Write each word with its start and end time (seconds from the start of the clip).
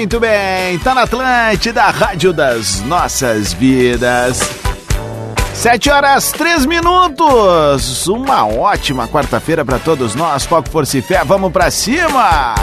Muito 0.00 0.18
bem, 0.18 0.78
tá 0.78 0.94
na 0.94 1.02
Atlântida, 1.02 1.82
Rádio 1.82 2.32
das 2.32 2.80
Nossas 2.80 3.52
Vidas. 3.52 4.40
Sete 5.52 5.90
horas, 5.90 6.32
três 6.32 6.64
minutos. 6.64 8.06
Uma 8.08 8.46
ótima 8.46 9.06
quarta-feira 9.06 9.62
para 9.62 9.78
todos 9.78 10.14
nós. 10.14 10.46
Foco, 10.46 10.70
força 10.70 10.96
e 10.96 11.02
fé, 11.02 11.22
vamos 11.22 11.52
pra 11.52 11.70
cima. 11.70 12.54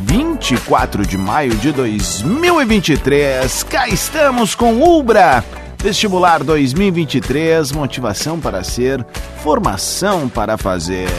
24 0.00 1.06
de 1.06 1.18
maio 1.18 1.54
de 1.56 1.72
2023. 1.72 3.62
Cá 3.64 3.86
estamos 3.86 4.54
com 4.54 4.82
Ubra. 4.82 5.44
Vestibular 5.76 6.42
2023, 6.42 7.70
motivação 7.72 8.40
para 8.40 8.64
ser, 8.64 9.04
formação 9.42 10.26
para 10.26 10.56
fazer. 10.56 11.10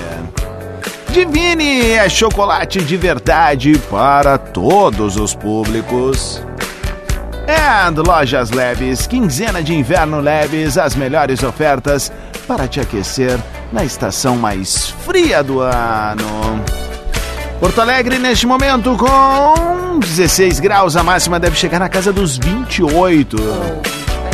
Divine 1.17 1.93
é 1.93 2.07
chocolate 2.07 2.79
de 2.79 2.95
verdade 2.95 3.75
para 3.89 4.37
todos 4.37 5.17
os 5.17 5.33
públicos. 5.33 6.45
And 7.47 7.99
Lojas 8.05 8.51
Leves, 8.51 9.07
quinzena 9.07 9.63
de 9.63 9.73
inverno 9.73 10.19
leves, 10.19 10.77
as 10.77 10.93
melhores 10.93 11.41
ofertas 11.41 12.11
para 12.47 12.67
te 12.67 12.79
aquecer 12.79 13.39
na 13.73 13.83
estação 13.83 14.35
mais 14.35 14.89
fria 15.07 15.43
do 15.43 15.59
ano. 15.59 16.63
Porto 17.59 17.81
Alegre 17.81 18.19
neste 18.19 18.45
momento 18.45 18.95
com 18.95 19.97
16 19.97 20.59
graus, 20.59 20.95
a 20.95 21.01
máxima 21.01 21.39
deve 21.39 21.55
chegar 21.55 21.79
na 21.79 21.89
casa 21.89 22.13
dos 22.13 22.37
28. 22.37 23.37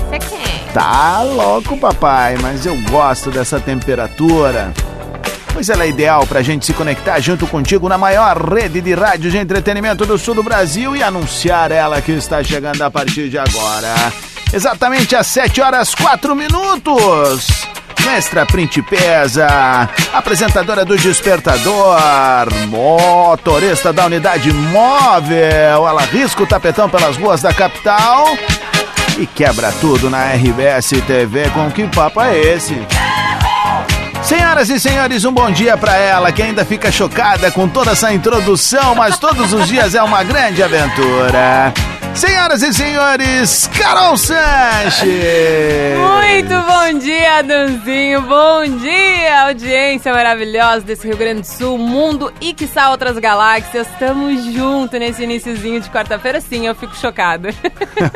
Vai 0.10 0.20
ser 0.20 0.28
quem? 0.28 0.74
Tá 0.74 1.24
louco, 1.24 1.78
papai, 1.78 2.36
mas 2.42 2.66
eu 2.66 2.76
gosto 2.92 3.32
dessa 3.32 3.58
temperatura. 3.58 4.74
Pois 5.54 5.70
ela 5.70 5.84
é 5.84 5.90
ideal 5.90 6.26
para 6.26 6.40
a 6.40 6.44
gente 6.44 6.66
se 6.66 6.74
conectar 6.74 7.20
junto 7.20 7.46
contigo 7.46 7.88
na 7.88 7.98
maior 7.98 8.36
rede 8.38 8.82
de 8.82 8.94
rádio 8.96 9.30
de 9.30 9.38
entretenimento 9.38 10.04
do 10.04 10.18
sul 10.18 10.34
do 10.34 10.42
Brasil 10.42 10.96
e 10.96 11.04
anunciar 11.04 11.72
ela 11.72 12.02
que 12.02 12.12
está 12.12 12.44
chegando 12.44 12.82
a 12.82 12.90
partir 12.90 13.30
de 13.30 13.38
agora. 13.38 13.94
Exatamente 14.52 15.16
às 15.16 15.28
7 15.28 15.62
horas 15.62 15.94
4 15.94 16.36
minutos. 16.36 17.48
Mestra 18.04 18.46
Principesa, 18.46 19.48
apresentadora 20.12 20.84
do 20.84 20.98
Despertador, 20.98 21.98
motorista 22.68 23.94
da 23.94 24.08
unidade 24.08 24.52
móvel, 24.52 25.88
ela 25.88 26.02
risca 26.02 26.44
o 26.44 26.48
tapetão 26.48 26.90
pelas 26.90 27.16
ruas 27.16 27.42
da 27.42 27.54
capital 27.54 28.26
e 29.18 29.26
quebra 29.26 29.72
tudo 29.80 30.10
na 30.10 30.34
RBS 30.34 30.90
TV. 31.08 31.50
Com 31.52 31.72
que 31.72 31.88
papo 31.88 32.22
é 32.22 32.38
esse? 32.38 32.76
Senhoras 34.34 34.70
e 34.72 34.80
senhores, 34.80 35.26
um 35.26 35.32
bom 35.32 35.52
dia 35.52 35.78
para 35.78 35.96
ela 35.96 36.32
que 36.32 36.42
ainda 36.42 36.66
fica 36.66 36.92
chocada 36.92 37.52
com 37.52 37.68
toda 37.68 37.92
essa 37.92 38.12
introdução, 38.12 38.96
mas 38.96 39.20
todos 39.20 39.54
os 39.54 39.68
dias 39.68 39.94
é 39.94 40.02
uma 40.02 40.24
grande 40.24 40.64
aventura. 40.64 41.72
Senhoras 42.16 42.62
e 42.62 42.72
senhores, 42.72 43.68
Carol 43.76 44.16
Sanches! 44.16 45.04
Muito 45.98 46.50
bom 46.50 47.00
dia, 47.00 47.42
Danzinho. 47.42 48.22
Bom 48.22 48.64
dia, 48.78 49.48
audiência 49.48 50.14
maravilhosa 50.14 50.82
desse 50.82 51.08
Rio 51.08 51.18
Grande 51.18 51.42
do 51.42 51.48
Sul, 51.48 51.76
mundo 51.76 52.32
e 52.40 52.54
quiçá 52.54 52.92
outras 52.92 53.18
galáxias. 53.18 53.88
Estamos 53.88 54.44
juntos 54.46 55.00
nesse 55.00 55.24
iníciozinho 55.24 55.82
de 55.82 55.90
quarta-feira. 55.90 56.40
Sim, 56.40 56.68
eu 56.68 56.76
fico 56.76 56.96
chocada. 56.96 57.50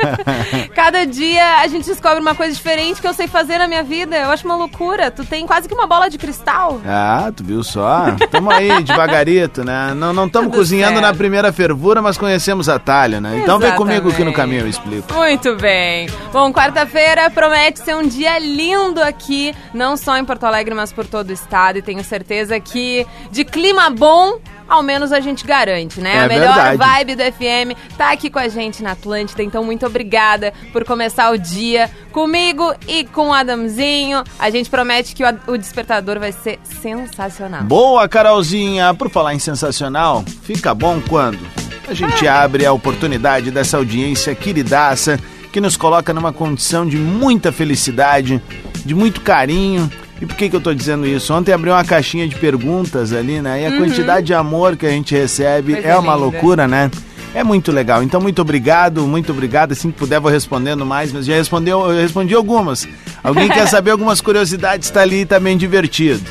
Cada 0.76 1.04
dia 1.04 1.60
a 1.60 1.66
gente 1.66 1.86
descobre 1.86 2.20
uma 2.20 2.36
coisa 2.36 2.54
diferente 2.54 3.00
que 3.00 3.08
eu 3.08 3.14
sei 3.14 3.26
fazer 3.26 3.58
na 3.58 3.66
minha 3.66 3.82
vida. 3.82 4.16
Eu 4.16 4.30
acho 4.30 4.44
uma 4.44 4.56
loucura. 4.56 5.10
Tu 5.10 5.24
tem 5.24 5.44
quase 5.44 5.68
que 5.68 5.74
uma 5.74 5.88
bola 5.88 6.08
de 6.08 6.18
cristal. 6.18 6.80
Ah, 6.86 7.32
tu 7.34 7.42
viu 7.42 7.64
só? 7.64 8.14
Tamo 8.30 8.50
aí, 8.52 8.80
devagarito, 8.84 9.64
né? 9.64 9.92
Não 9.94 10.26
estamos 10.26 10.54
cozinhando 10.54 11.00
certo. 11.00 11.06
na 11.06 11.14
primeira 11.14 11.52
fervura, 11.52 12.00
mas 12.00 12.16
conhecemos 12.16 12.68
atalho, 12.68 13.20
né? 13.20 13.40
Então 13.42 13.58
vem 13.58 13.72
comigo 13.72 13.87
que 14.14 14.24
no 14.24 14.32
caminho 14.32 14.62
eu 14.62 14.68
explico. 14.68 15.12
Muito 15.14 15.56
bem. 15.56 16.08
Bom, 16.32 16.52
quarta-feira 16.52 17.30
promete 17.30 17.80
ser 17.80 17.94
um 17.96 18.06
dia 18.06 18.38
lindo 18.38 19.02
aqui, 19.02 19.54
não 19.72 19.96
só 19.96 20.16
em 20.16 20.24
Porto 20.24 20.44
Alegre, 20.44 20.74
mas 20.74 20.92
por 20.92 21.06
todo 21.06 21.30
o 21.30 21.32
estado. 21.32 21.78
E 21.78 21.82
tenho 21.82 22.02
certeza 22.04 22.58
que 22.60 23.06
de 23.30 23.44
clima 23.44 23.90
bom, 23.90 24.38
ao 24.68 24.82
menos 24.82 25.12
a 25.12 25.20
gente 25.20 25.46
garante, 25.46 26.00
né? 26.00 26.16
É 26.16 26.24
a 26.24 26.28
melhor 26.28 26.54
verdade. 26.54 26.76
vibe 26.76 27.14
do 27.16 27.22
FM 27.22 27.96
tá 27.96 28.12
aqui 28.12 28.28
com 28.28 28.38
a 28.38 28.48
gente 28.48 28.82
na 28.82 28.92
Atlântida. 28.92 29.42
Então, 29.42 29.64
muito 29.64 29.86
obrigada 29.86 30.52
por 30.72 30.84
começar 30.84 31.30
o 31.30 31.38
dia 31.38 31.90
comigo 32.12 32.74
e 32.86 33.04
com 33.04 33.28
o 33.28 33.32
Adamzinho. 33.32 34.22
A 34.38 34.50
gente 34.50 34.68
promete 34.68 35.14
que 35.14 35.24
o, 35.24 35.28
o 35.52 35.56
despertador 35.56 36.18
vai 36.18 36.32
ser 36.32 36.58
sensacional. 36.64 37.62
Boa, 37.62 38.08
Carolzinha! 38.08 38.92
Por 38.94 39.10
falar 39.10 39.34
em 39.34 39.38
sensacional, 39.38 40.24
fica 40.42 40.74
bom 40.74 41.00
quando 41.08 41.40
a 41.88 41.94
gente 41.94 42.28
abre 42.28 42.66
a 42.66 42.72
oportunidade 42.72 43.50
dessa 43.50 43.78
audiência 43.78 44.34
queridaça 44.34 45.18
que 45.50 45.60
nos 45.60 45.76
coloca 45.76 46.12
numa 46.12 46.32
condição 46.32 46.86
de 46.86 46.98
muita 46.98 47.50
felicidade, 47.50 48.42
de 48.84 48.94
muito 48.94 49.22
carinho. 49.22 49.90
E 50.20 50.26
por 50.26 50.34
que, 50.36 50.48
que 50.48 50.56
eu 50.56 50.60
tô 50.60 50.74
dizendo 50.74 51.06
isso? 51.06 51.32
Ontem 51.32 51.52
abriu 51.52 51.72
uma 51.72 51.84
caixinha 51.84 52.26
de 52.26 52.34
perguntas 52.34 53.12
ali, 53.12 53.40
né? 53.40 53.62
E 53.62 53.66
a 53.66 53.76
quantidade 53.76 54.26
de 54.26 54.34
amor 54.34 54.76
que 54.76 54.84
a 54.84 54.90
gente 54.90 55.14
recebe 55.14 55.74
Coisa 55.74 55.88
é 55.88 55.96
uma 55.96 56.14
linda. 56.14 56.16
loucura, 56.16 56.66
né? 56.68 56.90
É 57.34 57.44
muito 57.44 57.70
legal. 57.70 58.02
Então, 58.02 58.20
muito 58.20 58.42
obrigado, 58.42 59.06
muito 59.06 59.30
obrigado. 59.30 59.72
Assim 59.72 59.90
que 59.90 59.98
puder, 59.98 60.18
vou 60.18 60.30
respondendo 60.30 60.84
mais, 60.84 61.12
mas 61.12 61.26
já 61.26 61.34
respondeu, 61.34 61.80
eu 61.90 62.00
respondi 62.00 62.34
algumas. 62.34 62.88
Alguém 63.22 63.48
quer 63.48 63.66
saber 63.68 63.92
algumas 63.92 64.20
curiosidades, 64.20 64.90
tá 64.90 65.02
ali 65.02 65.24
também 65.24 65.56
divertido. 65.56 66.22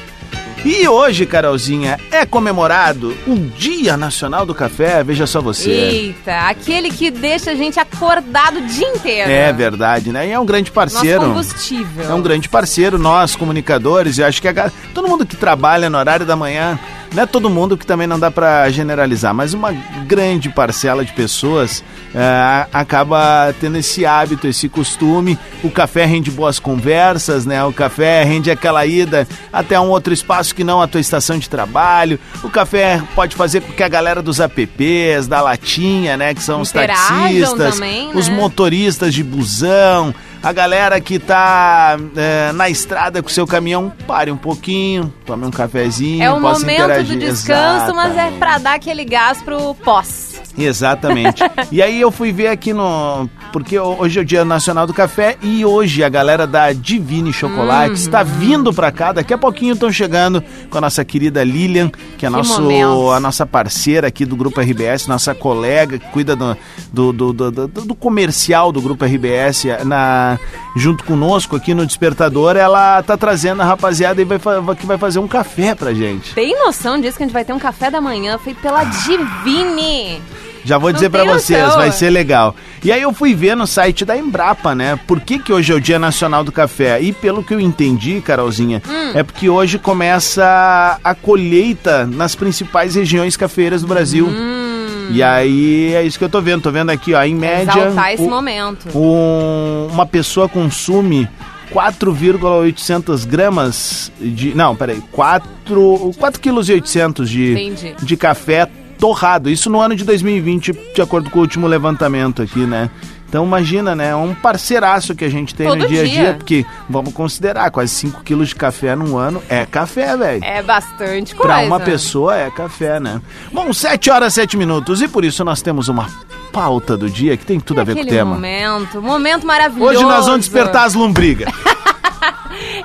E 0.65 0.87
hoje, 0.87 1.25
Carolzinha, 1.25 1.97
é 2.11 2.25
comemorado 2.25 3.15
o 3.25 3.35
Dia 3.35 3.95
Nacional 3.95 4.45
do 4.45 4.53
Café. 4.53 5.03
Veja 5.03 5.25
só 5.25 5.39
você. 5.39 5.69
Eita, 5.69 6.39
aquele 6.39 6.89
que 6.89 7.09
deixa 7.09 7.51
a 7.51 7.55
gente 7.55 7.79
acordado 7.79 8.57
o 8.57 8.61
dia 8.65 8.87
inteiro. 8.89 9.31
É 9.31 9.53
verdade, 9.53 10.11
né? 10.11 10.27
E 10.27 10.31
é 10.31 10.39
um 10.39 10.45
grande 10.45 10.71
Nosso 10.75 10.91
parceiro. 10.93 11.21
combustível. 11.21 12.09
É 12.09 12.13
um 12.13 12.21
grande 12.21 12.49
parceiro, 12.49 12.97
nós, 12.97 13.35
comunicadores, 13.35 14.17
e 14.17 14.23
acho 14.23 14.41
que 14.41 14.47
a 14.47 14.71
todo 14.93 15.07
mundo 15.07 15.25
que 15.25 15.37
trabalha 15.37 15.89
no 15.89 15.97
horário 15.97 16.25
da 16.25 16.35
manhã, 16.35 16.77
não 17.13 17.23
é 17.23 17.25
todo 17.25 17.49
mundo 17.49 17.77
que 17.77 17.85
também 17.85 18.07
não 18.07 18.19
dá 18.19 18.29
pra 18.29 18.69
generalizar, 18.69 19.33
mas 19.33 19.53
uma 19.53 19.71
grande 20.05 20.49
parcela 20.49 21.03
de 21.03 21.13
pessoas 21.13 21.83
é, 22.13 22.67
acaba 22.71 23.53
tendo 23.59 23.77
esse 23.77 24.05
hábito, 24.05 24.47
esse 24.47 24.67
costume. 24.69 25.37
O 25.63 25.69
café 25.69 26.05
rende 26.05 26.31
boas 26.31 26.59
conversas, 26.59 27.45
né? 27.45 27.63
O 27.63 27.73
café 27.73 28.23
rende 28.23 28.51
aquela 28.51 28.85
ida 28.85 29.27
até 29.51 29.79
um 29.79 29.89
outro 29.89 30.13
espaço 30.13 30.53
que 30.53 30.63
não 30.63 30.81
a 30.81 30.87
tua 30.87 31.01
estação 31.01 31.37
de 31.37 31.49
trabalho. 31.49 32.19
O 32.43 32.49
café 32.49 33.01
pode 33.15 33.35
fazer 33.35 33.61
com 33.61 33.73
que 33.73 33.83
a 33.83 33.87
galera 33.87 34.21
dos 34.21 34.39
apps, 34.39 35.27
da 35.27 35.41
latinha, 35.41 36.17
né? 36.17 36.33
Que 36.33 36.41
são 36.41 36.61
os 36.61 36.71
taxistas, 36.71 37.75
também, 37.75 38.11
os 38.15 38.27
né? 38.27 38.35
motoristas 38.35 39.13
de 39.13 39.23
busão, 39.23 40.13
a 40.41 40.51
galera 40.53 40.99
que 41.01 41.19
tá 41.19 41.97
é, 42.15 42.51
na 42.53 42.69
estrada 42.69 43.21
com 43.23 43.29
seu 43.29 43.45
caminhão, 43.47 43.91
pare 44.05 44.31
um 44.31 44.37
pouquinho, 44.37 45.13
tome 45.25 45.45
um 45.45 45.51
cafezinho, 45.51 46.23
É 46.23 46.31
o 46.31 46.39
possa 46.39 46.59
momento 46.61 46.83
interagir. 46.83 47.13
do 47.17 47.25
descanso, 47.25 47.95
mas 47.95 48.09
é 48.11 48.11
Exatamente. 48.13 48.39
pra 48.39 48.57
dar 48.57 48.73
aquele 48.75 49.05
gás 49.05 49.41
pro 49.41 49.73
pós. 49.75 50.41
Exatamente. 50.57 51.43
e 51.71 51.81
aí 51.81 51.99
eu 52.01 52.11
fui 52.11 52.31
ver 52.31 52.47
aqui 52.47 52.73
no. 52.73 53.29
Porque 53.51 53.79
hoje 53.79 54.19
é 54.19 54.21
o 54.21 54.25
Dia 54.25 54.45
Nacional 54.45 54.85
do 54.85 54.93
Café 54.93 55.37
e 55.41 55.65
hoje 55.65 56.03
a 56.03 56.09
galera 56.09 56.45
da 56.45 56.71
Divine 56.73 57.31
Chocolate 57.33 57.89
Uhum. 57.89 57.93
está 57.95 58.23
vindo 58.23 58.73
pra 58.73 58.91
cá. 58.91 59.11
Daqui 59.11 59.33
a 59.33 59.37
pouquinho 59.37 59.73
estão 59.73 59.91
chegando 59.91 60.43
com 60.69 60.77
a 60.77 60.81
nossa 60.81 61.03
querida 61.03 61.43
Lilian, 61.43 61.89
que 62.17 62.25
é 62.25 62.29
a, 62.29 62.31
Que 62.31 62.37
nosso, 62.37 62.61
momento. 62.61 63.11
a 63.11 63.19
nossa 63.19 63.45
parceira 63.45 64.07
aqui 64.07 64.25
do 64.25 64.35
Grupo 64.35 64.59
RBS, 64.61 65.07
nossa 65.07 65.33
colega 65.33 65.97
que 65.97 66.05
cuida 66.07 66.35
do, 66.35 66.55
do, 66.91 67.13
do, 67.13 67.33
do, 67.33 67.67
do- 67.67 67.95
comercial 67.95 68.71
do 68.71 68.81
Grupo 68.81 69.03
RBS 69.05 69.65
na, 69.85 70.37
junto 70.75 71.03
conosco 71.03 71.55
aqui 71.55 71.73
no 71.73 71.85
Despertador. 71.85 72.55
Ela 72.55 73.01
tá 73.03 73.17
trazendo 73.17 73.61
a 73.61 73.65
rapaziada 73.65 74.21
e 74.21 74.25
vai, 74.25 74.39
que 74.79 74.85
vai 74.85 74.97
fazer 74.97 75.19
um 75.19 75.27
café 75.27 75.73
pra 75.73 75.93
gente. 75.93 76.33
Tem 76.35 76.57
noção 76.63 76.99
disso 76.99 77.17
que 77.17 77.23
a 77.23 77.25
gente 77.25 77.33
vai 77.33 77.43
ter 77.45 77.53
um 77.53 77.59
café 77.59 77.89
da 77.89 77.99
manhã 78.01 78.37
feito 78.37 78.61
pela 78.61 78.83
Divine? 78.83 80.21
Já 80.67 80.77
vou 80.77 80.91
dizer 80.91 81.09
tem 81.09 81.25
vocês, 81.25 81.61
noção, 81.63 81.77
vai 81.77 81.91
ser 81.91 82.09
legal. 82.09 82.53
E 82.83 82.91
aí 82.91 83.01
eu 83.01 83.13
fui 83.13 83.33
ver 83.33 83.55
no 83.55 83.65
site 83.65 84.03
da 84.03 84.17
Embrapa, 84.17 84.75
né? 84.75 84.99
Por 85.07 85.19
que, 85.21 85.39
que 85.39 85.53
hoje 85.53 85.71
é 85.71 85.75
o 85.75 85.79
Dia 85.81 85.97
Nacional 85.97 86.43
do 86.43 86.51
Café? 86.51 86.99
E 87.01 87.13
pelo 87.13 87.41
que 87.43 87.53
eu 87.53 87.59
entendi, 87.59 88.19
Carolzinha, 88.21 88.81
Hum. 88.87 89.11
é 89.15 89.23
porque 89.23 89.49
hoje 89.49 89.79
começa 89.79 90.99
a 91.03 91.15
colheita 91.15 92.05
nas 92.05 92.35
principais 92.35 92.95
regiões 92.95 93.37
cafeeiras 93.37 93.81
do 93.81 93.87
Brasil. 93.87 94.27
Hum. 94.27 95.07
E 95.11 95.23
aí 95.23 95.93
é 95.95 96.03
isso 96.03 96.17
que 96.19 96.25
eu 96.25 96.29
tô 96.29 96.41
vendo. 96.41 96.61
Tô 96.63 96.71
vendo 96.71 96.89
aqui, 96.89 97.13
ó, 97.13 97.23
em 97.23 97.33
média. 97.33 97.71
Exaltar 97.71 98.13
esse 98.13 98.23
o- 98.23 98.29
momento. 98.29 98.89
um- 98.93 99.87
uma 99.89 100.05
pessoa 100.05 100.49
consome 100.49 101.29
4,800 101.71 103.25
gramas 103.25 104.11
de. 104.19 104.53
Não, 104.53 104.75
peraí. 104.75 105.01
4, 105.11 106.11
4 106.17 106.41
quilos 106.41 106.67
e 106.69 106.73
800 106.73 107.29
de, 107.29 107.51
Entendi. 107.53 107.95
de 108.01 108.17
café 108.17 108.67
torrado. 108.97 109.49
Isso 109.49 109.69
no 109.69 109.79
ano 109.79 109.95
de 109.95 110.03
2020, 110.03 110.73
de 110.95 111.01
acordo 111.01 111.29
com 111.29 111.39
o 111.39 111.41
último 111.41 111.67
levantamento 111.67 112.41
aqui, 112.41 112.59
né? 112.59 112.89
Então 113.29 113.45
imagina, 113.45 113.93
né? 113.93 114.09
É 114.09 114.15
um 114.15 114.33
parceiraço 114.33 115.13
que 115.13 115.25
a 115.25 115.29
gente 115.29 115.53
tem 115.53 115.67
Todo 115.67 115.79
no 115.79 115.87
dia 115.87 116.01
a 116.01 116.05
dia. 116.05 116.13
dia, 116.13 116.33
porque 116.35 116.65
vamos 116.89 117.13
considerar, 117.13 117.69
quase 117.71 117.93
5 117.93 118.23
quilos 118.23 118.49
de 118.49 118.55
café 118.55 118.95
num 118.95 119.17
ano 119.17 119.43
é 119.49 119.65
café, 119.65 120.15
velho. 120.15 120.43
É 120.43 120.61
bastante 120.63 121.35
coisa. 121.35 121.53
Pra 121.53 121.65
uma 121.65 121.79
pessoa 121.79 122.37
é 122.37 122.49
café, 122.49 122.99
né? 123.01 123.21
Bom, 123.51 123.73
7 123.73 124.09
horas 124.09 124.33
7 124.33 124.55
minutos 124.55 125.01
e 125.01 125.09
por 125.09 125.25
isso 125.25 125.43
nós 125.43 125.61
temos 125.61 125.89
uma 125.89 126.09
pauta 126.53 126.95
do 126.95 127.09
dia 127.09 127.35
que 127.35 127.45
tem 127.45 127.59
tudo 127.59 127.81
a 127.81 127.83
ver 127.83 127.93
com 127.95 127.99
o 127.99 128.01
Aquele 128.03 128.15
tema. 128.17 128.33
momento, 128.33 129.01
momento 129.01 129.45
maravilhoso. 129.45 129.91
Hoje 129.91 130.03
nós 130.03 130.25
vamos 130.25 130.41
despertar 130.45 130.85
as 130.85 130.93
lombrigas. 130.93 131.51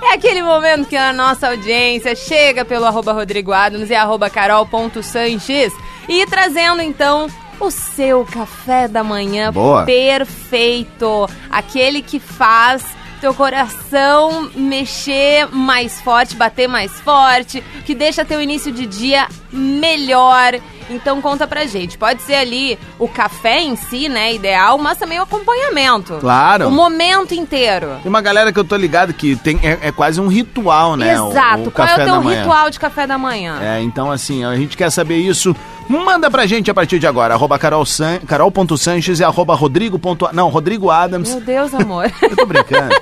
É 0.03 0.15
aquele 0.15 0.43
momento 0.43 0.87
que 0.87 0.97
a 0.97 1.13
nossa 1.13 1.49
audiência 1.49 2.15
chega 2.15 2.63
pelo 2.65 2.85
arroba 2.85 3.13
Rodrigo 3.13 3.53
Adams 3.53 3.89
e 3.89 3.95
arroba 3.95 4.29
carol.sanches 4.29 5.73
e 6.09 6.27
trazendo 6.27 6.83
então 6.83 7.27
o 7.61 7.71
seu 7.71 8.25
café 8.25 8.89
da 8.89 9.05
manhã 9.05 9.53
Boa. 9.53 9.85
perfeito. 9.85 11.29
Aquele 11.51 12.03
que 12.03 12.19
faz 12.19 12.85
teu 13.21 13.33
coração 13.33 14.51
mexer 14.55 15.47
mais 15.53 16.01
forte, 16.01 16.35
bater 16.35 16.69
mais 16.69 16.91
forte, 17.03 17.63
que 17.87 17.95
deixa 17.95 18.25
teu 18.25 18.41
início 18.43 18.73
de 18.73 18.85
dia 18.85 19.29
melhor. 19.53 20.55
Então 20.91 21.23
conta 21.23 21.47
pra 21.47 21.65
gente. 21.65 21.97
Pode 21.97 22.21
ser 22.23 22.35
ali 22.35 22.77
o 22.99 23.07
café 23.07 23.61
em 23.61 23.77
si, 23.77 24.09
né, 24.09 24.35
ideal, 24.35 24.77
mas 24.77 24.99
também 24.99 25.21
o 25.21 25.23
acompanhamento. 25.23 26.15
Claro. 26.21 26.67
O 26.67 26.71
momento 26.71 27.33
inteiro. 27.33 27.97
Tem 28.03 28.09
uma 28.11 28.21
galera 28.21 28.53
que 28.53 28.59
eu 28.59 28.65
tô 28.65 28.75
ligado 28.77 29.15
que 29.15 29.37
tem, 29.37 29.59
é, 29.63 29.79
é 29.89 29.93
quase 29.93 30.21
um 30.21 30.27
ritual, 30.27 30.97
né? 30.97 31.19
o- 31.23 31.31
Exato. 31.31 31.69
o 31.69 31.71
Qual 31.71 31.87
é 31.87 31.93
o 31.95 32.05
teu 32.05 32.21
ritual 32.21 32.69
de 32.71 32.81
café 32.81 33.07
da 33.07 33.17
manhã? 33.17 33.59
É, 33.63 33.81
então 33.81 34.11
assim, 34.11 34.45
a 34.45 34.57
gente 34.57 34.77
quer 34.77 34.91
saber 34.91 35.19
isso. 35.19 35.55
Manda 35.89 36.31
pra 36.31 36.47
gente 36.47 36.71
a 36.71 36.75
partir 36.75 36.99
de 36.99 37.07
agora. 37.07 37.35
Arroba 37.35 37.59
Carol 37.59 37.85
San, 37.85 38.19
carol.sanches 38.21 39.21
e 39.21 39.25
arroba 39.25 39.55
Rodrigo. 39.55 40.01
Não, 40.33 40.49
Rodrigo 40.49 40.91
Adams. 40.91 41.31
Meu 41.31 41.41
Deus, 41.41 41.75
amor. 41.75 42.11
Eu 42.23 42.37
tô 42.37 42.47
brincando. 42.47 42.95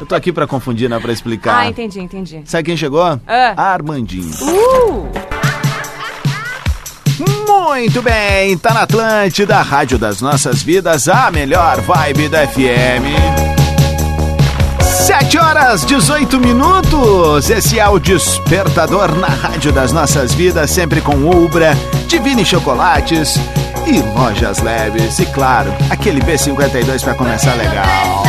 eu 0.00 0.06
tô 0.06 0.14
aqui 0.14 0.32
pra 0.32 0.46
confundir, 0.46 0.88
não 0.88 0.96
é 0.96 1.00
pra 1.00 1.12
explicar. 1.12 1.58
ah, 1.58 1.66
entendi, 1.68 2.00
entendi. 2.00 2.42
Sabe 2.44 2.64
quem 2.64 2.76
chegou? 2.76 3.18
Ah. 3.26 3.54
Armandinho. 3.56 4.32
Uh! 4.42 5.08
Muito 7.46 8.02
bem, 8.02 8.56
tá 8.58 8.74
na 8.74 8.82
Atlântida, 8.82 9.60
Rádio 9.62 9.98
das 9.98 10.20
Nossas 10.20 10.62
Vidas, 10.62 11.08
a 11.08 11.30
melhor 11.30 11.80
vibe 11.80 12.28
da 12.28 12.46
FM. 12.46 13.51
7 15.02 15.36
horas 15.36 15.84
18 15.84 16.38
minutos. 16.38 17.50
Esse 17.50 17.76
é 17.80 17.88
o 17.88 17.98
Despertador 17.98 19.12
na 19.16 19.26
Rádio 19.26 19.72
das 19.72 19.90
Nossas 19.90 20.32
Vidas, 20.32 20.70
sempre 20.70 21.00
com 21.00 21.28
Ubra, 21.28 21.76
Divine 22.06 22.44
Chocolates 22.44 23.34
e 23.84 23.98
Lojas 24.16 24.60
Leves. 24.60 25.18
E 25.18 25.26
claro, 25.26 25.74
aquele 25.90 26.20
B52 26.20 27.02
pra 27.02 27.14
começar 27.14 27.54
legal. 27.54 28.22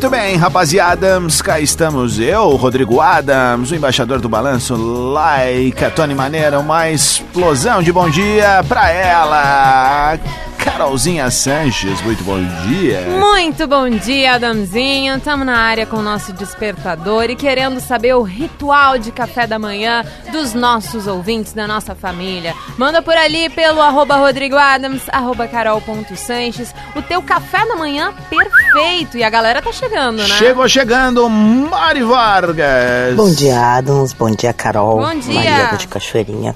Muito 0.00 0.16
bem, 0.16 0.34
rapaziada, 0.38 1.20
cá 1.44 1.60
estamos 1.60 2.18
eu, 2.18 2.56
Rodrigo 2.56 3.02
Adams, 3.02 3.70
o 3.70 3.74
embaixador 3.74 4.18
do 4.18 4.30
balanço, 4.30 4.74
Laika, 4.74 5.90
Tony 5.90 6.14
Maneira, 6.14 6.58
uma 6.58 6.88
explosão 6.88 7.82
de 7.82 7.92
bom 7.92 8.08
dia 8.08 8.64
pra 8.66 8.90
ela, 8.90 10.18
Carolzinha 10.64 11.30
Sanches, 11.30 12.00
muito 12.02 12.22
bom 12.22 12.38
dia. 12.66 13.00
Muito 13.18 13.66
bom 13.66 13.88
dia, 13.88 14.34
Adamzinho. 14.34 15.16
Estamos 15.16 15.46
na 15.46 15.56
área 15.56 15.86
com 15.86 15.96
o 15.96 16.02
nosso 16.02 16.32
despertador 16.32 17.30
e 17.30 17.36
querendo 17.36 17.80
saber 17.80 18.14
o 18.14 18.22
ritual 18.22 18.98
de 18.98 19.10
café 19.10 19.46
da 19.46 19.58
manhã 19.58 20.04
dos 20.30 20.52
nossos 20.52 21.06
ouvintes, 21.06 21.52
da 21.52 21.66
nossa 21.66 21.94
família. 21.94 22.54
Manda 22.76 23.00
por 23.00 23.16
ali 23.16 23.48
pelo 23.48 23.80
arroba 23.80 24.16
Rodrigo 24.16 24.56
Adams, 24.56 25.02
arroba 25.08 25.48
carol.sanches, 25.48 26.74
o 26.94 27.02
teu 27.02 27.22
café 27.22 27.66
da 27.66 27.76
manhã 27.76 28.12
perfeito. 28.28 29.16
E 29.16 29.24
a 29.24 29.30
galera 29.30 29.62
tá 29.62 29.72
chegando, 29.72 30.18
né? 30.18 30.34
Chegou 30.36 30.68
chegando 30.68 31.28
Mari 31.28 32.02
Vargas. 32.02 33.16
Bom 33.16 33.32
dia, 33.32 33.58
Adams. 33.58 34.12
Bom 34.12 34.30
dia, 34.30 34.52
Carol. 34.52 35.00
Bom 35.00 35.18
dia. 35.18 35.34
Maria 35.34 35.78
de 35.78 35.88
Cachoeirinha. 35.88 36.54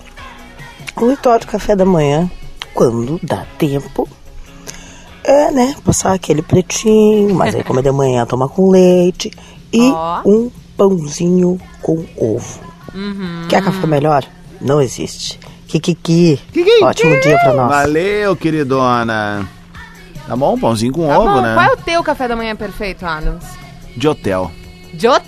O 0.96 1.08
ritual 1.08 1.38
de 1.38 1.46
café 1.46 1.74
da 1.74 1.84
manhã, 1.84 2.30
quando 2.74 3.18
dá 3.22 3.46
tempo, 3.58 4.08
é, 5.22 5.50
né, 5.50 5.74
passar 5.84 6.12
aquele 6.12 6.42
pretinho, 6.42 7.34
mas 7.34 7.54
aí 7.54 7.62
como 7.64 7.78
é 7.80 7.82
de 7.82 7.90
manhã, 7.90 8.26
tomar 8.26 8.48
com 8.48 8.70
leite 8.70 9.30
e 9.72 9.80
Ó. 9.90 10.20
um 10.26 10.50
pãozinho 10.76 11.58
com 11.80 12.04
ovo. 12.16 12.60
Uhum. 12.94 13.46
Quer 13.48 13.62
café 13.64 13.86
melhor? 13.86 14.24
Não 14.60 14.80
existe. 14.80 15.38
Kikiki. 15.66 16.40
Kikiki. 16.52 16.84
Ótimo 16.84 17.20
dia 17.20 17.38
pra 17.38 17.52
nós. 17.54 17.68
Valeu, 17.68 18.36
queridona. 18.36 19.48
Tá 20.26 20.36
bom, 20.36 20.58
pãozinho 20.58 20.92
com 20.92 21.06
Tá 21.06 21.18
ovo, 21.18 21.28
bom, 21.34 21.40
né? 21.40 21.54
qual 21.54 21.66
é 21.66 21.72
o 21.72 21.76
teu 21.76 22.02
café 22.02 22.28
da 22.28 22.36
manhã 22.36 22.54
perfeito, 22.54 23.04
Adams? 23.04 23.44
De 23.96 24.06
hotel. 24.08 24.50
De 24.92 25.08
hotel. 25.08 25.24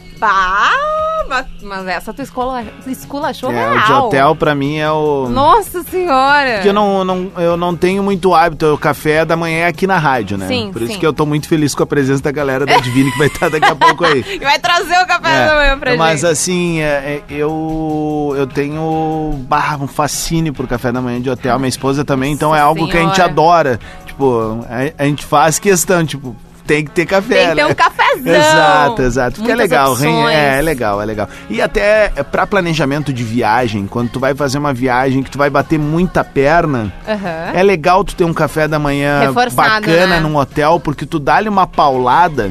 Mas, 1.28 1.46
mas 1.62 1.86
essa 1.88 2.12
tu 2.12 2.22
escola, 2.22 2.64
esculachou 2.86 3.50
É, 3.52 3.54
o 3.70 3.72
real. 3.74 3.84
de 3.86 3.92
hotel 3.92 4.36
pra 4.36 4.54
mim 4.54 4.76
é 4.76 4.90
o... 4.90 5.28
Nossa 5.28 5.82
senhora. 5.84 6.54
Porque 6.54 6.68
eu 6.68 6.72
não, 6.72 7.04
não, 7.04 7.30
eu 7.36 7.56
não 7.56 7.74
tenho 7.76 8.02
muito 8.02 8.34
hábito, 8.34 8.66
o 8.74 8.78
café 8.78 9.24
da 9.24 9.36
manhã 9.36 9.58
é 9.58 9.66
aqui 9.66 9.86
na 9.86 9.98
rádio, 9.98 10.36
né? 10.38 10.46
Sim, 10.48 10.70
Por 10.72 10.82
isso 10.82 10.94
sim. 10.94 10.98
que 10.98 11.06
eu 11.06 11.12
tô 11.12 11.26
muito 11.26 11.48
feliz 11.48 11.74
com 11.74 11.82
a 11.82 11.86
presença 11.86 12.22
da 12.22 12.32
galera 12.32 12.64
da 12.66 12.76
Divine 12.78 13.10
que 13.12 13.18
vai 13.18 13.26
estar 13.28 13.48
daqui 13.50 13.66
a 13.66 13.74
pouco 13.76 14.04
aí. 14.04 14.24
E 14.36 14.38
vai 14.38 14.58
trazer 14.58 14.98
o 15.02 15.06
café 15.06 15.28
É, 15.28 15.46
da 15.46 15.54
manhã 15.54 15.78
pra 15.78 15.96
Mas 15.96 16.20
gente. 16.20 16.30
assim, 16.30 16.80
é, 16.80 16.84
é, 16.84 17.22
eu, 17.30 18.34
eu 18.36 18.46
tenho 18.46 19.34
bah, 19.48 19.76
um 19.80 19.86
fascínio 19.86 20.52
por 20.52 20.66
café 20.66 20.92
da 20.92 21.00
manhã 21.00 21.20
de 21.20 21.30
hotel, 21.30 21.58
minha 21.58 21.68
esposa 21.68 22.04
também, 22.04 22.32
então 22.32 22.54
é 22.54 22.60
algo 22.60 22.86
que 22.88 22.96
a 22.96 23.00
gente 23.00 23.14
Senhora. 23.16 23.32
adora. 23.32 23.80
Tipo, 24.06 24.64
a, 24.68 25.02
a 25.02 25.06
gente 25.06 25.24
faz 25.24 25.58
questão, 25.58 26.04
tipo, 26.04 26.34
tem 26.66 26.84
que 26.84 26.90
ter 26.90 27.06
café, 27.06 27.34
Tem 27.34 27.48
que 27.50 27.54
ter 27.54 27.62
né? 27.64 27.66
um 27.66 27.74
cafezão. 27.74 28.34
Exato, 28.34 29.02
exato. 29.02 29.36
Porque 29.36 29.52
é 29.52 29.54
legal, 29.54 29.92
opções. 29.92 30.34
é, 30.34 30.58
é 30.58 30.62
legal, 30.62 31.00
é 31.00 31.04
legal. 31.04 31.28
E 31.48 31.62
até 31.62 32.12
é, 32.16 32.22
pra 32.22 32.46
planejamento 32.46 33.12
de 33.12 33.22
viagem, 33.22 33.86
quando 33.86 34.10
tu 34.10 34.20
vai 34.20 34.34
fazer 34.34 34.58
uma 34.58 34.72
viagem 34.74 35.22
que 35.22 35.30
tu 35.30 35.38
vai 35.38 35.48
bater 35.50 35.78
muita 35.78 36.24
perna, 36.24 36.92
Aham. 37.08 37.52
é 37.54 37.62
legal 37.62 38.02
tu 38.04 38.14
ter 38.14 38.24
um 38.24 38.34
café 38.34 38.66
da 38.66 38.78
manhã 38.78 39.20
Reforçado, 39.20 39.86
bacana 39.86 40.16
né? 40.16 40.20
num 40.20 40.36
hotel, 40.36 40.80
porque 40.80 41.06
tu 41.06 41.18
dá-lhe 41.18 41.48
uma 41.48 41.66
paulada. 41.66 42.50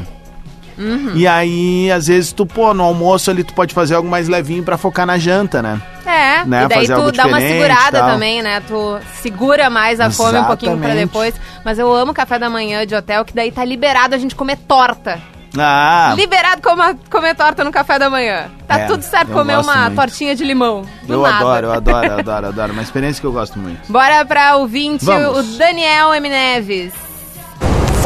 Uhum. 0.78 1.12
E 1.14 1.26
aí, 1.26 1.90
às 1.90 2.06
vezes, 2.06 2.32
tu, 2.32 2.44
pô, 2.44 2.74
no 2.74 2.82
almoço 2.82 3.30
ali 3.30 3.42
tu 3.42 3.54
pode 3.54 3.72
fazer 3.72 3.94
algo 3.94 4.08
mais 4.08 4.28
levinho 4.28 4.62
pra 4.62 4.76
focar 4.76 5.06
na 5.06 5.16
janta, 5.18 5.62
né? 5.62 5.80
É, 6.04 6.44
né, 6.44 6.64
e 6.64 6.68
daí 6.68 6.78
fazer 6.80 6.94
tu 6.94 7.00
algo 7.00 7.12
dá 7.12 7.26
uma 7.26 7.40
segurada 7.40 7.98
tal. 7.98 8.10
também, 8.10 8.42
né? 8.42 8.60
Tu 8.60 8.98
segura 9.22 9.68
mais 9.70 9.98
a 10.00 10.10
fome 10.10 10.38
um 10.38 10.44
pouquinho 10.44 10.72
pra 10.76 10.86
Exatamente. 10.90 11.06
depois. 11.08 11.34
Mas 11.64 11.78
eu 11.78 11.92
amo 11.92 12.12
café 12.14 12.38
da 12.38 12.48
manhã 12.50 12.86
de 12.86 12.94
hotel, 12.94 13.24
que 13.24 13.34
daí 13.34 13.50
tá 13.50 13.64
liberado 13.64 14.14
a 14.14 14.18
gente 14.18 14.34
comer 14.34 14.56
torta. 14.68 15.18
Ah, 15.58 16.12
Liberado 16.14 16.60
comer, 16.60 16.96
comer 17.10 17.34
torta 17.34 17.64
no 17.64 17.72
café 17.72 17.98
da 17.98 18.10
manhã. 18.10 18.44
Tá 18.68 18.80
É, 18.80 18.86
tudo 18.86 19.00
certo 19.02 19.32
comer 19.32 19.56
uma 19.58 19.74
muito. 19.86 19.96
tortinha 19.96 20.36
de 20.36 20.44
limão. 20.44 20.84
Eu 21.08 21.22
nada. 21.22 21.36
adoro, 21.38 21.66
eu 21.68 21.72
adoro, 21.72 22.06
eu 22.08 22.12
adoro, 22.18 22.46
adoro. 22.48 22.72
Uma 22.74 22.82
experiência 22.82 23.20
que 23.22 23.26
eu 23.26 23.32
gosto 23.32 23.58
muito. 23.58 23.90
Bora 23.90 24.22
pra 24.26 24.56
ouvinte, 24.56 25.04
Vamos. 25.06 25.54
o 25.54 25.58
Daniel 25.58 26.12
M. 26.14 26.28
Neves. 26.28 26.92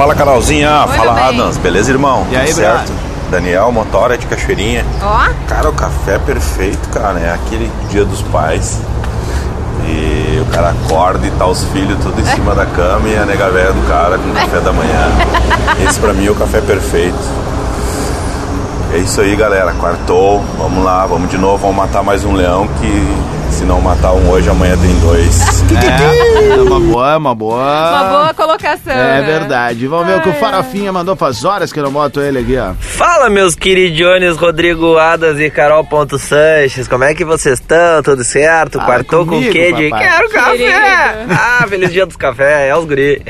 Fala 0.00 0.14
Carolzinha, 0.14 0.86
Oi, 0.88 0.96
fala. 0.96 1.28
Adams, 1.28 1.58
beleza 1.58 1.90
irmão? 1.90 2.26
E 2.30 2.34
aí, 2.34 2.50
certo? 2.50 2.90
Daniel, 3.30 3.70
motora 3.70 4.16
de 4.16 4.24
Cachoeirinha. 4.24 4.82
Ó, 5.02 5.28
Cara, 5.46 5.68
o 5.68 5.74
café 5.74 6.14
é 6.14 6.18
perfeito, 6.18 6.88
cara, 6.88 7.20
é 7.20 7.34
aquele 7.34 7.70
dia 7.90 8.02
dos 8.06 8.22
pais. 8.22 8.80
E 9.86 10.40
o 10.40 10.46
cara 10.46 10.70
acorda 10.70 11.26
e 11.26 11.30
tá 11.32 11.44
os 11.44 11.64
filhos 11.64 11.98
tudo 12.02 12.18
em 12.18 12.24
cima 12.24 12.54
da 12.54 12.64
cama 12.64 13.08
e 13.08 13.14
a 13.14 13.26
nega 13.26 13.50
velha 13.50 13.74
do 13.74 13.88
cara 13.88 14.16
com 14.16 14.30
o 14.30 14.32
café 14.32 14.60
da 14.60 14.72
manhã. 14.72 15.06
Esse 15.86 16.00
pra 16.00 16.14
mim 16.14 16.28
é 16.28 16.30
o 16.30 16.34
café 16.34 16.62
perfeito. 16.62 17.18
É 18.94 18.96
isso 18.96 19.20
aí, 19.20 19.36
galera. 19.36 19.74
Quartou, 19.74 20.42
vamos 20.56 20.82
lá, 20.82 21.04
vamos 21.04 21.28
de 21.28 21.36
novo, 21.36 21.58
vamos 21.58 21.76
matar 21.76 22.02
mais 22.02 22.24
um 22.24 22.32
leão 22.32 22.66
que 22.80 23.52
se 23.54 23.64
não 23.64 23.82
matar 23.82 24.12
um 24.12 24.30
hoje, 24.30 24.48
amanhã 24.48 24.78
tem 24.78 24.98
dois. 25.00 25.59
É, 25.76 26.54
é 26.54 26.62
uma 26.62 26.80
boa, 26.80 27.16
uma 27.16 27.34
boa. 27.34 27.90
Uma 27.90 28.04
boa 28.04 28.34
colocação. 28.34 28.92
É 28.92 29.20
né? 29.20 29.22
verdade. 29.22 29.86
Vamos 29.86 30.06
ver 30.06 30.18
o 30.18 30.20
que 30.22 30.28
o 30.28 30.34
Farofinha 30.34 30.92
mandou 30.92 31.14
faz 31.14 31.44
horas 31.44 31.72
que 31.72 31.78
eu 31.78 31.84
não 31.84 31.92
boto 31.92 32.20
ele 32.20 32.38
aqui, 32.38 32.56
ó. 32.56 32.74
Fala, 32.80 33.30
meus 33.30 33.54
queridiones 33.54 34.36
Rodrigo 34.36 34.96
Adas 34.96 35.38
e 35.38 35.50
Carol 35.50 35.84
Ponto 35.84 36.18
Sanches. 36.18 36.88
Como 36.88 37.04
é 37.04 37.14
que 37.14 37.24
vocês 37.24 37.60
estão? 37.60 38.02
Tudo 38.02 38.24
certo? 38.24 38.78
Fala 38.78 38.86
Quartou 38.86 39.24
com 39.24 39.32
comigo, 39.32 39.52
quê? 39.52 39.72
De... 39.72 39.90
Quero 39.90 40.28
café! 40.30 40.56
Querido. 40.56 41.30
Ah, 41.30 41.66
feliz 41.68 41.92
dia 41.92 42.06
dos 42.06 42.16
cafés, 42.16 42.68
é 42.68 42.76
os 42.76 42.84
guri. 42.84 43.22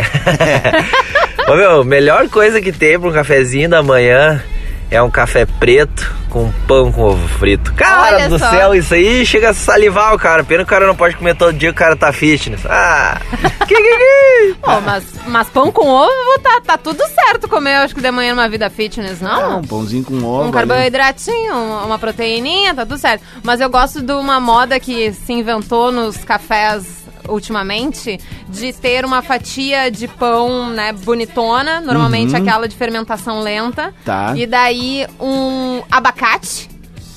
Ô, 1.48 1.56
meu, 1.56 1.84
melhor 1.84 2.28
coisa 2.28 2.60
que 2.60 2.72
tem 2.72 2.98
pra 2.98 3.08
um 3.08 3.12
cafezinho 3.12 3.68
da 3.68 3.82
manhã 3.82 4.42
é 4.90 5.00
um 5.02 5.10
café 5.10 5.46
preto 5.46 6.14
com 6.28 6.50
pão 6.66 6.92
com 6.92 7.02
ovo 7.02 7.28
frito. 7.28 7.72
Cara 7.74 8.16
Olha 8.16 8.28
do 8.28 8.38
só. 8.38 8.50
céu, 8.50 8.74
isso 8.74 8.94
aí 8.94 9.26
chega 9.26 9.50
a 9.50 9.54
salivar 9.54 10.14
o 10.14 10.18
cara. 10.18 10.44
Pena 10.44 10.64
que 10.64 10.68
o 10.68 10.70
cara 10.70 10.86
não 10.86 10.94
pode 10.94 11.16
comer 11.16 11.34
todo 11.34 11.52
dia, 11.52 11.70
o 11.70 11.74
cara 11.74 11.96
tá 11.96 12.12
fitness. 12.12 12.64
Ah, 12.66 13.20
que, 13.66 13.74
que, 13.74 13.82
que. 13.82 14.54
Pô, 14.60 14.80
mas, 14.80 15.04
mas 15.26 15.48
pão 15.48 15.72
com 15.72 15.86
ovo 15.88 16.38
tá, 16.42 16.60
tá 16.60 16.78
tudo 16.78 17.02
certo 17.08 17.48
comer, 17.48 17.78
eu 17.78 17.82
acho 17.82 17.94
que 17.94 18.00
de 18.00 18.10
manhã 18.10 18.34
numa 18.34 18.48
vida 18.48 18.70
fitness, 18.70 19.20
não? 19.20 19.58
um 19.58 19.62
pãozinho 19.62 20.04
com 20.04 20.14
ovo. 20.16 20.42
Um 20.42 20.42
ali. 20.44 20.52
carboidratinho, 20.52 21.54
uma 21.54 21.90
uma 21.90 21.98
proteininha, 21.98 22.74
tá 22.74 22.86
tudo 22.86 22.98
certo. 22.98 23.22
Mas 23.42 23.60
eu 23.60 23.68
gosto 23.68 24.00
de 24.00 24.12
uma 24.12 24.38
moda 24.38 24.78
que 24.78 25.12
se 25.12 25.32
inventou 25.32 25.90
nos 25.90 26.16
cafés 26.18 26.99
ultimamente 27.28 28.18
de 28.48 28.72
ter 28.72 29.04
uma 29.04 29.22
fatia 29.22 29.90
de 29.90 30.06
pão, 30.08 30.68
né, 30.70 30.92
bonitona, 30.92 31.80
normalmente 31.80 32.34
aquela 32.36 32.66
de 32.68 32.76
fermentação 32.76 33.40
lenta. 33.40 33.86
Uhum. 33.86 33.92
Tá. 34.04 34.32
E 34.36 34.46
daí 34.46 35.06
um 35.20 35.82
abacate. 35.90 36.68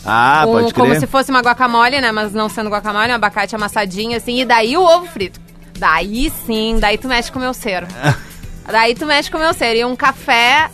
Ah, 0.06 0.44
um- 0.48 0.52
pode 0.52 0.74
como 0.74 0.88
crer. 0.90 1.00
se 1.00 1.08
fosse 1.08 1.32
uma 1.32 1.40
guacamole, 1.42 2.00
né? 2.02 2.12
Mas 2.12 2.34
não 2.34 2.50
sendo 2.50 2.70
guacamole, 2.70 3.12
um 3.12 3.16
abacate 3.16 3.56
amassadinho, 3.56 4.18
assim. 4.18 4.40
E 4.42 4.46
daí 4.46 4.76
o 4.76 4.84
ovo 4.84 5.06
frito. 5.06 5.40
Daí 5.80 6.32
sim, 6.46 6.78
daí 6.80 6.98
tu 6.98 7.08
mexe 7.08 7.32
com 7.32 7.40
o 7.40 7.42
meu 7.42 7.54
cero. 7.54 7.88
daí 8.70 8.96
tu 8.96 9.06
mexe 9.06 9.32
com 9.32 9.38
o 9.38 9.42
meu 9.42 9.54
cero. 9.54 9.78
E 9.80 9.86
um 9.86 9.96
café 9.96 10.70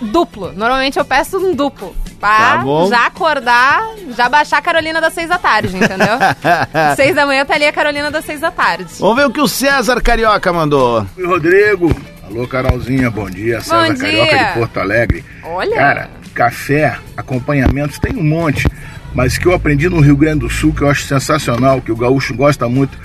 duplo. 0.00 0.52
Normalmente 0.52 0.98
eu 0.98 1.04
peço 1.04 1.38
um 1.38 1.54
duplo. 1.54 1.94
Pra 2.18 2.36
Tá 2.36 2.56
bom. 2.58 2.86
já 2.88 3.06
acordar, 3.06 3.82
já 4.14 4.28
baixar 4.28 4.58
a 4.58 4.62
Carolina 4.62 5.00
das 5.00 5.14
seis 5.14 5.28
da 5.28 5.38
tarde, 5.38 5.74
entendeu? 5.74 6.18
seis 6.94 7.14
da 7.14 7.24
manhã 7.24 7.44
tá 7.46 7.54
ali 7.54 7.66
a 7.66 7.72
Carolina 7.72 8.10
das 8.10 8.24
seis 8.26 8.40
da 8.40 8.50
tarde. 8.50 8.86
Vamos 8.98 9.16
ver 9.16 9.26
o 9.26 9.30
que 9.30 9.40
o 9.40 9.48
César 9.48 10.00
Carioca 10.02 10.52
mandou. 10.52 11.06
Oi, 11.16 11.26
Rodrigo. 11.26 11.94
Alô, 12.28 12.46
Carolzinha, 12.46 13.10
bom 13.10 13.28
dia. 13.30 13.60
César 13.62 13.94
dia. 13.94 14.26
Carioca 14.26 14.36
de 14.44 14.52
Porto 14.58 14.80
Alegre. 14.80 15.24
Olha. 15.42 15.76
Cara, 15.76 16.10
café, 16.34 16.98
acompanhamentos, 17.16 17.98
tem 17.98 18.14
um 18.16 18.22
monte. 18.22 18.68
Mas 19.14 19.38
que 19.38 19.46
eu 19.46 19.54
aprendi 19.54 19.88
no 19.88 20.00
Rio 20.00 20.16
Grande 20.16 20.40
do 20.40 20.50
Sul, 20.50 20.72
que 20.74 20.82
eu 20.82 20.90
acho 20.90 21.02
sensacional, 21.04 21.80
que 21.80 21.90
o 21.90 21.96
gaúcho 21.96 22.34
gosta 22.34 22.68
muito, 22.68 22.96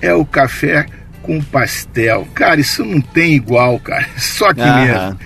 é 0.00 0.12
o 0.14 0.24
café 0.24 0.86
com 1.22 1.40
pastel. 1.42 2.28
Cara, 2.34 2.60
isso 2.60 2.84
não 2.84 3.00
tem 3.00 3.32
igual, 3.32 3.78
cara. 3.80 4.06
Só 4.16 4.48
aqui 4.50 4.60
Aham. 4.60 4.84
mesmo. 4.84 5.18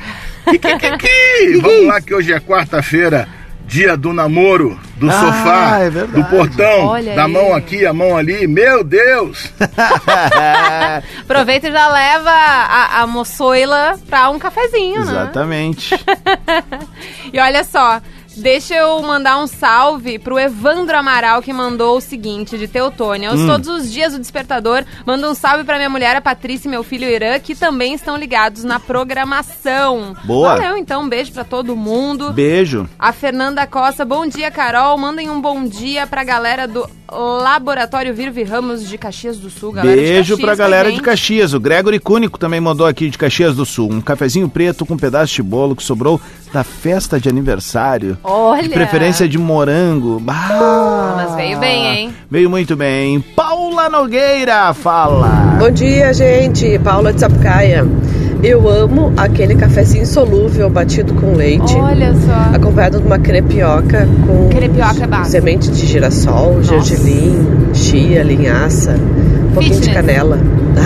Vamos 1.63 1.87
lá 1.87 2.01
que 2.01 2.15
hoje 2.15 2.33
é 2.33 2.41
quarta-feira, 2.41 3.29
dia 3.67 3.97
do 3.97 4.13
namoro, 4.13 4.79
do 4.97 5.09
Ah, 5.09 5.13
sofá, 5.13 5.79
é 5.81 5.91
do 5.91 6.25
portão, 6.25 6.87
Olha 6.87 7.15
da 7.15 7.25
aí. 7.25 7.33
mão 7.33 7.55
aqui, 7.55 7.87
a 7.87 7.93
mão 7.93 8.17
ali. 8.17 8.47
Meu 8.47 8.83
Deus! 8.85 9.53
Aproveita 11.23 11.69
e 11.69 11.73
já 11.73 11.89
leva 11.89 12.31
a, 12.31 13.01
a 13.03 13.07
moçoila 13.07 13.99
pra 14.09 14.31
um 14.31 14.39
cafezinho, 14.39 15.05
né? 15.05 15.11
Exatamente. 15.13 15.95
E 17.33 17.39
olha 17.41 17.65
só, 17.65 17.99
deixa 18.37 18.75
eu 18.75 19.01
mandar 19.03 19.39
um 19.39 19.47
salve 19.47 20.19
pro 20.19 20.39
Evandro 20.39 20.97
Amaral 20.97 21.43
que 21.43 21.53
mandou 21.53 21.97
o 21.97 22.01
seguinte 22.01 22.59
de 22.59 22.69
Teutônia. 22.69 23.33
Hum. 23.33 23.47
Todos 23.47 23.69
os 23.69 23.93
dias 23.93 24.15
o 24.15 24.19
despertador 24.19 24.85
manda 25.07 25.29
um 25.31 25.35
salve 25.35 25.65
pra 25.65 25.77
minha 25.77 25.91
mulher, 25.91 26.17
a 26.17 26.21
Patrícia 26.21 26.69
e 26.69 26.71
meu 26.71 26.83
filho 26.83 27.09
Irã, 27.09 27.39
que 27.39 27.55
também 27.55 27.95
estão 27.95 28.17
ligados 28.17 28.65
na 28.65 28.79
programação. 28.81 30.17
Boa. 30.25 30.57
Valeu, 30.57 30.77
então, 30.77 31.03
um 31.03 31.09
beijo 31.09 31.33
pra 31.33 31.45
todo 31.45 31.77
mundo. 31.77 32.33
Beijo. 32.33 32.89
A 32.99 33.13
Fernanda 33.13 33.67
Costa, 33.67 34.05
bom 34.05 34.27
dia, 34.27 34.51
Carol. 34.51 34.97
Mandem 34.99 35.31
um 35.31 35.41
bom 35.41 35.65
dia 35.65 36.07
pra 36.07 36.25
galera 36.25 36.67
do 36.67 36.89
Laboratório 37.11 38.15
Virve 38.15 38.43
Ramos 38.43 38.89
de 38.89 38.97
Caxias 38.97 39.37
do 39.37 39.51
Sul. 39.51 39.73
Galera 39.73 39.97
de 39.97 40.03
Beijo 40.03 40.35
Caxias 40.35 40.41
pra 40.41 40.55
galera 40.55 40.91
de. 40.91 41.01
Caxias. 41.03 41.53
O 41.53 41.61
Gregory 41.61 41.99
Cúnico 41.99 42.39
também 42.39 42.61
mandou 42.61 42.87
aqui 42.87 43.11
de 43.11 43.19
Caxias 43.19 43.55
do 43.57 43.67
Sul. 43.67 43.91
Um 43.93 44.01
cafezinho 44.01 44.49
preto 44.49 44.87
com 44.87 44.95
um 44.95 44.99
pedaço 44.99 45.35
de 45.35 45.43
bolo 45.43 45.77
que 45.77 45.83
sobrou 45.83 46.21
da 46.53 46.65
festa 46.65 47.21
de 47.21 47.29
aniversário. 47.29 48.17
Olha. 48.25 48.63
De 48.63 48.69
preferência 48.69 49.29
de 49.29 49.37
morango. 49.39 50.21
Bah, 50.21 51.15
mas 51.17 51.35
veio 51.35 51.59
bem, 51.59 51.87
hein? 51.87 52.11
Veio 52.31 52.49
muito 52.49 52.77
bem. 52.77 53.21
Paula 53.21 53.89
Nogueira, 53.89 54.73
fala. 54.75 55.57
Bom 55.59 55.71
dia, 55.71 56.13
gente. 56.15 56.79
Paula 56.79 57.13
de 57.13 57.21
Sapucaia. 57.21 57.85
Eu 58.43 58.69
amo 58.69 59.13
aquele 59.17 59.55
cafezinho 59.55 60.05
solúvel 60.05 60.69
batido 60.69 61.15
com 61.15 61.33
leite, 61.35 61.77
Olha 61.77 62.13
só. 62.15 62.57
acompanhado 62.57 62.99
de 63.01 63.07
uma 63.07 63.17
crepioca 63.19 64.09
com 64.27 64.49
Crepioca 64.49 65.25
semente 65.27 65.71
de 65.71 65.87
girassol, 65.87 66.61
gergelim, 66.61 67.47
chia, 67.73 68.25
linhaça, 68.25 68.97
um 69.49 69.53
pouquinho 69.53 69.81
de 69.81 69.87
Fitness. 69.87 69.95
canela. 69.95 70.39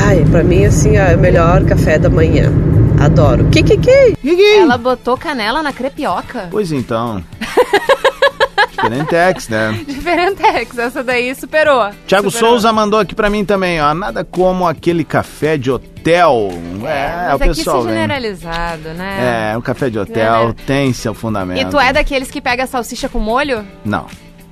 Ai, 0.07 0.23
pra 0.31 0.45
mim, 0.45 0.67
assim, 0.67 0.99
é 0.99 1.17
o 1.17 1.19
melhor 1.19 1.63
café 1.65 1.99
da 1.99 2.11
manhã. 2.11 2.53
Adoro. 3.01 3.49
Kikiki! 3.51 4.17
Ela 4.59 4.77
botou 4.79 5.17
canela 5.17 5.63
na 5.63 5.73
crepioca. 5.73 6.49
Pois 6.51 6.73
então. 6.73 7.23
Diferentex, 8.71 9.49
né? 9.49 9.85
Diferentex, 9.87 10.79
essa 10.79 11.03
daí 11.03 11.35
superou. 11.35 11.91
Superou. 12.07 12.31
Souza 12.31 12.73
mandou 12.73 13.01
aqui 13.01 13.15
pra 13.15 13.31
mim 13.31 13.45
também, 13.45 13.81
ó. 13.81 13.95
Nada 13.95 14.25
como 14.25 14.67
aquele 14.67 15.03
café 15.03 15.57
de 15.57 15.71
hotel. 15.71 16.51
É, 16.85 17.29
Mas 17.29 17.33
o 17.33 17.37
aqui 17.37 17.49
pessoal 17.49 17.79
isso 17.79 17.87
vem. 17.87 17.95
generalizado, 17.97 18.89
né? 18.91 19.53
É, 19.53 19.59
um 19.59 19.63
café 19.63 19.89
de 19.89 19.99
hotel 19.99 20.49
né? 20.49 20.55
tem 20.67 20.93
seu 20.93 21.15
fundamento. 21.15 21.61
E 21.61 21.71
tu 21.71 21.81
é 21.81 21.93
daqueles 21.93 22.31
que 22.31 22.41
pega 22.41 22.65
a 22.65 22.67
salsicha 22.67 23.09
com 23.09 23.19
molho? 23.19 23.65
Não. 23.85 24.07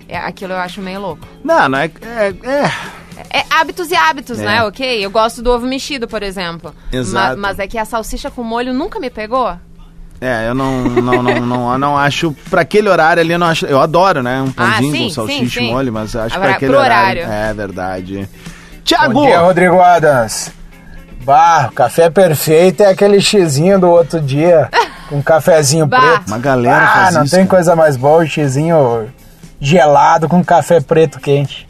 É, 0.08 0.16
aquilo 0.16 0.52
eu 0.52 0.58
acho 0.58 0.80
meio 0.80 1.00
louco. 1.00 1.26
Não, 1.42 1.68
não 1.68 1.78
é. 1.78 1.90
É, 2.02 2.28
é. 2.48 2.72
É 3.30 3.44
hábitos 3.50 3.90
e 3.90 3.94
hábitos, 3.96 4.38
É. 4.40 4.44
né? 4.44 4.62
Ok? 4.64 5.04
Eu 5.04 5.10
gosto 5.10 5.42
do 5.42 5.50
ovo 5.50 5.66
mexido, 5.66 6.06
por 6.08 6.22
exemplo. 6.22 6.74
Exato. 6.92 7.36
Ma- 7.38 7.48
mas 7.48 7.58
é 7.58 7.66
que 7.66 7.78
a 7.78 7.84
salsicha 7.84 8.30
com 8.30 8.42
molho 8.42 8.72
nunca 8.72 8.98
me 8.98 9.10
pegou. 9.10 9.56
É, 10.20 10.48
eu 10.48 10.54
não, 10.54 10.82
não, 10.84 11.22
não, 11.22 11.40
não, 11.46 11.78
não 11.78 11.96
acho. 11.98 12.34
Pra 12.48 12.62
aquele 12.62 12.88
horário 12.88 13.20
ali, 13.22 13.32
eu 13.32 13.38
não 13.38 13.46
acho. 13.48 13.66
Eu 13.66 13.80
adoro, 13.80 14.22
né? 14.22 14.40
Um 14.40 14.50
pãozinho 14.50 14.92
Ah, 14.94 14.96
sim, 14.96 15.04
com 15.04 15.10
salsicha 15.10 15.38
sim, 15.40 15.44
e 15.44 15.50
sim. 15.50 15.72
molho, 15.72 15.92
mas 15.92 16.14
eu 16.14 16.22
acho 16.22 16.38
pra 16.38 16.50
aquele 16.52 16.72
pro 16.72 16.80
horário. 16.80 17.22
horário. 17.24 17.50
É 17.50 17.52
verdade. 17.54 18.28
Thiago! 18.84 19.12
Bom 19.12 19.26
dia, 19.26 19.40
Rodrigo 19.40 19.80
Adams. 19.80 20.50
Bah, 21.22 21.68
o 21.70 21.74
café 21.74 22.10
perfeito 22.10 22.82
é 22.82 22.86
aquele 22.90 23.20
xizinho 23.20 23.78
do 23.80 23.88
outro 23.90 24.20
dia, 24.20 24.68
com 25.08 25.16
um 25.16 25.22
cafezinho 25.22 25.86
Bah. 25.86 26.00
preto. 26.00 26.28
Uma 26.28 26.38
galera 26.38 26.84
Ah, 26.84 26.88
faz 26.88 27.14
não 27.14 27.24
isso. 27.24 27.34
tem 27.34 27.46
cara. 27.46 27.56
coisa 27.56 27.76
mais 27.76 27.96
boa, 27.96 28.22
o 28.22 28.26
xizinho 28.26 29.08
gelado 29.60 30.28
com 30.28 30.44
café 30.44 30.80
preto 30.80 31.18
quente. 31.18 31.66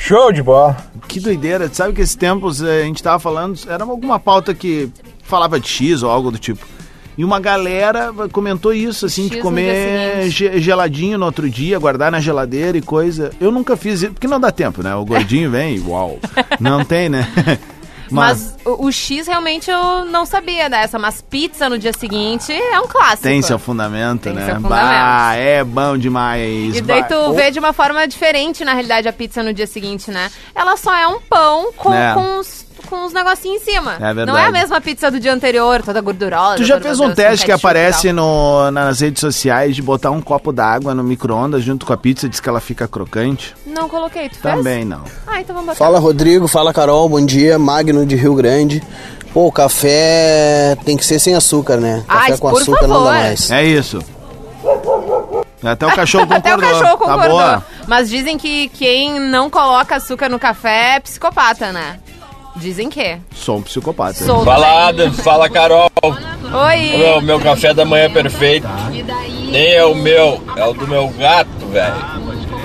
Show 0.00 0.32
de 0.32 0.42
bola. 0.42 0.76
Que 1.08 1.18
doideira. 1.18 1.68
Sabe 1.72 1.92
que 1.92 2.00
esses 2.00 2.14
tempos 2.14 2.62
eh, 2.62 2.82
a 2.82 2.84
gente 2.84 3.02
tava 3.02 3.18
falando, 3.18 3.58
era 3.68 3.82
alguma 3.82 4.18
pauta 4.18 4.54
que 4.54 4.88
falava 5.24 5.58
de 5.58 5.68
X 5.68 6.02
ou 6.02 6.10
algo 6.10 6.30
do 6.30 6.38
tipo. 6.38 6.64
E 7.18 7.24
uma 7.24 7.40
galera 7.40 8.12
comentou 8.32 8.72
isso, 8.72 9.04
assim, 9.06 9.24
X 9.24 9.32
de 9.32 9.42
comer 9.42 10.30
geladinho 10.30 11.18
no 11.18 11.26
outro 11.26 11.50
dia, 11.50 11.76
guardar 11.76 12.12
na 12.12 12.20
geladeira 12.20 12.78
e 12.78 12.80
coisa. 12.80 13.32
Eu 13.40 13.50
nunca 13.50 13.76
fiz 13.76 14.00
isso, 14.02 14.12
porque 14.12 14.28
não 14.28 14.38
dá 14.38 14.52
tempo, 14.52 14.84
né? 14.84 14.94
O 14.94 15.04
gordinho 15.04 15.50
vem 15.50 15.76
e 15.76 15.80
uau. 15.80 16.20
Não 16.60 16.84
tem, 16.84 17.08
né? 17.08 17.26
Mas, 18.10 18.56
o, 18.64 18.86
o 18.86 18.92
X 18.92 19.26
realmente 19.26 19.70
eu 19.70 20.04
não 20.04 20.24
sabia 20.26 20.68
dessa. 20.68 20.98
Mas 20.98 21.20
pizza 21.22 21.68
no 21.68 21.78
dia 21.78 21.92
seguinte 21.92 22.52
é 22.52 22.80
um 22.80 22.86
clássico. 22.86 23.22
Tem 23.22 23.40
seu 23.42 23.58
fundamento, 23.58 24.22
Tem 24.22 24.32
né? 24.34 24.44
seu 24.46 24.54
fundamento. 24.56 24.88
Bah, 24.88 25.34
é 25.34 25.62
bom 25.64 25.96
demais. 25.96 26.76
E 26.76 26.80
daí 26.80 27.02
Bah, 27.02 27.08
tu 27.08 27.32
vê 27.34 27.50
de 27.50 27.58
uma 27.58 27.72
forma 27.72 28.06
diferente, 28.06 28.64
na 28.64 28.72
realidade, 28.72 29.08
a 29.08 29.12
pizza 29.12 29.42
no 29.42 29.52
dia 29.52 29.66
seguinte, 29.66 30.10
né? 30.10 30.30
Ela 30.54 30.76
só 30.76 30.94
é 30.94 31.06
um 31.06 31.20
pão 31.20 31.72
com, 31.76 31.92
É. 31.92 32.14
com, 32.14 32.20
uns, 32.38 32.66
com 32.88 32.96
uns 33.04 33.12
negocinhos 33.12 33.62
em 33.62 33.64
cima. 33.72 33.94
É 33.94 34.14
verdade. 34.14 34.26
Não 34.26 34.38
é 34.38 34.46
a 34.46 34.50
mesma 34.50 34.80
pizza 34.80 35.10
do 35.10 35.20
dia 35.20 35.32
anterior, 35.32 35.82
toda 35.82 36.00
gordurosa. 36.00 36.56
Tu 36.56 36.64
já 36.64 36.80
fez 36.80 36.98
um 37.00 37.12
teste 37.12 37.44
que 37.46 37.52
aparece 37.52 38.12
no, 38.12 38.70
nas 38.70 39.00
redes 39.00 39.20
sociais 39.20 39.74
de 39.76 39.82
botar 39.82 40.10
um 40.10 40.20
copo 40.20 40.52
d'água 40.52 40.94
no 40.94 41.02
micro-ondas 41.04 41.62
junto 41.62 41.84
com 41.86 41.92
a 41.92 41.96
pizza, 41.96 42.28
diz 42.28 42.40
que 42.40 42.48
ela 42.48 42.60
fica 42.60 42.88
crocante? 42.88 43.54
Não 43.66 43.88
coloquei, 43.88 44.28
tu 44.28 44.38
fez? 44.38 44.54
Também 44.54 44.84
não. 44.84 45.02
Ah, 45.26 45.40
então 45.40 45.54
vamos 45.54 45.70
botar. 45.70 45.78
Fala 45.78 45.98
Rodrigo, 45.98 46.48
fala 46.48 46.72
Carol, 46.72 47.08
bom 47.08 47.24
dia, 47.24 47.58
Magno 47.58 48.04
de 48.06 48.16
Rio 48.16 48.34
Grande. 48.34 48.82
Pô, 49.32 49.46
o 49.46 49.52
café 49.52 50.76
tem 50.84 50.96
que 50.96 51.04
ser 51.04 51.18
sem 51.18 51.34
açúcar, 51.34 51.76
né? 51.76 52.02
Café 52.08 52.32
Ai, 52.32 52.38
com 52.38 52.48
açúcar 52.48 52.86
não 52.86 52.88
dá 52.88 53.10
favor. 53.10 53.12
mais. 53.12 53.50
É 53.50 53.64
isso. 53.64 53.98
Até 55.62 55.86
o 55.86 55.94
cachorro 55.94 56.26
concordou. 56.26 56.52
Até 56.54 56.56
o 56.56 56.58
cachorro 56.60 56.90
Tá 56.90 56.96
concordou. 56.96 57.28
boa. 57.30 57.64
Mas 57.86 58.08
dizem 58.08 58.38
que 58.38 58.68
quem 58.70 59.18
não 59.20 59.50
coloca 59.50 59.96
açúcar 59.96 60.28
no 60.28 60.38
café 60.38 60.96
é 60.96 61.00
psicopata, 61.00 61.72
né? 61.72 61.98
Dizem 62.60 62.90
que. 62.90 63.18
Sou 63.34 63.58
um 63.58 63.62
psicopata. 63.62 64.24
Sou 64.24 64.44
Fala. 64.44 64.88
Adam, 64.88 65.12
fala 65.12 65.48
Carol. 65.48 65.90
Oi. 66.02 66.98
Meu, 66.98 67.20
meu 67.20 67.40
café 67.40 67.72
da 67.72 67.84
manhã 67.84 68.04
é 68.04 68.08
perfeito. 68.08 68.68
Nem 69.50 69.74
é 69.74 69.84
o 69.84 69.94
meu, 69.94 70.42
é 70.56 70.64
o 70.64 70.72
do 70.72 70.86
meu 70.86 71.08
gato, 71.10 71.66
velho. 71.70 71.94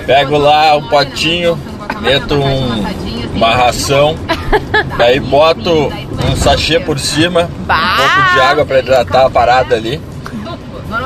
Pego 0.06 0.38
lá 0.38 0.76
um 0.76 0.88
potinho, 0.90 1.58
meto 2.02 2.36
um 2.36 3.14
uma 3.34 3.56
ração, 3.56 4.16
daí 4.98 5.20
boto 5.20 5.72
um 5.72 6.36
sachê 6.36 6.80
por 6.80 7.00
cima, 7.00 7.50
um 7.62 7.98
pouco 7.98 8.34
de 8.34 8.40
água 8.42 8.66
pra 8.66 8.80
hidratar 8.80 9.26
a 9.26 9.30
parada 9.30 9.76
ali, 9.76 10.00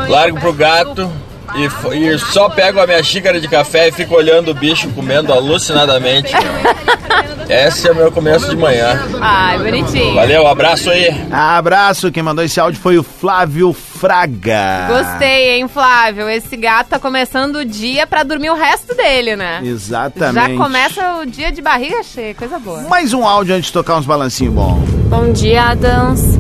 largo 0.10 0.40
pro 0.40 0.52
gato 0.52 1.10
e, 1.58 2.14
e 2.14 2.20
só 2.20 2.50
pego 2.50 2.80
a 2.80 2.88
minha 2.88 3.02
xícara 3.04 3.40
de 3.40 3.48
café 3.48 3.88
e 3.88 3.92
fico 3.92 4.16
olhando 4.16 4.52
o 4.52 4.54
bicho 4.54 4.90
comendo 4.90 5.34
alucinadamente. 5.34 6.34
Esse 7.50 7.88
é 7.88 7.92
o 7.94 7.96
meu 7.96 8.12
começo 8.12 8.50
de 8.50 8.58
manhã. 8.58 9.02
Ai, 9.22 9.58
bonitinho. 9.58 10.16
Valeu, 10.16 10.46
abraço 10.46 10.90
aí. 10.90 11.08
Abraço, 11.32 12.12
quem 12.12 12.22
mandou 12.22 12.44
esse 12.44 12.60
áudio 12.60 12.80
foi 12.82 12.98
o 12.98 13.04
Flávio 13.04 13.72
Fraga. 13.72 14.88
Gostei, 14.90 15.52
hein, 15.52 15.68
Flávio? 15.70 16.30
Esse 16.30 16.58
gato 16.58 16.90
tá 16.90 17.00
começando 17.00 17.56
o 17.56 17.66
dia 17.66 18.06
pra 18.06 18.24
dormir 18.24 18.50
o 18.50 18.54
resto 18.54 18.94
dele, 18.94 19.38
né? 19.38 19.62
Exatamente. 19.64 20.58
Já 20.58 20.62
começa 20.62 21.16
o 21.22 21.26
dia 21.26 21.50
de 21.50 21.62
barriga 21.62 22.04
cheia, 22.04 22.36
coisa 22.36 22.60
boa. 22.60 22.82
Mais 22.82 23.14
um 23.14 23.26
áudio 23.26 23.56
antes 23.56 23.68
de 23.68 23.74
tocar 23.74 23.96
uns 23.96 24.06
balancinhos 24.06 24.54
bons. 24.54 24.84
Bom 25.10 25.32
dia, 25.32 25.70
Adams. 25.70 26.38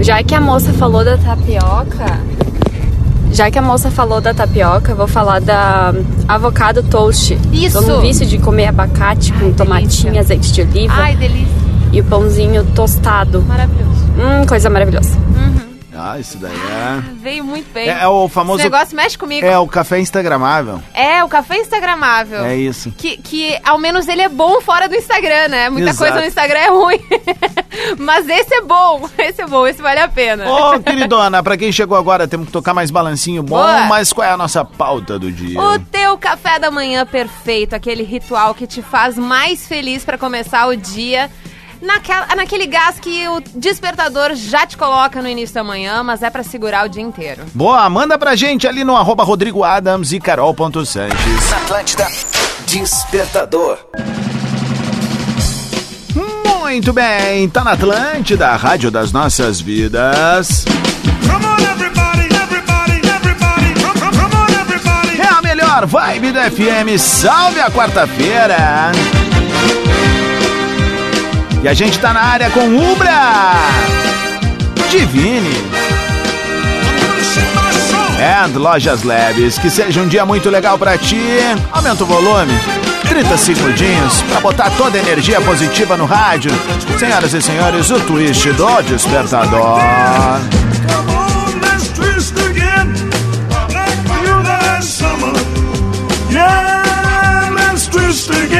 Já 0.00 0.22
que 0.22 0.34
a 0.34 0.40
moça 0.40 0.72
falou 0.74 1.04
da 1.04 1.18
tapioca, 1.18 2.20
já 3.32 3.50
que 3.50 3.58
a 3.58 3.62
moça 3.62 3.90
falou 3.90 4.20
da 4.20 4.34
tapioca, 4.34 4.94
vou 4.94 5.06
falar 5.06 5.40
da 5.40 5.94
avocado 6.26 6.82
toast. 6.82 7.38
Isso. 7.52 7.80
Tô 7.80 7.86
no 7.86 8.00
vício 8.00 8.26
de 8.26 8.38
comer 8.38 8.66
abacate 8.66 9.32
com 9.34 9.52
tomatinho, 9.52 10.18
azeite 10.18 10.52
de 10.52 10.62
oliva. 10.62 10.94
Ai, 10.96 11.16
delícia. 11.16 11.60
E 11.92 12.00
o 12.00 12.04
pãozinho 12.04 12.64
tostado. 12.74 13.42
Maravilhoso. 13.42 14.04
Hum, 14.16 14.46
coisa 14.46 14.70
maravilhosa. 14.70 15.16
Ah, 16.02 16.18
isso 16.18 16.38
daí 16.38 16.52
é. 16.52 17.02
Veio 17.16 17.44
muito 17.44 17.70
bem. 17.72 17.88
É, 17.88 18.02
é 18.02 18.08
o 18.08 18.26
famoso. 18.28 18.60
Esse 18.60 18.70
negócio 18.70 18.96
mexe 18.96 19.18
comigo. 19.18 19.46
É 19.46 19.58
o 19.58 19.68
café 19.68 20.00
instagramável. 20.00 20.82
É, 20.94 21.22
o 21.22 21.28
café 21.28 21.58
instagramável. 21.58 22.44
É 22.44 22.56
isso. 22.56 22.90
Que, 22.96 23.18
que 23.18 23.58
ao 23.62 23.78
menos 23.78 24.08
ele 24.08 24.22
é 24.22 24.28
bom 24.28 24.60
fora 24.62 24.88
do 24.88 24.94
Instagram, 24.94 25.48
né? 25.48 25.68
Muita 25.68 25.90
Exato. 25.90 26.10
coisa 26.10 26.20
no 26.22 26.26
Instagram 26.26 26.58
é 26.58 26.70
ruim. 26.70 27.00
Mas 27.98 28.26
esse 28.28 28.54
é 28.54 28.62
bom. 28.62 29.08
Esse 29.18 29.42
é 29.42 29.46
bom, 29.46 29.66
esse 29.66 29.80
vale 29.80 30.00
a 30.00 30.08
pena. 30.08 30.50
Ô, 30.50 30.80
queridona, 30.80 31.42
pra 31.42 31.56
quem 31.56 31.70
chegou 31.70 31.96
agora, 31.96 32.26
temos 32.26 32.46
que 32.46 32.52
tocar 32.52 32.74
mais 32.74 32.90
balancinho 32.90 33.42
bom, 33.42 33.56
Boa. 33.56 33.86
mas 33.86 34.12
qual 34.12 34.26
é 34.26 34.32
a 34.32 34.36
nossa 34.36 34.64
pauta 34.64 35.18
do 35.18 35.30
dia? 35.30 35.60
O 35.60 35.78
teu 35.78 36.18
café 36.18 36.58
da 36.58 36.70
manhã 36.70 37.06
perfeito, 37.06 37.74
aquele 37.74 38.02
ritual 38.02 38.54
que 38.54 38.66
te 38.66 38.82
faz 38.82 39.16
mais 39.16 39.66
feliz 39.68 40.04
pra 40.04 40.18
começar 40.18 40.66
o 40.66 40.76
dia. 40.76 41.30
Naquela, 41.82 42.26
naquele 42.36 42.66
gás 42.66 42.98
que 43.00 43.26
o 43.28 43.40
despertador 43.54 44.34
já 44.34 44.66
te 44.66 44.76
coloca 44.76 45.22
no 45.22 45.28
início 45.28 45.54
da 45.54 45.64
manhã, 45.64 46.02
mas 46.02 46.22
é 46.22 46.28
pra 46.28 46.42
segurar 46.42 46.84
o 46.84 46.88
dia 46.88 47.02
inteiro. 47.02 47.42
Boa, 47.54 47.88
manda 47.88 48.18
pra 48.18 48.36
gente 48.36 48.66
ali 48.68 48.84
no 48.84 48.94
arroba 48.96 49.24
Rodrigo 49.24 49.64
Adams 49.64 50.12
e 50.12 50.20
Carol.Sanches. 50.20 51.52
Atlântida, 51.64 52.06
Despertador. 52.66 53.78
Muito 56.14 56.92
bem, 56.92 57.48
tá 57.48 57.64
na 57.64 57.72
Atlântida, 57.72 58.48
a 58.48 58.56
rádio 58.56 58.90
das 58.90 59.10
nossas 59.10 59.60
vidas. 59.60 60.64
É 65.18 65.26
a 65.26 65.42
melhor 65.42 65.86
vibe 65.86 66.32
da 66.32 66.50
FM, 66.50 66.98
salve 66.98 67.60
a 67.60 67.70
quarta-feira. 67.70 68.92
E 71.62 71.68
a 71.68 71.74
gente 71.74 71.98
tá 71.98 72.12
na 72.14 72.22
área 72.22 72.48
com 72.50 72.60
Ubra, 72.60 73.54
Divine. 74.90 75.50
And 78.18 78.58
Lojas 78.58 79.02
Labs, 79.02 79.58
que 79.58 79.68
seja 79.68 80.00
um 80.00 80.08
dia 80.08 80.24
muito 80.24 80.48
legal 80.48 80.78
pra 80.78 80.96
ti. 80.96 81.20
Aumenta 81.70 82.02
o 82.04 82.06
volume. 82.06 82.52
30 83.08 83.36
segundinhos 83.36 84.22
pra 84.22 84.40
botar 84.40 84.70
toda 84.70 84.96
a 84.96 85.00
energia 85.00 85.40
positiva 85.42 85.96
no 85.96 86.06
rádio. 86.06 86.50
Senhoras 86.98 87.34
e 87.34 87.42
senhores, 87.42 87.90
o 87.90 88.00
twist 88.00 88.52
do 88.52 88.82
despertador. 88.82 89.80
Muito 98.30 98.59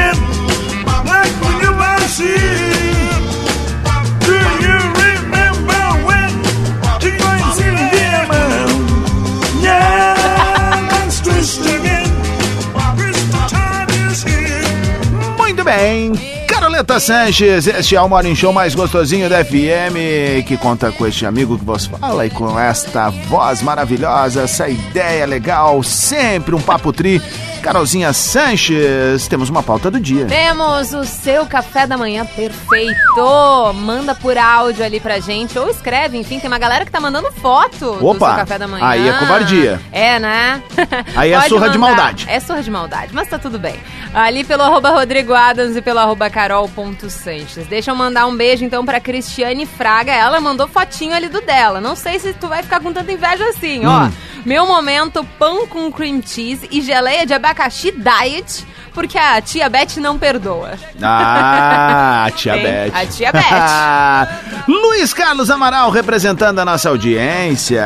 bem. 15.75 16.11
Caroleta 16.47 16.99
Sanches, 16.99 17.65
este 17.65 17.95
é 17.95 18.01
o 18.01 18.09
Morning 18.09 18.35
Show 18.35 18.51
mais 18.51 18.75
gostosinho 18.75 19.29
da 19.29 19.43
FM, 19.43 20.43
que 20.45 20.57
conta 20.57 20.91
com 20.91 21.07
este 21.07 21.25
amigo 21.25 21.57
que 21.57 21.63
vos 21.63 21.85
fala 21.85 22.25
e 22.25 22.29
com 22.29 22.59
esta 22.59 23.09
voz 23.09 23.61
maravilhosa, 23.61 24.41
essa 24.41 24.67
ideia 24.67 25.25
legal, 25.25 25.81
sempre 25.81 26.53
um 26.53 26.61
papo 26.61 26.91
tri. 26.91 27.21
Carolzinha 27.61 28.11
Sanches, 28.11 29.27
temos 29.27 29.49
uma 29.49 29.61
pauta 29.61 29.91
do 29.91 29.99
dia. 29.99 30.25
Temos 30.25 30.93
o 30.93 31.05
seu 31.05 31.45
café 31.45 31.85
da 31.85 31.95
manhã 31.97 32.25
perfeito. 32.25 33.73
Manda 33.75 34.15
por 34.15 34.37
áudio 34.37 34.83
ali 34.83 34.99
pra 34.99 35.19
gente 35.19 35.57
ou 35.57 35.69
escreve, 35.69 36.17
enfim, 36.17 36.39
tem 36.39 36.47
uma 36.47 36.57
galera 36.57 36.83
que 36.85 36.91
tá 36.91 36.99
mandando 36.99 37.31
foto 37.33 37.93
do 37.97 38.07
Opa, 38.07 38.27
seu 38.27 38.35
café 38.37 38.57
da 38.57 38.67
manhã. 38.67 38.85
aí 38.85 39.07
é 39.07 39.13
covardia. 39.13 39.79
É, 39.91 40.19
né? 40.19 40.61
Aí 41.15 41.31
é 41.31 41.41
surra 41.47 41.69
de 41.69 41.77
maldade. 41.77 42.25
É 42.27 42.39
surra 42.39 42.63
de 42.63 42.71
maldade, 42.71 43.13
mas 43.13 43.27
tá 43.27 43.37
tudo 43.37 43.59
bem. 43.59 43.75
Ali 44.13 44.43
pelo 44.43 44.63
arroba 44.63 44.89
Rodrigo 44.89 45.33
Adams 45.33 45.75
e 45.75 45.81
pelo 45.81 45.99
arroba 45.99 46.29
carol.sanches. 46.29 47.67
Deixa 47.67 47.91
eu 47.91 47.95
mandar 47.95 48.25
um 48.25 48.35
beijo 48.35 48.65
então 48.65 48.83
pra 48.83 48.99
Cristiane 48.99 49.65
Fraga. 49.65 50.11
Ela 50.11 50.41
mandou 50.41 50.67
fotinho 50.67 51.13
ali 51.15 51.29
do 51.29 51.41
dela. 51.41 51.79
Não 51.79 51.95
sei 51.95 52.19
se 52.19 52.33
tu 52.33 52.47
vai 52.47 52.63
ficar 52.63 52.79
com 52.79 52.91
tanta 52.91 53.11
inveja 53.11 53.47
assim, 53.49 53.85
ó. 53.85 54.09
Meu 54.45 54.65
momento, 54.65 55.23
pão 55.37 55.67
com 55.67 55.91
cream 55.91 56.21
cheese 56.25 56.67
e 56.71 56.81
geleia 56.81 57.25
de 57.25 57.33
abacaxi 57.33 57.91
diet, 57.91 58.65
porque 58.93 59.17
a 59.17 59.39
tia 59.41 59.69
Beth 59.69 59.97
não 59.97 60.17
perdoa. 60.17 60.71
Ah, 61.01 62.25
a 62.27 62.31
tia 62.35 62.55
Hein? 62.57 62.63
Beth. 62.63 62.91
A 62.93 63.05
tia 63.05 63.31
Beth. 63.31 64.65
Luiz 64.67 65.13
Carlos 65.13 65.49
Amaral 65.49 65.89
representando 65.91 66.59
a 66.59 66.65
nossa 66.65 66.89
audiência. 66.89 67.83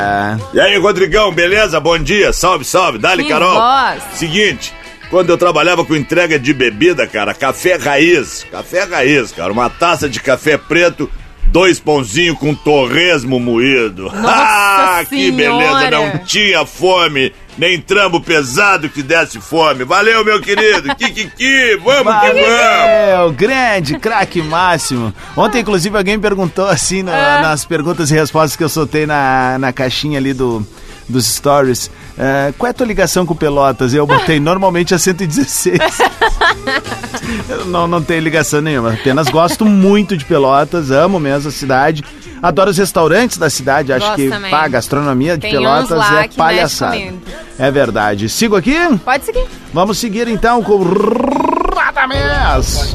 E 0.52 0.60
aí, 0.60 0.76
Rodrigão, 0.78 1.32
beleza? 1.32 1.78
Bom 1.80 1.98
dia, 1.98 2.32
salve, 2.32 2.64
salve. 2.64 2.98
Dali, 2.98 3.24
Que 3.24 3.30
Carol. 3.30 3.54
voz. 3.54 4.02
Seguinte, 4.14 4.72
quando 5.10 5.30
eu 5.30 5.38
trabalhava 5.38 5.84
com 5.84 5.94
entrega 5.94 6.38
de 6.38 6.52
bebida, 6.52 7.06
cara, 7.06 7.32
café 7.34 7.76
raiz, 7.76 8.44
café 8.50 8.84
raiz, 8.84 9.30
cara, 9.32 9.52
uma 9.52 9.70
taça 9.70 10.08
de 10.08 10.18
café 10.20 10.56
preto, 10.58 11.10
dois 11.50 11.78
pãozinhos 11.80 12.38
com 12.38 12.54
torresmo 12.54 13.38
moído. 13.40 14.10
ah, 14.14 15.02
que 15.08 15.30
beleza, 15.30 15.90
não 15.90 16.18
tinha 16.18 16.64
fome. 16.66 17.32
Nem 17.58 17.80
trambo 17.80 18.20
pesado 18.20 18.86
que 18.90 19.02
desse 19.02 19.40
fome. 19.40 19.82
Valeu, 19.82 20.22
meu 20.22 20.42
querido. 20.42 20.94
Kikiki, 20.94 21.76
vamos 21.82 22.14
que 22.20 22.26
vamos. 22.32 22.42
Valeu, 22.42 23.32
grande, 23.32 23.98
craque 23.98 24.42
máximo. 24.42 25.14
Ontem, 25.34 25.60
inclusive, 25.62 25.96
alguém 25.96 26.20
perguntou 26.20 26.68
assim 26.68 27.02
na- 27.02 27.16
É. 27.38 27.40
nas 27.40 27.64
perguntas 27.64 28.10
e 28.10 28.14
respostas 28.14 28.56
que 28.56 28.62
eu 28.62 28.68
soltei 28.68 29.06
na, 29.06 29.56
na 29.58 29.72
caixinha 29.72 30.18
ali 30.18 30.34
do, 30.34 30.66
dos 31.08 31.24
stories. 31.26 31.90
É, 32.18 32.52
qual 32.56 32.68
é 32.68 32.70
a 32.70 32.74
tua 32.74 32.86
ligação 32.86 33.26
com 33.26 33.34
Pelotas? 33.34 33.92
Eu 33.92 34.06
botei 34.06 34.40
normalmente 34.40 34.94
a 34.94 34.98
116. 34.98 35.78
Eu 37.48 37.66
não, 37.66 37.86
não 37.86 38.02
tenho 38.02 38.22
ligação 38.22 38.60
nenhuma, 38.60 38.92
apenas 38.92 39.28
gosto 39.28 39.64
muito 39.64 40.16
de 40.16 40.24
Pelotas, 40.24 40.90
amo 40.90 41.18
mesmo 41.18 41.48
a 41.48 41.52
cidade. 41.52 42.04
Adoro 42.42 42.70
os 42.70 42.78
restaurantes 42.78 43.38
da 43.38 43.48
cidade, 43.50 43.92
acho 43.92 44.06
Gosto 44.06 44.16
que 44.16 44.28
também. 44.28 44.50
pá, 44.50 44.64
a 44.64 44.68
gastronomia 44.68 45.34
de 45.36 45.42
Tem 45.42 45.52
Pelotas 45.52 45.90
lá 45.90 46.06
é 46.06 46.28
que 46.28 46.28
mexe 46.28 46.36
palhaçada. 46.36 46.96
comigo. 46.96 47.18
É 47.58 47.70
verdade. 47.70 48.28
Sigo 48.28 48.54
aqui? 48.56 48.76
Pode 49.04 49.24
seguir. 49.24 49.44
Vamos 49.72 49.98
seguir 49.98 50.28
então 50.28 50.62
com 50.62 50.74
o 50.74 51.74
Radamés. 51.74 52.94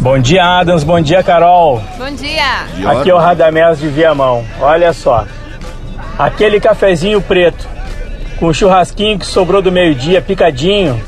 Bom 0.00 0.18
dia, 0.18 0.44
Adams. 0.44 0.82
Bom 0.82 1.00
dia, 1.00 1.22
Carol. 1.22 1.82
Bom 1.96 2.10
dia. 2.10 2.90
Aqui 2.90 3.10
é 3.10 3.14
o 3.14 3.18
Radamés 3.18 3.78
de 3.78 3.88
Viamão. 3.88 4.44
Olha 4.60 4.92
só. 4.92 5.26
Aquele 6.18 6.60
cafezinho 6.60 7.22
preto 7.22 7.66
com 8.42 8.52
churrasquinho 8.52 9.20
que 9.20 9.24
sobrou 9.24 9.62
do 9.62 9.70
meio-dia, 9.70 10.20
picadinho. 10.20 11.00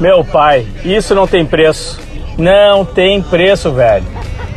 Meu 0.00 0.24
pai, 0.24 0.66
isso 0.84 1.14
não 1.14 1.24
tem 1.24 1.46
preço. 1.46 2.00
Não 2.36 2.84
tem 2.84 3.22
preço, 3.22 3.70
velho. 3.70 4.04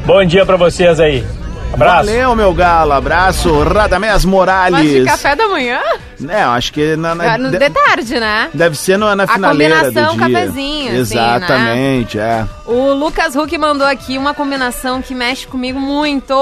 Bom 0.03 0.25
dia 0.25 0.43
pra 0.43 0.57
vocês 0.57 0.99
aí. 0.99 1.23
Abraço. 1.71 2.07
Valeu, 2.07 2.35
meu 2.35 2.51
galo. 2.55 2.93
Abraço. 2.93 3.61
Radamés 3.61 4.13
Mas 4.13 4.21
de 4.23 4.27
Morales. 4.27 5.05
café 5.05 5.35
da 5.35 5.47
manhã? 5.47 5.79
É, 6.27 6.41
acho 6.41 6.73
que 6.73 6.95
na, 6.95 7.13
na- 7.13 7.37
no 7.37 7.51
de- 7.51 7.59
de 7.59 7.69
tarde, 7.69 8.19
né? 8.19 8.49
deve 8.51 8.75
ser 8.75 8.97
no, 8.97 9.13
na 9.15 9.23
A 9.23 9.27
finaleira 9.27 9.75
combinação 9.81 10.15
do 10.17 10.25
dia. 10.25 10.27
cafezinho, 10.39 10.87
assim, 10.87 10.97
Exatamente, 10.99 12.19
é. 12.19 12.45
O 12.65 12.93
Lucas 12.93 13.35
Huck 13.35 13.55
mandou 13.59 13.85
aqui 13.85 14.17
uma 14.17 14.33
combinação 14.33 15.03
que 15.03 15.13
mexe 15.13 15.45
comigo 15.45 15.79
muito. 15.79 16.33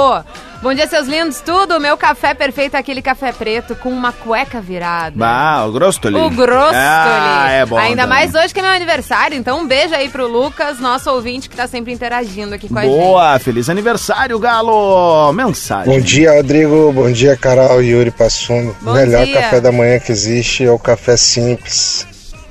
Bom 0.62 0.74
dia, 0.74 0.88
seus 0.88 1.08
lindos, 1.08 1.40
tudo. 1.40 1.78
O 1.78 1.80
meu 1.80 1.96
café 1.96 2.34
perfeito 2.34 2.76
é 2.76 2.80
aquele 2.80 3.02
café 3.02 3.32
preto 3.32 3.78
com 3.78 3.88
uma 3.90 4.12
cueca 4.12 4.60
virada. 4.60 5.16
Ah, 5.26 5.66
o 5.66 5.72
Grostoli. 5.72 6.18
O 6.18 6.30
Grostoli. 6.30 6.76
Ah, 6.76 7.48
é 7.50 7.66
bom. 7.66 7.78
Ainda 7.78 8.02
também. 8.04 8.08
mais 8.10 8.36
hoje 8.36 8.54
que 8.54 8.60
é 8.60 8.64
meu 8.64 8.72
aniversário. 8.72 9.38
Então, 9.38 9.60
um 9.62 9.66
beijo 9.68 9.96
aí 9.96 10.10
pro 10.10 10.28
Lucas, 10.28 10.78
nosso 10.82 11.10
ouvinte 11.12 11.48
que 11.50 11.56
tá 11.56 11.66
sempre 11.66 11.94
interagindo 11.94 12.54
aqui 12.54 12.68
com 12.68 12.78
a 12.78 12.82
gente. 12.82 12.92
Boa, 12.92 13.40
feliz 13.40 13.70
aniversário, 13.70 14.38
Galo. 14.38 15.32
Mensagem. 15.32 15.94
Bom 15.94 16.02
dia, 16.02 16.34
Rodrigo. 16.34 16.92
Bom 16.92 17.10
dia, 17.10 17.38
Carol, 17.38 17.82
Yuri 17.82 18.12
Passuno. 18.12 18.76
Bom 18.82 18.92
o 18.92 18.94
melhor 18.96 19.24
dia. 19.26 19.42
café 19.42 19.62
da 19.62 19.72
manhã 19.72 19.98
que 19.98 20.12
existe 20.12 20.66
é 20.66 20.72
o 20.72 20.78
café 20.78 21.16
simples. 21.16 22.06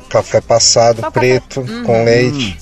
Café 0.08 0.40
passado, 0.40 1.12
preto, 1.12 1.62
com 1.84 2.04
leite. 2.04 2.56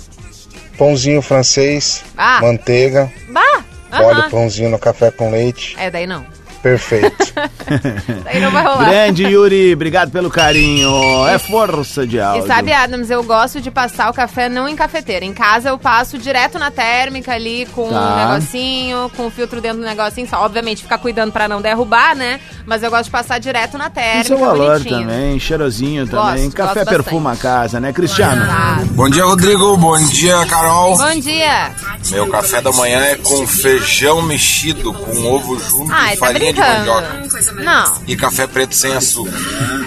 Pãozinho 0.77 1.23
francês, 1.23 2.03
Uhum. 2.05 2.11
Ah. 2.19 2.39
manteiga. 2.43 3.13
Bah! 3.31 3.63
Olha 3.93 4.27
o 4.27 4.31
pãozinho 4.31 4.71
no 4.71 4.79
café 4.79 5.11
com 5.11 5.31
leite. 5.31 5.77
É, 5.79 5.91
daí 5.91 6.07
não. 6.07 6.27
Perfeito. 6.67 7.33
Daí 8.25 8.41
não 8.41 8.51
vai 8.51 8.65
rolar. 8.65 8.89
Grande 8.91 9.23
Yuri, 9.23 9.73
obrigado 9.73 10.11
pelo 10.11 10.29
carinho. 10.29 10.91
É 11.29 11.39
força 11.39 12.05
de 12.05 12.19
áudio. 12.19 12.43
E 12.45 12.47
sabe, 12.49 12.73
Adams, 12.73 13.09
eu 13.09 13.23
gosto 13.23 13.61
de 13.61 13.71
passar 13.71 14.11
o 14.11 14.13
café 14.13 14.49
não 14.49 14.69
em 14.69 14.75
cafeteira. 14.75 15.25
Em 15.25 15.33
casa 15.33 15.69
eu 15.69 15.79
passo 15.79 16.19
direto 16.19 16.59
na 16.59 16.73
térmica 16.73 17.33
ali, 17.33 17.67
com 17.73 17.89
Tá. 17.89 18.01
um 18.01 18.17
negocinho, 18.35 19.11
com 19.17 19.27
o 19.27 19.31
filtro 19.31 19.61
dentro 19.61 19.79
do 19.79 19.85
negocinho. 19.85 20.29
Só, 20.29 20.45
obviamente, 20.45 20.83
ficar 20.83 20.99
cuidando 20.99 21.31
pra 21.31 21.47
não 21.47 21.63
derrubar, 21.63 22.17
né? 22.17 22.41
Mas 22.67 22.83
eu 22.83 22.91
gosto 22.91 23.05
de 23.05 23.11
passar 23.13 23.39
direto 23.39 23.79
na 23.79 23.89
térmica, 23.89 24.23
Isso 24.25 24.35
é 24.35 24.37
valor 24.37 24.73
bonitinho. 24.79 25.01
também, 25.03 25.39
cheirosinho 25.39 26.07
também. 26.09 26.45
Gosto, 26.47 26.57
Café 26.57 26.81
gosto 26.85 26.91
perfuma 26.91 27.33
a 27.33 27.37
casa, 27.37 27.79
né, 27.79 27.93
Cristiano? 27.93 28.45
Bom 28.91 29.09
dia, 29.09 29.25
Rodrigo. 29.25 29.77
Bom 29.77 29.97
dia, 30.09 30.45
Carol. 30.47 30.97
Bom 30.99 31.21
dia. 31.21 31.71
Meu 32.11 32.27
café 32.29 32.61
da 32.61 32.73
manhã 32.73 32.99
é 33.01 33.15
com 33.17 33.47
feijão 33.47 34.21
mexido, 34.23 34.93
com 34.93 35.25
ovo 35.33 35.59
junto 35.61 35.93
e 35.93 36.11
tá 36.11 36.17
farinha 36.19 36.56
de 36.57 36.69
mandioca. 36.69 37.21
Não. 37.63 37.95
E 38.07 38.17
café 38.17 38.47
preto 38.47 38.75
sem 38.75 38.95
açúcar. 38.95 39.37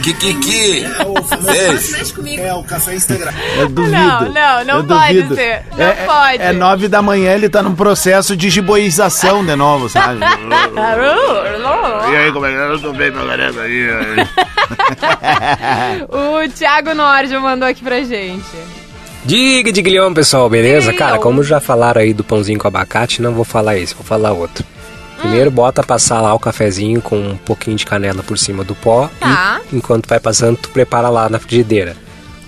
Kikiki. 0.03 0.85
Beijo. 1.43 2.41
É 2.41 2.53
o 2.53 2.63
café 2.63 2.95
integral. 2.95 3.33
Eu 3.57 3.69
duvido. 3.69 3.95
Não, 3.95 4.31
não, 4.31 4.65
não 4.65 4.77
eu 4.77 4.83
pode 4.83 5.21
duvido. 5.21 5.35
ser. 5.35 5.63
Não 5.77 5.85
é, 5.85 5.93
pode. 6.05 6.43
É 6.43 6.53
nove 6.53 6.87
da 6.87 7.01
manhã, 7.01 7.33
ele 7.33 7.49
tá 7.49 7.61
num 7.61 7.75
processo 7.75 8.35
de 8.35 8.49
giboização 8.49 9.45
de 9.45 9.55
novo, 9.55 9.89
sabe? 9.89 10.19
e 12.11 12.15
aí, 12.15 12.31
como 12.31 12.45
é 12.45 12.51
que 12.51 12.57
eu 12.57 12.79
tô 12.81 12.93
bem, 12.93 13.11
meu 13.11 13.25
galera 13.25 13.61
aí? 13.61 13.87
o 16.09 16.49
Thiago 16.49 16.93
Nordio 16.93 17.41
mandou 17.41 17.67
aqui 17.67 17.83
pra 17.83 18.01
gente. 18.03 18.45
Diga 19.25 19.71
de 19.71 19.81
guilhão, 19.81 20.13
pessoal, 20.13 20.49
beleza? 20.49 20.93
Cara, 20.93 21.19
como 21.19 21.43
já 21.43 21.59
falaram 21.59 22.01
aí 22.01 22.13
do 22.13 22.23
pãozinho 22.23 22.57
com 22.57 22.67
abacate, 22.67 23.21
não 23.21 23.33
vou 23.33 23.43
falar 23.43 23.77
esse, 23.77 23.93
vou 23.93 24.03
falar 24.03 24.31
outro. 24.31 24.65
Primeiro 25.19 25.51
bota 25.51 25.83
passar 25.83 26.21
lá 26.21 26.33
o 26.33 26.39
cafezinho 26.39 27.01
com 27.01 27.17
um 27.17 27.37
pouquinho 27.37 27.75
de 27.77 27.85
canela 27.85 28.23
por 28.23 28.37
cima 28.37 28.63
do 28.63 28.73
pó 28.75 29.09
Tá. 29.19 29.59
e 29.71 29.75
enquanto 29.77 30.07
vai 30.07 30.19
passando, 30.19 30.57
tu 30.57 30.69
prepara 30.69 31.09
lá 31.09 31.29
na 31.29 31.39
frigideira. 31.39 31.95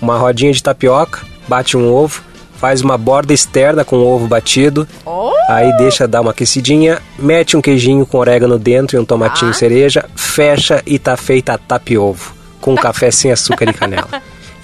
Uma 0.00 0.16
rodinha 0.18 0.52
de 0.52 0.62
tapioca, 0.62 1.20
bate 1.46 1.76
um 1.76 1.92
ovo, 1.92 2.22
faz 2.56 2.80
uma 2.80 2.96
borda 2.98 3.32
externa 3.32 3.84
com 3.84 3.96
o 3.96 4.06
ovo 4.06 4.26
batido, 4.26 4.86
aí 5.48 5.76
deixa 5.76 6.08
dar 6.08 6.20
uma 6.20 6.30
aquecidinha, 6.30 7.00
mete 7.18 7.56
um 7.56 7.60
queijinho 7.60 8.06
com 8.06 8.18
orégano 8.18 8.58
dentro 8.58 8.96
e 8.96 9.00
um 9.00 9.04
tomatinho 9.04 9.52
cereja, 9.54 10.04
fecha 10.16 10.82
e 10.86 10.98
tá 10.98 11.16
feita 11.16 11.52
a 11.54 11.58
tapiovo, 11.58 12.32
com 12.60 12.74
café 12.76 13.10
sem 13.10 13.30
açúcar 13.32 13.68
e 13.68 13.72
canela. 13.74 14.08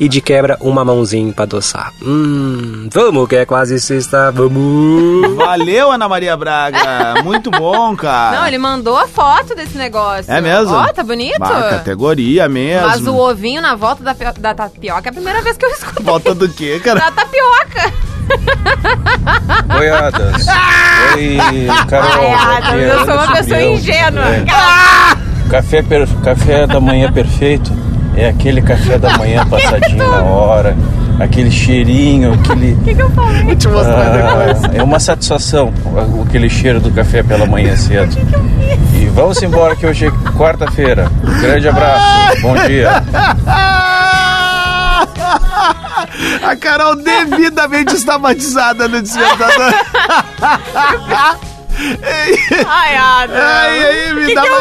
E 0.00 0.08
de 0.08 0.20
quebra, 0.20 0.56
um 0.60 0.70
mamãozinho 0.70 1.32
pra 1.32 1.42
adoçar. 1.42 1.92
Hum, 2.00 2.88
vamos 2.92 3.28
que 3.28 3.34
é 3.34 3.44
quase 3.44 3.80
sexta, 3.80 4.30
vamos! 4.30 5.34
Valeu, 5.34 5.90
Ana 5.90 6.08
Maria 6.08 6.36
Braga. 6.36 7.20
Muito 7.24 7.50
bom, 7.50 7.96
cara. 7.96 8.38
Não, 8.40 8.46
ele 8.46 8.58
mandou 8.58 8.96
a 8.96 9.08
foto 9.08 9.56
desse 9.56 9.76
negócio. 9.76 10.32
É 10.32 10.40
mesmo? 10.40 10.72
Ó, 10.72 10.86
tá 10.92 11.02
bonito. 11.02 11.38
Bah, 11.40 11.70
categoria 11.70 12.48
mesmo. 12.48 12.86
Mas 12.86 13.04
o 13.08 13.16
ovinho 13.16 13.60
na 13.60 13.74
volta 13.74 14.04
da, 14.04 14.12
da 14.38 14.54
tapioca 14.54 15.08
é 15.08 15.10
a 15.10 15.12
primeira 15.12 15.42
vez 15.42 15.56
que 15.56 15.66
eu 15.66 15.70
escuto. 15.70 16.02
Volta 16.04 16.32
do 16.32 16.48
quê, 16.48 16.80
cara? 16.82 17.00
Da 17.00 17.10
tapioca. 17.10 17.92
Oi, 19.80 19.88
Adas. 19.90 20.46
Oi, 21.16 21.38
Carol. 21.88 22.78
Eu 22.78 23.04
sou 23.04 23.14
uma 23.14 23.32
pessoa 23.32 23.62
ingênua. 23.62 24.24
É. 24.28 24.44
Café, 25.50 25.82
per- 25.82 26.08
café 26.22 26.66
da 26.68 26.78
manhã 26.78 27.10
perfeito 27.12 27.72
é 28.18 28.28
aquele 28.28 28.60
café 28.62 28.98
da 28.98 29.16
manhã 29.18 29.44
passadinho 29.48 29.96
na 30.10 30.22
hora, 30.22 30.76
aquele 31.20 31.50
cheirinho, 31.50 32.34
aquele. 32.34 32.72
O 32.72 32.78
que, 32.84 32.94
que 32.94 33.02
eu 33.02 33.10
falei? 33.10 33.42
Vou 33.44 33.56
te 33.56 33.68
mostrar 33.68 34.10
depois. 34.10 34.64
Ah, 34.64 34.70
é 34.74 34.82
uma 34.82 34.98
satisfação 35.00 35.72
o- 35.84 36.22
aquele 36.26 36.48
cheiro 36.48 36.80
do 36.80 36.90
café 36.90 37.22
pela 37.22 37.46
manhã 37.46 37.74
cedo. 37.76 38.16
E 38.94 39.06
vamos 39.06 39.40
embora 39.42 39.74
que 39.76 39.86
hoje 39.86 40.06
é 40.06 40.10
quarta-feira. 40.36 41.10
Um 41.24 41.40
grande 41.40 41.68
abraço. 41.68 42.40
Bom 42.42 42.54
dia. 42.66 43.02
A 46.42 46.56
Carol 46.56 46.96
devidamente 46.96 47.94
está 47.94 48.18
batizada 48.18 48.88
no 48.88 49.00
despertador. 49.02 49.72
Ai, 52.66 52.96
Adam. 52.96 53.36
Ai, 53.40 53.84
aí, 53.86 54.14
me 54.14 54.26
Que 54.26 54.34
dá 54.34 54.42
que 54.42 54.48
uma... 54.48 54.58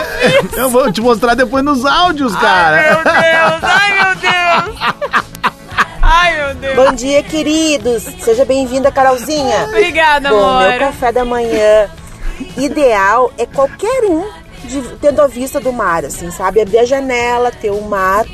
eu 0.55 0.63
eu 0.63 0.69
vou 0.69 0.91
te 0.91 1.01
mostrar 1.01 1.33
depois 1.35 1.63
nos 1.63 1.85
áudios, 1.85 2.35
cara. 2.35 2.77
Ai, 2.77 2.93
meu 2.93 3.03
Deus. 3.03 3.63
Ai, 3.63 4.03
meu 4.03 4.15
Deus. 4.15 4.79
Ai, 6.01 6.35
meu 6.35 6.55
Deus. 6.55 6.75
Bom 6.75 6.93
dia, 6.93 7.23
queridos. 7.23 8.03
Seja 8.21 8.45
bem-vinda, 8.45 8.91
Carolzinha. 8.91 9.65
Obrigada, 9.65 10.29
Bom, 10.29 10.47
amor. 10.47 10.69
meu 10.69 10.79
café 10.79 11.11
da 11.11 11.25
manhã 11.25 11.89
ideal 12.55 13.31
é 13.37 13.45
qualquer 13.45 14.03
um 14.05 14.23
de- 14.63 14.95
tendo 15.01 15.21
a 15.21 15.27
vista 15.27 15.59
do 15.59 15.73
mar, 15.73 16.05
assim, 16.05 16.29
sabe? 16.31 16.61
Abrir 16.61 16.79
a 16.79 16.85
janela, 16.85 17.51
ter 17.51 17.71
o 17.71 17.81
mar 17.81 18.25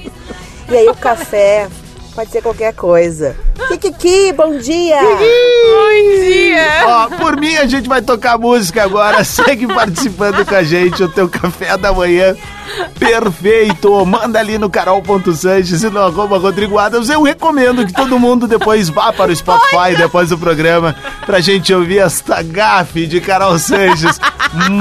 e 0.69 0.75
aí 0.77 0.87
o 0.89 0.95
café 0.95 1.67
pode 2.13 2.31
ser 2.31 2.41
qualquer 2.41 2.73
coisa. 2.73 3.35
Kikiki, 3.67 4.33
bom 4.33 4.57
dia! 4.57 5.01
Bom 5.01 5.17
dia! 6.25 6.85
Ó, 6.85 7.07
por 7.17 7.39
mim 7.39 7.55
a 7.55 7.65
gente 7.65 7.89
vai 7.89 8.01
tocar 8.01 8.37
música 8.37 8.83
agora. 8.83 9.23
Segue 9.25 9.67
participando 9.67 10.45
com 10.45 10.55
a 10.55 10.63
gente. 10.63 11.03
O 11.03 11.09
teu 11.09 11.27
café 11.27 11.77
da 11.77 11.91
manhã 11.91 12.35
perfeito. 12.97 14.05
Manda 14.05 14.39
ali 14.39 14.57
no 14.57 14.69
carol.sanches 14.69 15.83
e 15.83 15.89
no 15.89 15.99
arroba 15.99 16.37
Rodrigo 16.37 16.77
Adams. 16.77 17.09
Eu 17.09 17.23
recomendo 17.23 17.85
que 17.85 17.93
todo 17.93 18.19
mundo 18.19 18.47
depois 18.47 18.89
vá 18.89 19.11
para 19.11 19.31
o 19.31 19.35
Spotify 19.35 19.95
depois 19.97 20.29
do 20.29 20.37
programa 20.37 20.95
pra 21.25 21.39
gente 21.39 21.73
ouvir 21.73 21.99
esta 21.99 22.41
gafe 22.41 23.07
de 23.07 23.21
Carol 23.21 23.57
Sanches. 23.57 24.19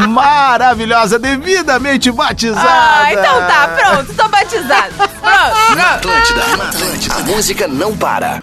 Maravilhosa, 0.09 1.19
devidamente 1.19 2.11
batizada. 2.11 2.69
Ah, 2.69 3.13
então 3.13 3.47
tá, 3.47 3.69
pronto, 3.69 4.15
tô 4.15 4.29
batizado. 4.29 4.95
Pronto. 4.97 5.77
Na 5.77 5.95
Atlântida, 5.95 6.57
na 6.57 6.65
Atlântida, 6.69 7.15
a 7.15 7.21
música 7.21 7.69
não 7.69 7.97
para. 7.97 8.43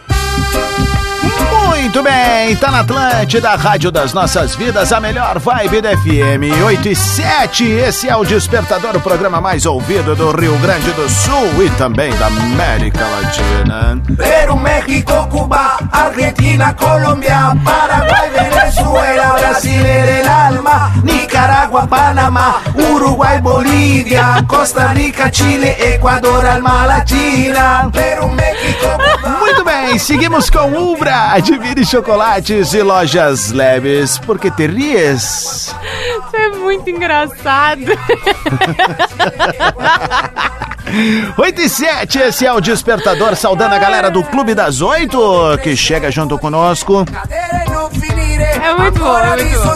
Muito 1.66 2.04
bem, 2.04 2.56
tá 2.58 2.72
na 2.72 2.82
Atlântida, 2.82 3.56
Rádio 3.56 3.92
das 3.92 4.14
Nossas 4.14 4.56
Vidas, 4.56 4.94
a 4.94 5.00
melhor 5.00 5.40
vibe 5.40 5.82
da 5.82 5.98
FM 5.98 6.64
8 6.66 6.90
e 6.90 6.96
7. 6.96 7.66
Esse 7.66 8.08
é 8.08 8.16
o 8.16 8.24
Despertador, 8.24 8.96
o 8.96 9.02
programa 9.02 9.42
mais 9.42 9.66
ouvido 9.66 10.16
do 10.16 10.32
Rio 10.32 10.58
Grande 10.60 10.92
do 10.92 11.10
Sul 11.10 11.64
e 11.66 11.70
também 11.72 12.16
da 12.18 12.28
América 12.28 13.06
Latina. 13.06 14.02
Perú, 14.16 14.56
México, 14.58 15.28
Cuba, 15.30 15.80
Argentina, 15.92 16.74
Colombia, 16.74 17.56
Paraguay, 17.64 18.30
Venezuela, 18.30 19.40
Brasil 19.40 19.86
el 19.86 20.28
alma, 20.28 20.92
Nicaragua, 21.04 21.88
Panamá, 21.88 22.62
Uruguay, 22.76 23.40
Bolívia, 23.42 24.44
Costa 24.48 24.88
Rica, 24.90 25.32
Chile, 25.32 25.76
Ecuador, 25.80 26.46
alma 26.46 26.86
latina. 26.86 27.90
Perú, 27.92 28.28
México, 28.30 28.86
Cuba. 29.24 29.40
Muito 29.40 29.64
bem, 29.64 29.98
seguimos 29.98 30.50
com 30.50 30.72
Ubra, 30.72 31.34
advire 31.60 31.86
chocolates 31.86 32.74
e 32.74 32.82
lojas 32.82 33.52
leves, 33.52 34.18
porque 34.20 34.50
te 34.50 34.66
ries. 34.66 35.76
Isso 35.76 36.36
é 36.36 36.50
muito 36.50 36.90
engraçado. 36.90 37.82
8 41.38 41.62
e 41.62 41.70
7, 41.70 42.20
esse 42.20 42.48
é 42.48 42.54
o 42.54 42.62
Despertador, 42.62 43.36
saudando 43.36 43.76
a 43.76 43.78
galera 43.78 44.10
do 44.10 44.24
Clube 44.24 44.56
das 44.56 44.82
Oito, 44.82 45.20
que 45.62 45.76
chega 45.76 46.10
junto 46.10 46.40
conosco. 46.40 47.06
É 47.30 48.74
muito 48.76 49.00
bom, 49.00 49.18
é 49.18 49.36
muito 49.36 49.60
bom. 49.60 49.76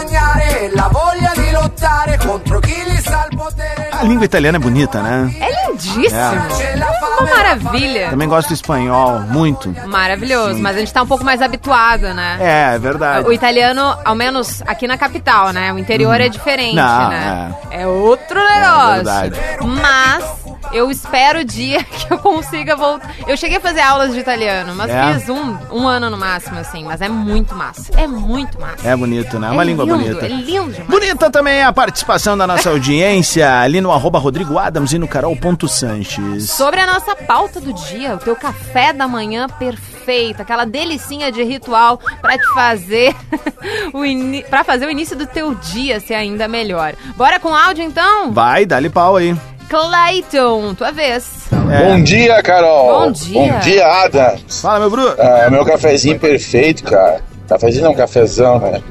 A 3.92 4.02
língua 4.02 4.24
italiana 4.24 4.56
é 4.56 4.60
bonita, 4.60 5.02
né? 5.02 5.34
É 5.40 5.63
lindíssimo. 5.74 6.18
É. 6.18 7.20
Uma 7.20 7.30
maravilha. 7.36 8.10
Também 8.10 8.28
gosto 8.28 8.48
do 8.48 8.54
espanhol, 8.54 9.20
muito. 9.20 9.74
Maravilhoso, 9.86 10.60
mas 10.60 10.76
a 10.76 10.80
gente 10.80 10.92
tá 10.92 11.02
um 11.02 11.06
pouco 11.06 11.24
mais 11.24 11.40
habituado, 11.42 12.12
né? 12.14 12.38
É, 12.40 12.74
é 12.74 12.78
verdade. 12.78 13.28
O 13.28 13.32
italiano, 13.32 13.96
ao 14.04 14.14
menos 14.14 14.62
aqui 14.66 14.86
na 14.86 14.96
capital, 14.96 15.50
né? 15.52 15.72
O 15.72 15.78
interior 15.78 16.20
é 16.20 16.28
diferente, 16.28 16.76
Não, 16.76 17.08
né? 17.08 17.54
É, 17.70 17.86
outro 17.86 18.38
negócio. 18.38 18.94
verdade. 18.96 19.36
Mas 19.62 20.24
Eu 20.72 20.90
espero 20.90 21.40
o 21.40 21.44
dia 21.44 21.82
que 21.84 22.12
eu 22.12 22.18
consiga 22.18 22.76
voltar. 22.76 23.14
Eu 23.26 23.36
cheguei 23.36 23.58
a 23.58 23.60
fazer 23.60 23.80
aulas 23.80 24.12
de 24.12 24.20
italiano, 24.20 24.74
mas 24.74 24.90
É? 24.90 25.14
fiz 25.14 25.28
um, 25.28 25.56
um 25.72 25.86
ano 25.86 26.10
no 26.10 26.16
máximo, 26.18 26.58
assim. 26.58 26.84
Mas 26.84 27.00
é 27.00 27.08
muito 27.08 27.54
massa. 27.54 27.90
É 27.96 28.06
muito 28.06 28.60
massa. 28.60 28.86
É 28.88 28.96
bonito, 28.96 29.38
né? 29.38 29.48
É 29.48 29.50
uma 29.50 29.62
É 29.62 29.66
língua 29.66 29.84
lindo, 29.84 29.98
bonita. 29.98 30.26
É 30.26 30.28
lindo 30.28 30.72
demais. 30.72 30.88
Bonita 30.90 31.30
também 31.30 31.54
é 31.58 31.64
a 31.64 31.72
participação 31.72 32.36
da 32.36 32.46
nossa 32.46 32.70
audiência 32.70 33.60
ali 33.60 33.80
no 33.80 33.92
arroba 33.92 34.18
Rodrigo 34.18 34.58
Adams 34.58 34.92
e 34.92 34.98
no 34.98 35.06
Carol.Sanches. 35.08 36.50
Sobre 36.50 36.80
a 36.80 36.86
nossa 36.86 37.14
pauta 37.16 37.60
do 37.60 37.72
dia, 37.72 38.14
o 38.14 38.18
teu 38.18 38.36
café 38.36 38.92
da 38.92 39.06
manhã 39.06 39.46
perfeito, 39.48 40.42
aquela 40.42 40.64
delicinha 40.64 41.30
de 41.32 41.42
ritual 41.42 41.98
pra 42.20 42.36
te 42.38 42.46
fazer 42.52 43.14
o 43.92 44.02
para 44.48 44.64
fazer 44.64 44.86
o 44.86 44.90
início 44.90 45.16
do 45.16 45.26
teu 45.26 45.54
dia 45.54 46.00
ser 46.00 46.14
ainda 46.14 46.46
melhor. 46.48 46.94
Bora 47.16 47.38
com 47.40 47.54
áudio 47.54 47.84
então? 47.84 48.32
Vai, 48.32 48.66
dá-lhe 48.66 48.90
pau 48.90 49.16
aí. 49.16 49.34
Clayton, 49.68 50.74
tua 50.74 50.92
vez. 50.92 51.48
É. 51.70 51.84
Bom 51.84 52.02
dia, 52.02 52.42
Carol. 52.42 53.00
Bom 53.00 53.12
dia. 53.12 53.52
Bom 53.52 53.58
dia, 53.60 53.86
Adams. 53.86 54.60
Fala, 54.60 54.80
meu 54.80 54.90
Bruno. 54.90 55.14
Ah, 55.18 55.48
meu 55.50 55.64
cafezinho 55.64 56.18
perfeito, 56.18 56.84
cara. 56.84 57.20
Cafezinho 57.48 57.86
é 57.86 57.88
um 57.88 57.94
cafezão, 57.94 58.58
né? 58.58 58.82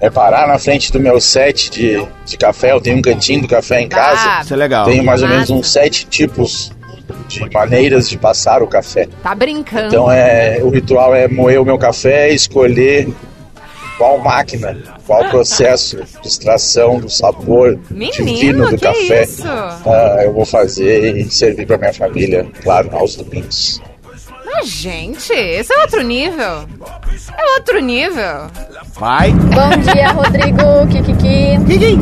É 0.00 0.08
parar 0.08 0.46
na 0.46 0.58
frente 0.58 0.92
do 0.92 1.00
meu 1.00 1.20
set 1.20 1.70
de, 1.70 2.06
de 2.24 2.36
café. 2.36 2.72
Eu 2.72 2.80
tenho 2.80 2.98
um 2.98 3.02
cantinho 3.02 3.42
do 3.42 3.48
café 3.48 3.80
em 3.80 3.88
casa. 3.88 4.42
Isso 4.42 4.54
é 4.54 4.56
legal. 4.56 4.84
Tenho 4.84 5.04
mais 5.04 5.22
ou 5.22 5.28
menos 5.28 5.50
uns 5.50 5.70
sete 5.70 6.06
tipos 6.06 6.72
de 7.26 7.48
maneiras 7.50 8.08
de 8.08 8.16
passar 8.16 8.62
o 8.62 8.66
café. 8.66 9.08
Tá 9.22 9.34
brincando. 9.34 9.88
Então 9.88 10.10
é 10.10 10.60
o 10.62 10.70
ritual 10.70 11.14
é 11.14 11.28
moer 11.28 11.60
o 11.60 11.64
meu 11.64 11.78
café 11.78 12.30
e 12.30 12.34
escolher 12.34 13.08
qual 13.98 14.18
máquina, 14.18 14.76
qual 15.08 15.24
processo 15.30 15.96
de 16.20 16.28
extração 16.28 17.00
do 17.00 17.08
sabor 17.08 17.78
Menino, 17.90 18.12
divino 18.26 18.68
do 18.68 18.76
que 18.76 18.84
café 18.84 19.22
isso? 19.24 19.42
ah, 19.48 20.20
eu 20.22 20.34
vou 20.34 20.44
fazer 20.44 21.16
e 21.16 21.30
servir 21.30 21.66
para 21.66 21.78
minha 21.78 21.94
família, 21.94 22.46
claro, 22.62 22.90
aos 22.94 23.16
domingos. 23.16 23.80
Mas, 24.44 24.68
gente, 24.68 25.32
esse 25.32 25.72
é 25.72 25.80
outro 25.80 26.02
nível. 26.02 26.64
É 27.38 27.54
outro 27.54 27.80
nível. 27.80 28.48
Vai. 28.98 29.32
Bom 29.32 29.92
dia, 29.92 30.08
Rodrigo, 30.12 30.86
Kikiki. 30.90 31.96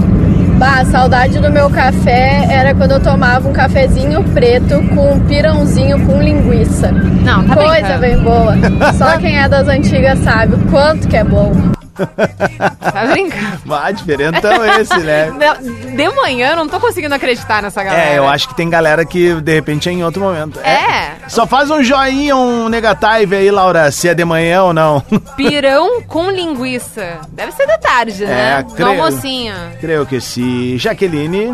Bah, 0.59 0.81
a 0.81 0.85
saudade 0.87 1.39
do 1.39 1.51
meu 1.51 1.71
café 1.71 2.47
era 2.51 2.75
quando 2.75 2.93
eu 2.93 3.01
tomava 3.01 3.47
um 3.47 3.53
cafezinho 3.53 4.25
preto 4.33 4.83
com 4.95 5.13
um 5.13 5.21
pirãozinho 5.27 6.05
com 6.07 6.21
linguiça. 6.21 6.91
Não, 6.91 7.47
tá 7.47 7.55
Coisa 7.55 7.99
brincando. 7.99 8.01
bem 8.01 8.19
boa. 8.19 8.55
Só 8.95 9.19
quem 9.19 9.39
é 9.39 9.49
das 9.49 9.69
antigas 9.69 10.19
sabe 10.21 10.55
o 10.55 10.71
quanto 10.71 11.07
que 11.07 11.17
é 11.17 11.23
bom. 11.23 11.53
Tá 11.97 13.07
brincando. 13.11 13.59
Vai, 13.65 13.93
diferentão 13.93 14.65
esse, 14.79 14.99
né? 14.99 15.31
De- 15.61 15.97
De 15.97 16.09
manhã 16.11 16.51
eu 16.51 16.57
não 16.57 16.69
tô 16.69 16.79
conseguindo 16.79 17.15
acreditar 17.15 17.63
nessa 17.63 17.83
galera. 17.83 18.11
É, 18.11 18.19
eu 18.19 18.29
acho 18.29 18.49
que 18.49 18.55
tem 18.55 18.69
galera 18.71 19.05
que 19.05 19.35
de 19.41 19.55
repente 19.55 19.89
é 19.89 19.93
em 19.93 20.05
outro 20.05 20.23
momento. 20.23 20.61
É. 20.61 21.13
Só 21.29 21.47
faz 21.47 21.71
um 21.71 21.83
joinha, 21.83 22.37
um 22.37 22.69
negative 22.69 23.37
aí, 23.37 23.51
Laura, 23.51 23.91
se 23.91 24.09
é 24.09 24.15
de 24.15 24.25
manhã 24.25 24.63
ou 24.63 24.73
não. 24.73 25.01
Pirão 25.37 26.03
com 26.03 26.31
linguiça. 26.31 27.19
Deve 27.31 27.53
ser 27.53 27.67
da 27.67 27.79
tarde, 27.79 28.25
né? 28.25 28.59
É, 28.61 28.63
No 28.63 28.71
creio. 28.71 28.89
almocinho. 28.91 29.55
Creio 29.81 30.07
que 30.07 30.21
sim. 30.21 30.77
Jaqueline. 30.79 31.53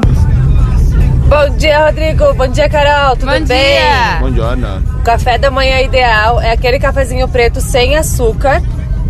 Bom 1.28 1.56
dia, 1.56 1.86
Rodrigo. 1.86 2.34
Bom 2.34 2.46
dia, 2.48 2.68
Carol. 2.68 3.16
Tudo 3.16 3.32
Bom 3.32 3.40
bem? 3.44 3.44
dia. 3.46 4.18
Bom 4.20 4.30
dia, 4.30 4.44
O 4.98 5.02
café 5.02 5.38
da 5.38 5.50
manhã 5.50 5.80
ideal 5.80 6.38
é 6.40 6.52
aquele 6.52 6.78
cafezinho 6.78 7.26
preto 7.26 7.58
sem 7.60 7.96
açúcar. 7.96 8.60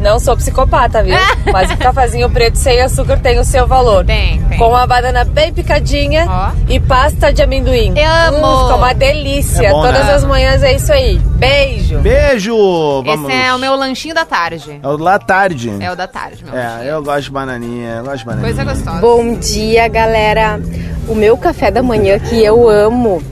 Não 0.03 0.19
sou 0.19 0.37
psicopata, 0.37 1.03
viu? 1.03 1.17
Mas 1.53 1.71
o 1.71 1.77
cafezinho 1.77 2.29
preto 2.29 2.57
sem 2.57 2.81
açúcar 2.81 3.19
tem 3.21 3.38
o 3.38 3.45
seu 3.45 3.67
valor. 3.69 4.05
Tem, 4.05 4.43
tem. 4.43 4.59
Com 4.59 4.75
a 4.75 4.85
banana 4.87 5.25
bem 5.25 5.53
picadinha 5.53 6.27
e 6.69 6.81
pasta 6.81 7.33
de 7.33 7.41
amendoim. 7.41 7.95
Eu 7.97 8.11
amo. 8.37 8.47
Hum, 8.47 8.62
fica 8.65 8.75
uma 8.77 8.93
delícia. 8.93 9.67
É 9.69 9.71
bom, 9.71 9.83
Todas 9.83 10.07
né? 10.07 10.15
as 10.15 10.25
manhãs 10.25 10.62
é 10.62 10.75
isso 10.75 10.93
aí. 10.93 11.19
Beijo. 11.19 11.99
Beijo! 12.01 13.03
Vamos. 13.05 13.31
Esse 13.31 13.41
é 13.41 13.55
o 13.55 13.59
meu 13.59 13.77
lanchinho 13.77 14.15
da 14.15 14.25
tarde. 14.25 14.81
É 14.83 14.88
o 14.88 14.97
lá 14.97 15.19
tarde. 15.19 15.73
É 15.81 15.91
o 15.93 15.95
da 15.97 16.09
tarde, 16.09 16.45
meu. 16.45 16.55
É, 16.57 16.91
eu 16.91 17.03
gosto 17.03 17.23
de 17.23 17.31
bananinha, 17.31 17.97
eu 17.99 18.05
gosto 18.05 18.19
de 18.19 18.25
bananinha. 18.25 18.55
Coisa 18.55 18.65
gostosa. 18.65 19.01
Bom 19.01 19.35
dia, 19.37 19.87
galera. 19.88 20.61
O 21.09 21.15
meu 21.15 21.37
café 21.37 21.71
da 21.71 21.83
manhã 21.83 22.19
que 22.19 22.43
eu 22.43 22.69
amo 22.69 23.23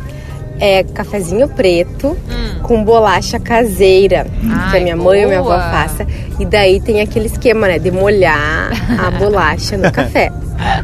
é 0.61 0.85
cafezinho 0.85 1.49
preto 1.49 2.17
com 2.63 2.85
bolacha 2.85 3.41
caseira, 3.41 4.25
que 4.25 4.47
Hum. 4.47 4.51
Ai, 4.53 4.79
a 4.79 4.83
minha 4.83 4.97
mãe 4.97 5.21
e 5.21 5.25
a 5.25 5.27
minha 5.27 5.39
avó 5.41 5.49
boa. 5.51 5.61
faça. 5.71 6.07
E 6.41 6.47
daí 6.47 6.81
tem 6.81 7.03
aquele 7.03 7.27
esquema, 7.27 7.69
né, 7.69 7.79
de 7.79 7.91
molhar 7.91 8.71
a 8.99 9.11
bolacha 9.21 9.77
no 9.77 9.93
café. 9.93 10.33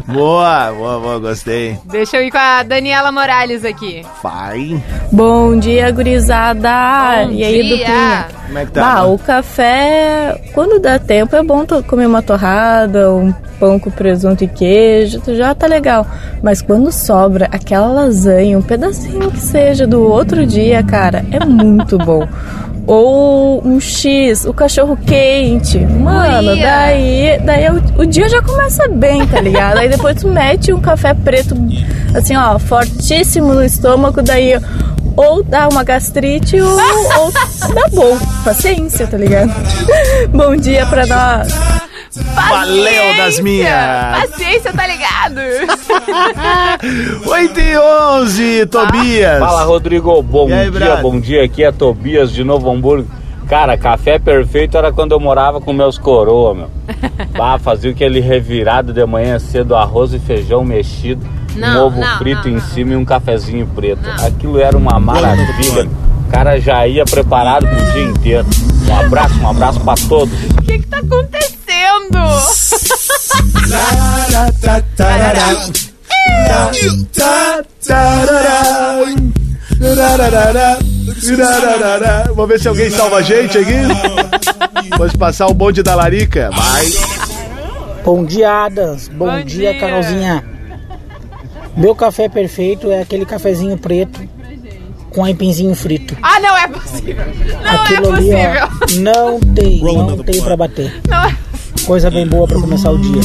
Boa, 0.06 0.70
boa, 0.70 1.00
boa, 1.00 1.18
gostei. 1.18 1.78
Deixa 1.86 2.18
eu 2.18 2.24
ir 2.24 2.30
com 2.30 2.36
a 2.36 2.62
Daniela 2.62 3.10
Morales 3.10 3.64
aqui. 3.64 4.04
Vai. 4.22 4.78
Bom 5.10 5.58
dia, 5.58 5.90
gurizada! 5.90 7.24
Bom 7.24 7.32
e 7.32 7.42
aí, 7.42 7.62
dia. 7.62 7.76
duplinha? 7.76 8.26
Como 8.46 8.58
é 8.58 8.66
que 8.66 8.72
tá? 8.72 8.80
Bah, 8.80 9.04
o 9.06 9.18
café, 9.18 10.40
quando 10.52 10.78
dá 10.78 10.98
tempo, 10.98 11.34
é 11.34 11.42
bom 11.42 11.64
comer 11.86 12.06
uma 12.06 12.20
torrada, 12.20 13.10
um 13.10 13.32
pão 13.58 13.78
com 13.78 13.90
presunto 13.90 14.44
e 14.44 14.48
queijo, 14.48 15.20
tu 15.20 15.34
já 15.34 15.54
tá 15.54 15.66
legal. 15.66 16.06
Mas 16.42 16.60
quando 16.60 16.92
sobra 16.92 17.48
aquela 17.50 17.88
lasanha, 17.88 18.58
um 18.58 18.62
pedacinho 18.62 19.30
que 19.30 19.40
seja 19.40 19.86
do 19.86 20.02
outro 20.02 20.46
dia, 20.46 20.82
cara, 20.82 21.24
é 21.30 21.44
muito 21.44 21.96
bom. 21.98 22.28
Ou 22.86 23.66
um 23.66 23.80
X, 23.80 24.44
o 24.44 24.54
cachorro 24.54 24.96
quente. 24.96 25.78
Mano, 25.78 26.52
Uia. 26.52 26.62
daí, 26.62 27.40
daí 27.44 27.68
o, 27.70 28.02
o 28.02 28.06
dia 28.06 28.28
já 28.28 28.40
começa 28.40 28.86
bem, 28.88 29.26
tá 29.26 29.40
ligado? 29.40 29.78
Aí 29.78 29.88
depois 29.88 30.20
tu 30.20 30.28
mete 30.28 30.72
um 30.72 30.80
café 30.80 31.12
preto, 31.12 31.56
assim, 32.14 32.36
ó, 32.36 32.58
fortíssimo 32.58 33.52
no 33.54 33.64
estômago, 33.64 34.22
daí 34.22 34.54
ou 35.16 35.42
dá 35.42 35.66
uma 35.68 35.82
gastrite 35.82 36.60
ou, 36.60 36.70
ou 36.70 37.32
dá 37.32 37.88
bom. 37.92 38.18
Paciência, 38.44 39.06
tá 39.06 39.16
ligado? 39.16 39.50
bom 40.30 40.54
dia 40.54 40.86
pra 40.86 41.06
nós. 41.06 41.48
Valeu 42.22 43.16
das 43.16 43.40
minhas! 43.40 44.30
Paciência, 44.30 44.72
tá 44.72 44.86
ligado? 44.86 45.40
8 47.28 47.60
e 47.60 47.78
11, 47.78 48.66
Tobias. 48.66 49.38
Fala, 49.38 49.64
Rodrigo. 49.64 50.22
Bom 50.22 50.46
aí, 50.46 50.62
dia, 50.62 50.70
brother? 50.70 51.02
bom 51.02 51.20
dia. 51.20 51.44
Aqui 51.44 51.64
é 51.64 51.72
Tobias 51.72 52.32
de 52.32 52.44
Novo 52.44 52.70
Hamburgo. 52.70 53.08
Cara, 53.48 53.78
café 53.78 54.18
perfeito 54.18 54.76
era 54.76 54.92
quando 54.92 55.12
eu 55.12 55.20
morava 55.20 55.60
com 55.60 55.72
meus 55.72 55.98
coroa, 55.98 56.54
meu. 56.54 56.70
Bah, 57.36 57.58
fazia 57.58 57.90
aquele 57.90 58.18
revirado 58.18 58.92
de 58.92 59.04
manhã 59.04 59.38
cedo, 59.38 59.76
arroz 59.76 60.12
e 60.14 60.18
feijão 60.18 60.64
mexido, 60.64 61.24
Não, 61.54 61.82
um 61.82 61.86
ovo 61.86 62.00
não, 62.00 62.18
frito 62.18 62.48
em 62.48 62.58
cima 62.60 62.94
e 62.94 62.96
um 62.96 63.04
cafezinho 63.04 63.66
preto. 63.74 64.08
Aquilo 64.24 64.58
era 64.58 64.76
uma 64.76 64.98
maravilha. 64.98 65.86
O 66.26 66.30
cara 66.30 66.58
já 66.58 66.86
ia 66.86 67.04
preparado 67.04 67.66
pro 67.68 67.92
dia 67.92 68.04
inteiro. 68.04 68.46
Um 68.88 68.96
abraço, 68.98 69.38
um 69.38 69.48
abraço 69.50 69.80
pra 69.80 69.94
todos. 70.08 70.34
O 70.58 70.62
que 70.62 70.78
que 70.78 70.86
tá 70.86 70.98
acontecendo? 70.98 71.55
Vamos 82.34 82.48
ver 82.48 82.60
se 82.60 82.68
alguém 82.68 82.90
salva 82.90 83.16
a 83.16 83.22
gente 83.22 83.58
aqui. 83.58 83.72
Vamos 84.96 85.16
passar 85.16 85.46
o 85.46 85.54
bonde 85.54 85.82
da 85.82 85.94
Larica. 85.94 86.50
Vai. 86.50 86.86
Bom 88.04 88.24
dia, 88.24 88.50
Adams. 88.64 89.08
Bom, 89.08 89.26
Bom 89.26 89.42
dia, 89.42 89.72
dia. 89.72 89.80
Carolzinha. 89.80 90.44
Meu 91.76 91.94
café 91.94 92.28
perfeito 92.28 92.90
é 92.90 93.02
aquele 93.02 93.26
cafezinho 93.26 93.76
preto 93.76 94.20
com 95.10 95.24
aipinzinho 95.24 95.74
frito. 95.74 96.16
Ah, 96.22 96.40
não 96.40 96.56
é 96.56 96.68
possível. 96.68 97.24
Não 97.62 97.70
Aquilo 97.70 98.06
é 98.06 98.08
ali, 98.08 98.30
possível. 98.30 98.62
ó, 98.62 98.68
não 99.00 99.40
tem, 99.40 99.82
não 99.82 100.16
tem 100.18 100.40
pra 100.42 100.56
bater. 100.56 101.00
Não 101.08 101.24
é... 101.24 101.36
Coisa 101.86 102.10
bem 102.10 102.26
boa 102.26 102.48
pra 102.48 102.60
começar 102.60 102.90
o 102.90 102.98
dia. 102.98 103.20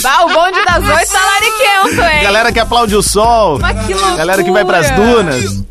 Bah, 0.00 0.24
o 0.24 0.28
bonde 0.28 0.64
das 0.64 0.88
oito 0.88 1.12
tá 1.12 1.20
lariquento, 1.24 2.00
hein? 2.12 2.22
Galera 2.22 2.52
que 2.52 2.60
aplaude 2.60 2.94
o 2.94 3.02
sol. 3.02 3.58
Mas 3.58 3.84
que 3.84 3.92
loucura. 3.92 4.16
Galera 4.16 4.44
que 4.44 4.52
vai 4.52 4.64
pras 4.64 4.88
dunas. 4.92 5.64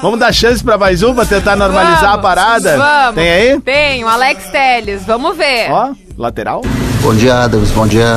Vamos 0.00 0.20
dar 0.20 0.32
chance 0.32 0.62
pra 0.62 0.78
mais 0.78 1.02
um 1.02 1.12
pra 1.12 1.24
tentar 1.26 1.56
normalizar 1.56 2.04
a 2.04 2.10
Vamos, 2.10 2.22
parada? 2.22 2.76
Vamos. 2.76 3.14
Tem 3.16 3.30
aí? 3.30 3.60
Tem, 3.60 4.04
o 4.04 4.08
Alex 4.08 4.44
Teles. 4.50 5.02
Vamos 5.04 5.36
ver. 5.36 5.68
Ó, 5.70 5.90
lateral. 6.16 6.62
Bom 7.02 7.14
dia, 7.14 7.42
Adams. 7.42 7.72
Bom 7.72 7.86
dia, 7.88 8.16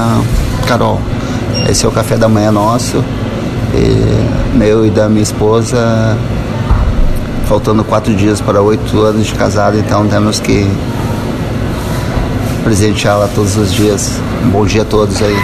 Carol. 0.68 1.02
Esse 1.68 1.86
é 1.86 1.90
o 1.90 1.92
café 1.92 2.18
da 2.18 2.30
manhã 2.30 2.52
nosso. 2.52 3.04
E 3.74 4.56
meu 4.56 4.86
e 4.86 4.92
da 4.92 5.10
minha 5.10 5.24
esposa. 5.24 6.16
Faltando 7.48 7.84
quatro 7.84 8.16
dias 8.16 8.42
para 8.42 8.62
oito 8.62 9.02
anos 9.02 9.28
de 9.28 9.34
casado, 9.36 9.78
então 9.78 10.08
temos 10.08 10.40
que 10.40 10.66
presenteá-la 12.64 13.28
todos 13.28 13.58
os 13.58 13.74
dias. 13.74 14.20
Um 14.44 14.50
bom 14.50 14.66
dia 14.66 14.82
a 14.82 14.86
todos 14.86 15.22
aí. 15.22 15.36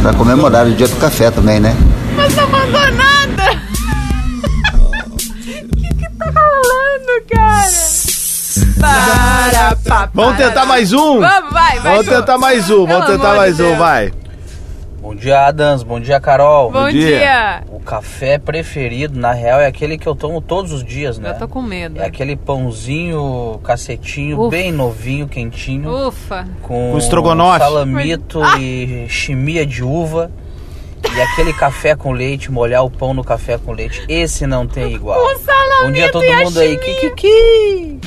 Para 0.00 0.14
comemorar 0.14 0.66
o 0.66 0.72
dia 0.72 0.88
do 0.88 0.96
café 0.96 1.30
também, 1.30 1.60
né? 1.60 1.76
Mas 2.16 2.34
não 2.36 2.48
mandou 2.48 2.80
nada. 2.92 3.62
O 5.12 5.76
que 5.76 5.94
que 5.94 6.08
tá 6.18 6.26
rolando, 6.26 7.24
cara? 7.30 7.92
Para, 8.80 9.76
pa, 9.86 10.10
Vamos 10.14 10.36
tentar 10.36 10.64
mais 10.66 10.92
um? 10.92 11.20
Vamos, 11.20 11.52
vai, 11.52 11.78
vai. 11.80 11.92
Vamos 11.92 12.06
tentar 12.06 12.38
mais 12.38 12.70
um, 12.70 12.86
vamos 12.86 13.06
tentar 13.06 13.34
mais 13.34 13.60
um, 13.60 13.76
vai. 13.76 14.12
Bom 15.02 15.16
dia, 15.16 15.46
Adams. 15.48 15.82
Bom 15.82 15.98
dia, 15.98 16.20
Carol. 16.20 16.70
Bom 16.70 16.84
Bom 16.84 16.88
dia. 16.88 17.18
dia. 17.18 17.62
O 17.72 17.80
café 17.80 18.38
preferido, 18.38 19.18
na 19.18 19.32
real, 19.32 19.60
é 19.60 19.66
aquele 19.66 19.98
que 19.98 20.06
eu 20.06 20.14
tomo 20.14 20.40
todos 20.40 20.70
os 20.72 20.84
dias, 20.84 21.18
né? 21.18 21.30
Eu 21.30 21.38
tô 21.38 21.48
com 21.48 21.60
medo. 21.60 22.00
É 22.00 22.06
aquele 22.06 22.36
pãozinho, 22.36 23.60
cacetinho, 23.64 24.40
Ufa. 24.42 24.50
bem 24.50 24.70
novinho, 24.70 25.26
quentinho. 25.26 26.06
Ufa. 26.06 26.46
Com 26.62 26.92
Com 26.92 26.98
estrogonofe. 26.98 27.58
salamito 27.58 28.40
Ah. 28.40 28.56
e 28.60 29.06
chimia 29.08 29.66
de 29.66 29.82
uva. 29.82 30.30
E 31.14 31.20
aquele 31.20 31.52
café 31.52 31.96
com 31.96 32.12
leite, 32.12 32.50
molhar 32.52 32.84
o 32.84 32.90
pão 32.90 33.12
no 33.12 33.24
café 33.24 33.58
com 33.58 33.72
leite. 33.72 34.04
Esse 34.08 34.46
não 34.46 34.68
tem 34.68 34.92
igual. 34.94 35.20
Com 35.20 35.38
salamito 35.40 35.82
Bom 35.84 35.92
dia 35.92 36.06
a 36.06 36.12
todo 36.12 36.24
mundo 36.44 36.60
aí. 36.60 36.78
Kikiki. 36.78 37.98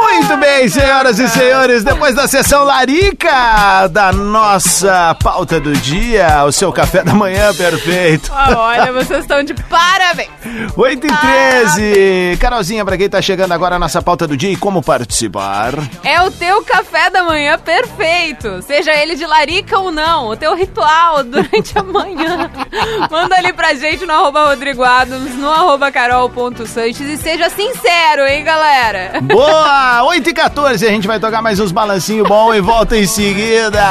Muito 0.00 0.36
bem, 0.36 0.68
senhoras 0.68 1.18
e 1.18 1.28
senhores, 1.28 1.82
depois 1.82 2.14
da 2.14 2.28
sessão 2.28 2.62
larica 2.62 3.88
da 3.90 4.12
nossa 4.12 5.16
pauta 5.22 5.58
do 5.58 5.72
dia, 5.72 6.44
o 6.44 6.52
seu 6.52 6.72
café 6.72 7.02
da 7.02 7.14
manhã 7.14 7.52
perfeito. 7.52 8.30
Ah, 8.32 8.54
olha, 8.56 8.92
vocês 8.92 9.20
estão 9.20 9.42
de 9.42 9.54
parabéns. 9.54 10.30
8 10.76 11.06
e 11.06 11.16
13. 11.16 12.38
Carolzinha, 12.40 12.84
pra 12.84 12.96
quem 12.96 13.08
tá 13.08 13.20
chegando 13.20 13.52
agora 13.52 13.76
a 13.76 13.78
nossa 13.78 14.00
pauta 14.00 14.26
do 14.26 14.36
dia 14.36 14.52
e 14.52 14.56
como 14.56 14.82
participar. 14.82 15.72
É 16.04 16.22
o 16.22 16.30
teu 16.30 16.62
café 16.62 17.10
da 17.10 17.24
manhã 17.24 17.58
perfeito. 17.58 18.62
Seja 18.62 18.92
ele 18.92 19.16
de 19.16 19.26
larica 19.26 19.78
ou 19.78 19.90
não. 19.90 20.28
O 20.28 20.36
teu 20.36 20.54
ritual 20.54 21.24
durante 21.24 21.76
a 21.76 21.82
manhã. 21.82 22.50
Manda 23.10 23.36
ali 23.36 23.52
pra 23.52 23.74
gente 23.74 24.06
no 24.06 24.12
arroba 24.12 24.44
Rodrigo 24.46 24.84
Adams, 24.84 25.34
no 25.34 25.50
arroba 25.50 25.90
carol.sanches 25.90 27.00
e 27.00 27.16
seja 27.16 27.50
sincero, 27.50 28.26
hein, 28.26 28.44
galera? 28.44 29.20
Boa! 29.22 29.87
8 30.04 30.28
e 30.28 30.34
14, 30.34 30.86
a 30.86 30.90
gente 30.90 31.06
vai 31.06 31.18
tocar 31.18 31.40
mais 31.40 31.58
uns 31.58 31.72
balancinhos 31.72 32.28
bom 32.28 32.54
e 32.54 32.60
volta 32.60 32.96
em 32.96 33.06
seguida. 33.06 33.82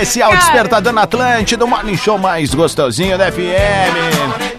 Esse 0.00 0.22
é 0.22 0.28
o 0.28 0.36
Despertador 0.36 0.92
na 0.92 1.02
Atlântida, 1.02 1.64
o 1.64 1.68
morning 1.68 1.96
show 1.96 2.18
mais 2.18 2.54
gostosinho 2.54 3.18
da 3.18 3.30
FM. 3.30 4.56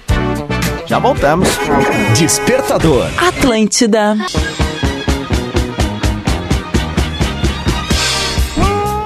Já 0.85 0.99
voltamos. 0.99 1.49
Despertador. 2.15 3.07
Atlântida. 3.17 4.15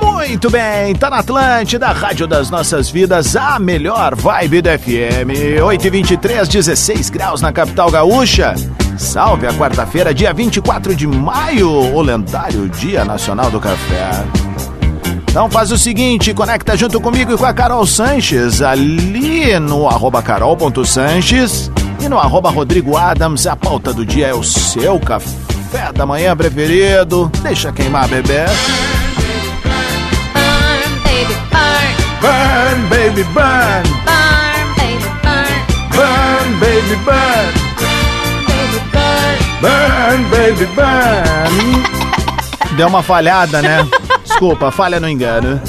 Muito 0.01 0.49
bem, 0.49 0.95
tá 0.95 1.09
na 1.09 1.19
Atlântida, 1.19 1.87
Rádio 1.87 2.27
das 2.27 2.49
Nossas 2.49 2.89
Vidas, 2.89 3.35
a 3.35 3.59
melhor 3.59 4.15
vibe 4.15 4.61
do 4.61 4.69
FM. 4.69 5.61
8 5.63 5.87
e 5.87 5.89
23, 5.89 6.47
16 6.47 7.09
graus 7.09 7.41
na 7.41 7.51
capital 7.51 7.89
gaúcha. 7.89 8.55
Salve 9.01 9.47
a 9.47 9.53
quarta-feira, 9.53 10.13
dia 10.13 10.31
24 10.31 10.95
de 10.95 11.07
maio, 11.07 11.69
o 11.69 12.01
lendário 12.01 12.69
Dia 12.69 13.03
Nacional 13.03 13.49
do 13.49 13.59
Café. 13.59 14.23
Então 15.27 15.49
faz 15.49 15.71
o 15.71 15.77
seguinte, 15.77 16.33
conecta 16.35 16.77
junto 16.77 17.01
comigo 17.01 17.33
e 17.33 17.37
com 17.37 17.45
a 17.45 17.51
Carol 17.51 17.85
Sanches, 17.85 18.61
ali 18.61 19.59
no 19.59 19.89
arroba 19.89 20.21
carol.sanches 20.21 21.71
e 21.99 22.07
no 22.07 22.19
arroba 22.19 22.51
Rodrigo 22.51 22.95
Adams. 22.95 23.47
A 23.47 23.55
pauta 23.55 23.91
do 23.91 24.05
dia 24.05 24.27
é 24.27 24.33
o 24.33 24.43
seu 24.43 24.99
café 24.99 25.91
da 25.93 26.05
manhã 26.05 26.37
preferido. 26.37 27.29
Deixa 27.41 27.71
queimar, 27.71 28.07
bebê. 28.07 28.45
Burn, 30.35 30.99
baby, 31.03 31.33
burn. 31.49 31.89
Burn, 32.21 32.87
baby, 32.87 33.23
burn. 33.33 34.01
Burn, 35.89 36.59
baby, 36.59 36.95
burn. 37.03 37.60
Deu 42.75 42.87
uma 42.87 43.03
falhada, 43.03 43.61
né? 43.61 43.87
Desculpa, 44.23 44.71
falha 44.71 44.99
no 44.99 45.07
engano. 45.07 45.61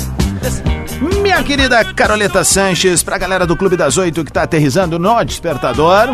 Minha 1.20 1.42
querida 1.42 1.85
Caroleta 1.85 2.42
Sanches, 2.44 3.02
pra 3.02 3.18
galera 3.18 3.46
do 3.46 3.57
Clube 3.57 3.76
das 3.76 3.96
Oito 3.98 4.24
que 4.24 4.33
tá 4.33 4.42
aterrizando 4.44 4.98
no 4.98 5.22
Despertador, 5.24 6.09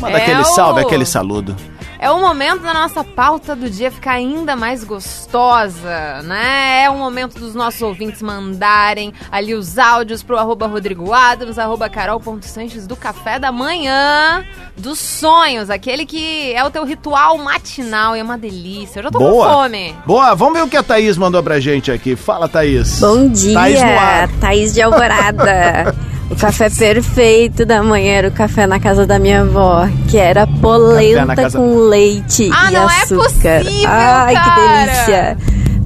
manda 0.00 0.18
É 0.18 0.22
aquele 0.22 0.40
o- 0.40 0.44
salve, 0.44 0.80
aquele 0.80 1.04
saludo. 1.06 1.54
É 2.02 2.10
o 2.10 2.18
momento 2.18 2.62
da 2.62 2.74
nossa 2.74 3.04
pauta 3.04 3.54
do 3.54 3.70
dia 3.70 3.88
ficar 3.88 4.14
ainda 4.14 4.56
mais 4.56 4.82
gostosa, 4.82 6.20
né? 6.24 6.82
É 6.82 6.90
o 6.90 6.98
momento 6.98 7.38
dos 7.38 7.54
nossos 7.54 7.80
ouvintes 7.80 8.20
mandarem 8.20 9.12
ali 9.30 9.54
os 9.54 9.78
áudios 9.78 10.20
pro 10.20 10.36
arroba 10.36 10.66
Rodrigo 10.66 11.12
Adams, 11.12 11.60
arroba 11.60 11.88
carol.sanches 11.88 12.88
do 12.88 12.96
café 12.96 13.38
da 13.38 13.52
manhã 13.52 14.44
dos 14.76 14.98
sonhos, 14.98 15.70
aquele 15.70 16.04
que 16.04 16.52
é 16.52 16.64
o 16.64 16.72
teu 16.72 16.84
ritual 16.84 17.38
matinal 17.38 18.16
e 18.16 18.18
é 18.18 18.22
uma 18.24 18.36
delícia. 18.36 18.98
Eu 18.98 19.04
já 19.04 19.10
tô 19.12 19.20
Boa. 19.20 19.46
com 19.46 19.52
fome. 19.52 19.94
Boa, 20.04 20.34
vamos 20.34 20.54
ver 20.54 20.64
o 20.64 20.68
que 20.68 20.76
a 20.76 20.82
Thaís 20.82 21.16
mandou 21.16 21.40
pra 21.40 21.60
gente 21.60 21.92
aqui. 21.92 22.16
Fala, 22.16 22.48
Thaís. 22.48 22.98
Bom 22.98 23.28
dia, 23.28 23.54
Thaís 23.54 23.80
no 23.80 23.98
ar. 24.00 24.28
Thaís 24.40 24.74
de 24.74 24.82
Alvorada. 24.82 25.94
o 26.30 26.36
café 26.36 26.70
perfeito 26.70 27.64
da 27.66 27.82
manhã 27.82 28.12
era 28.14 28.28
o 28.28 28.32
café 28.32 28.66
na 28.66 28.80
casa 28.80 29.06
da 29.06 29.18
minha 29.18 29.42
avó, 29.42 29.86
que 30.10 30.16
era 30.16 30.46
polenta 30.46 31.34
casa- 31.36 31.58
com 31.58 31.76
leite 31.88 32.48
Ah, 32.52 32.70
e 32.70 32.74
não 32.74 32.90
é 32.90 33.02
açúcar. 33.02 33.24
possível, 33.64 33.88
Ai, 33.90 34.34
cara. 34.34 34.54
que 34.54 34.60
delícia. 34.86 35.38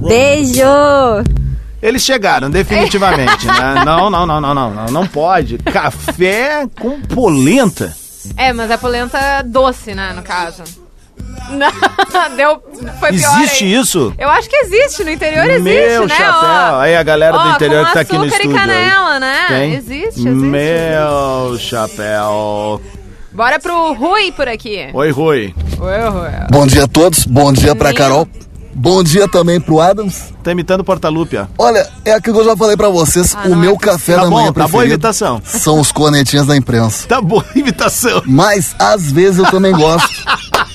Beijo! 0.07 0.63
Eles 1.81 2.01
chegaram, 2.01 2.49
definitivamente, 2.49 3.45
né? 3.45 3.83
Não, 3.85 4.09
não, 4.09 4.25
não, 4.25 4.41
não, 4.41 4.53
não, 4.53 4.73
não, 4.73 4.85
não 4.87 5.07
pode. 5.07 5.57
Café 5.59 6.67
com 6.79 6.99
polenta. 7.01 7.95
É, 8.35 8.51
mas 8.51 8.71
é 8.71 8.77
polenta 8.77 9.41
doce, 9.45 9.93
né, 9.93 10.11
no 10.15 10.23
caso. 10.23 10.63
Não, 11.49 11.71
deu, 12.35 12.61
foi 12.99 13.13
pior 13.13 13.37
Existe 13.41 13.63
aí. 13.63 13.73
isso? 13.75 14.13
Eu 14.17 14.29
acho 14.29 14.49
que 14.49 14.55
existe, 14.57 15.03
no 15.03 15.11
interior 15.11 15.45
existe, 15.49 15.63
Meu 15.63 16.07
né? 16.07 16.15
chapéu. 16.15 16.75
Ó, 16.75 16.79
Aí 16.81 16.95
a 16.95 17.03
galera 17.03 17.37
do 17.37 17.47
Ó, 17.49 17.51
interior 17.55 17.85
que 17.87 17.93
tá 17.93 17.99
aqui 18.01 18.17
no 18.17 18.23
açúcar 18.25 18.35
e 18.43 18.47
estúdio. 18.47 18.59
aí. 18.61 18.67
canela, 18.67 19.19
né? 19.19 19.45
Tem? 19.47 19.73
Existe, 19.75 20.05
existe. 20.05 20.27
Meu 20.29 21.57
chapéu. 21.59 22.81
Bora 23.31 23.59
pro 23.59 23.93
Rui 23.93 24.31
por 24.31 24.47
aqui. 24.47 24.89
Oi, 24.93 25.11
Rui. 25.11 25.53
Oi, 25.79 26.09
Rui. 26.09 26.29
Bom 26.49 26.65
dia 26.65 26.85
a 26.85 26.87
todos, 26.87 27.25
bom 27.25 27.53
dia 27.53 27.75
pra 27.75 27.93
Carol. 27.93 28.27
Bom 28.73 29.01
dia 29.03 29.27
também 29.27 29.59
pro 29.59 29.79
Adams. 29.81 30.31
Tá 30.43 30.51
imitando 30.51 30.83
Portalúpia. 30.83 31.49
Olha, 31.57 31.87
é 32.05 32.11
aquilo 32.13 32.35
que 32.35 32.41
eu 32.41 32.45
já 32.45 32.55
falei 32.55 32.77
pra 32.77 32.89
vocês, 32.89 33.35
o 33.45 33.55
meu 33.55 33.75
café 33.75 34.13
Tá 34.15 34.23
da 34.23 34.29
bom, 34.29 34.35
manhã 34.35 34.53
tá 34.53 34.67
boa 34.67 34.83
a 34.83 34.85
imitação. 34.85 35.41
são 35.43 35.79
os 35.79 35.91
cornetinhas 35.91 36.45
da 36.45 36.55
imprensa. 36.55 37.07
Tá 37.07 37.19
boa 37.19 37.43
a 37.55 37.57
imitação. 37.57 38.21
Mas 38.25 38.75
às 38.77 39.11
vezes 39.11 39.39
eu 39.39 39.49
também 39.49 39.71
gosto 39.71 40.07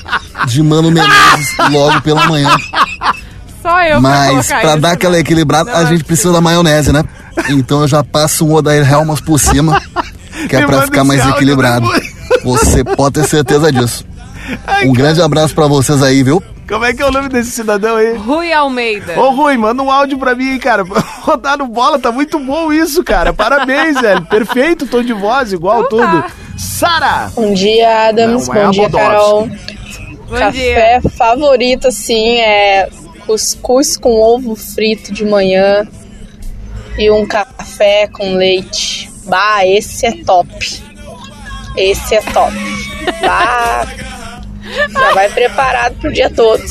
de 0.47 0.63
Mano 0.63 0.91
Menezes 0.91 1.57
logo 1.71 2.01
pela 2.03 2.27
manhã. 2.27 2.51
Só 3.63 3.81
eu 3.83 4.01
Mas 4.01 4.49
colocar 4.49 4.77
dar 4.77 4.93
aquela 4.93 5.19
equilibrada, 5.19 5.73
a 5.77 5.85
gente 5.85 6.03
precisa 6.03 6.33
da 6.33 6.41
maionese, 6.41 6.93
né? 6.93 7.05
Então 7.49 7.83
eu 7.83 7.89
já 7.89 8.03
passo 8.03 8.45
um 8.45 8.55
Odair 8.55 8.91
Helmas 8.91 9.21
por 9.21 9.39
cima, 9.39 9.81
que 10.49 10.57
é 10.57 10.67
manda 10.67 10.83
ficar 10.83 11.05
mais 11.05 11.25
equilibrado. 11.27 11.89
Você 12.43 12.83
pode 12.83 13.21
ter 13.21 13.29
certeza 13.29 13.71
disso. 13.71 14.05
Um 14.85 14.93
grande 14.93 15.23
abraço 15.23 15.55
pra 15.55 15.69
vocês 15.69 16.03
aí, 16.03 16.23
viu? 16.23 16.43
Como 16.69 16.85
é 16.85 16.93
que 16.93 17.03
é 17.03 17.07
o 17.07 17.13
nome 17.13 17.29
desse 17.29 17.51
cidadão 17.51 17.97
aí? 17.97 18.17
Rui 18.17 18.53
Almeida. 18.53 19.19
Ô, 19.19 19.31
Rui, 19.31 19.57
manda 19.57 19.83
um 19.83 19.91
áudio 19.91 20.19
pra 20.19 20.35
mim, 20.35 20.59
cara. 20.59 20.85
Rodar 21.23 21.59
no 21.59 21.67
bola, 21.67 21.99
tá 21.99 22.11
muito 22.11 22.39
bom 22.39 22.73
isso, 22.73 23.05
cara. 23.05 23.33
Parabéns, 23.33 24.01
velho. 24.01 24.23
Perfeito, 24.23 24.87
tom 24.87 25.03
de 25.03 25.13
voz, 25.13 25.53
igual 25.53 25.85
tudo. 25.85 26.25
Sara! 26.57 27.31
Bom 27.35 27.53
dia, 27.53 28.09
Adams. 28.09 28.49
Não 28.49 28.55
é 28.55 28.65
Bom 28.65 28.71
dia, 28.71 28.87
Abodowski. 28.87 29.11
Carol. 29.11 29.51
Bom 30.33 30.39
Café 30.39 31.03
favorito, 31.15 31.89
assim, 31.89 32.39
é 32.39 32.89
cuscuz 33.27 33.99
com 33.99 34.19
ovo 34.19 34.57
frito 34.57 35.13
de 35.13 35.27
manhã 35.27 35.87
e 36.99 37.11
um 37.11 37.27
café 37.27 38.07
com 38.07 38.35
leite. 38.35 39.11
Bah, 39.27 39.67
esse 39.67 40.07
é 40.07 40.25
top. 40.25 40.49
Esse 41.77 42.15
é 42.15 42.23
top. 42.23 42.57
Bah, 43.21 43.87
já 44.91 45.13
vai 45.13 45.29
preparado 45.29 45.97
pro 45.97 46.11
dia 46.11 46.31
todo. 46.31 46.65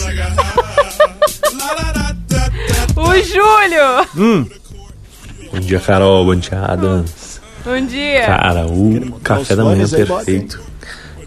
O 2.95 3.13
Júlio. 3.13 4.07
Hum. 4.17 4.49
Bom 5.51 5.59
dia, 5.59 5.79
Carol. 5.79 6.25
Bom 6.25 6.35
dia, 6.35 6.65
Adams. 6.65 7.39
Bom 7.63 7.85
dia. 7.85 8.25
Cara, 8.25 8.65
o 8.65 9.19
café 9.19 9.55
da 9.55 9.63
manhã 9.63 9.87
perfeito 9.87 10.70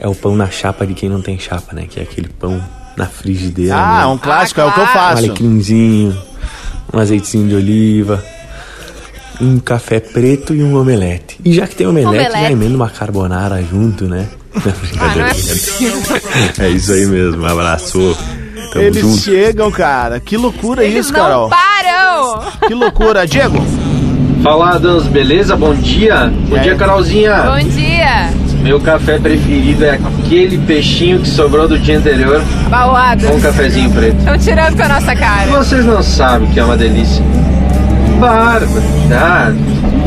é 0.04 0.08
o 0.08 0.14
pão 0.14 0.36
na 0.36 0.50
chapa 0.50 0.86
de 0.86 0.92
quem 0.92 1.08
não 1.08 1.22
tem 1.22 1.38
chapa, 1.38 1.74
né? 1.74 1.86
Que 1.88 1.98
é 1.98 2.02
aquele 2.02 2.28
pão 2.28 2.62
na 2.94 3.06
frigideira. 3.06 3.74
Ah, 3.74 4.00
né? 4.00 4.06
um 4.06 4.18
clássico, 4.18 4.60
é 4.60 4.64
o 4.66 4.70
que 4.70 4.78
eu 4.78 4.84
Um 4.84 4.88
faço. 4.88 5.18
alecrimzinho, 5.24 6.14
um 6.92 6.98
azeitezinho 6.98 7.48
de 7.48 7.54
oliva, 7.54 8.22
um 9.40 9.58
café 9.58 10.00
preto 10.00 10.54
e 10.54 10.62
um 10.62 10.78
omelete. 10.78 11.38
E 11.42 11.54
já 11.54 11.66
que 11.66 11.74
tem 11.74 11.86
omelete, 11.86 12.14
Omelete. 12.16 12.42
já 12.42 12.50
emenda 12.52 12.76
uma 12.76 12.90
carbonara 12.90 13.62
junto, 13.62 14.04
né? 14.04 14.28
Ah, 15.00 15.14
não 15.16 16.64
é 16.64 16.66
é 16.66 16.70
isso 16.70 16.92
aí 16.92 17.06
mesmo, 17.06 17.42
um 17.42 17.46
abraço. 17.46 18.16
Tamo 18.74 18.84
Eles 18.84 19.00
junto. 19.00 19.18
chegam, 19.22 19.70
cara. 19.70 20.20
Que 20.20 20.36
loucura 20.36 20.84
Eles 20.84 21.06
isso, 21.06 21.12
não 21.14 21.20
Carol. 21.20 21.48
param. 21.48 22.52
Que 22.68 22.74
loucura. 22.74 23.26
Diego. 23.26 23.56
Fala, 24.42 24.74
Adams, 24.74 25.04
beleza? 25.06 25.56
Bom 25.56 25.74
dia. 25.74 26.30
Bom 26.48 26.58
dia, 26.58 26.76
Carolzinha. 26.76 27.42
Bom 27.44 27.58
dia. 27.68 27.93
Meu 28.64 28.80
café 28.80 29.18
preferido 29.18 29.84
é 29.84 29.90
aquele 29.90 30.56
peixinho 30.56 31.20
que 31.20 31.28
sobrou 31.28 31.68
do 31.68 31.78
dia 31.78 31.98
anterior 31.98 32.42
Bauado. 32.70 33.26
com 33.26 33.34
um 33.34 33.40
cafezinho 33.40 33.90
preto. 33.92 34.16
Estão 34.16 34.38
tirando 34.38 34.74
com 34.74 34.82
a 34.84 34.88
nossa 34.88 35.14
cara. 35.14 35.50
Vocês 35.50 35.84
não 35.84 36.02
sabem 36.02 36.50
que 36.50 36.58
é 36.58 36.64
uma 36.64 36.74
delícia. 36.74 37.22
Já. 39.06 39.52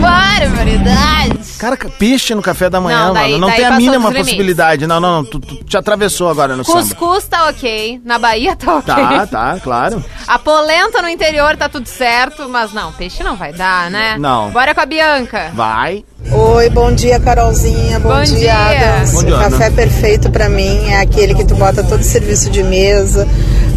Barbaridade. 0.01 1.38
Cara, 1.59 1.77
peixe 1.99 2.34
no 2.34 2.41
café 2.41 2.67
da 2.69 2.79
manhã, 2.82 3.07
Não, 3.07 3.13
daí- 3.13 3.32
mano. 3.34 3.47
Não 3.47 3.53
tem 3.55 3.65
a 3.65 3.71
mínima 3.71 4.09
limites. 4.09 4.17
possibilidade. 4.25 4.88
Não, 4.88 4.99
não, 4.99 5.17
não. 5.17 5.25
Tu, 5.25 5.39
tu 5.39 5.55
te 5.63 5.77
atravessou 5.77 6.29
agora 6.29 6.55
no 6.55 6.63
samba. 6.63 6.79
Cuscuz 6.79 7.25
tá 7.27 7.47
ok. 7.49 8.01
Na 8.03 8.17
Bahia 8.17 8.55
tá 8.55 8.77
ok. 8.77 8.93
Tá, 8.93 9.27
tá, 9.27 9.57
claro. 9.63 10.03
A 10.27 10.39
polenta 10.39 11.01
no 11.01 11.09
interior 11.09 11.55
tá 11.57 11.67
tudo 11.69 11.88
certo, 11.88 12.47
mas 12.49 12.73
não, 12.73 12.91
peixe 12.93 13.23
não 13.23 13.36
vai 13.36 13.53
dar, 13.53 13.89
né? 13.91 14.17
Não. 14.19 14.49
Bora 14.51 14.73
com 14.73 14.82
a 14.82 14.86
Bianca. 14.86 15.51
Vai. 15.53 16.03
Oi, 16.32 16.69
bom 16.69 16.91
dia, 16.91 17.19
Carolzinha. 17.19 17.99
Bom, 17.99 18.09
Bom 18.09 18.23
dia, 18.23 18.36
dia. 18.38 18.55
Adams. 18.55 19.13
Bom 19.13 19.23
dia, 19.23 19.36
o 19.36 19.39
café 19.39 19.69
perfeito 19.69 20.30
pra 20.30 20.49
mim 20.49 20.89
é 20.89 20.99
aquele 20.99 21.34
que 21.34 21.45
tu 21.45 21.55
bota 21.55 21.84
todo 21.84 22.01
o 22.01 22.03
serviço 22.03 22.49
de 22.49 22.63
mesa, 22.63 23.25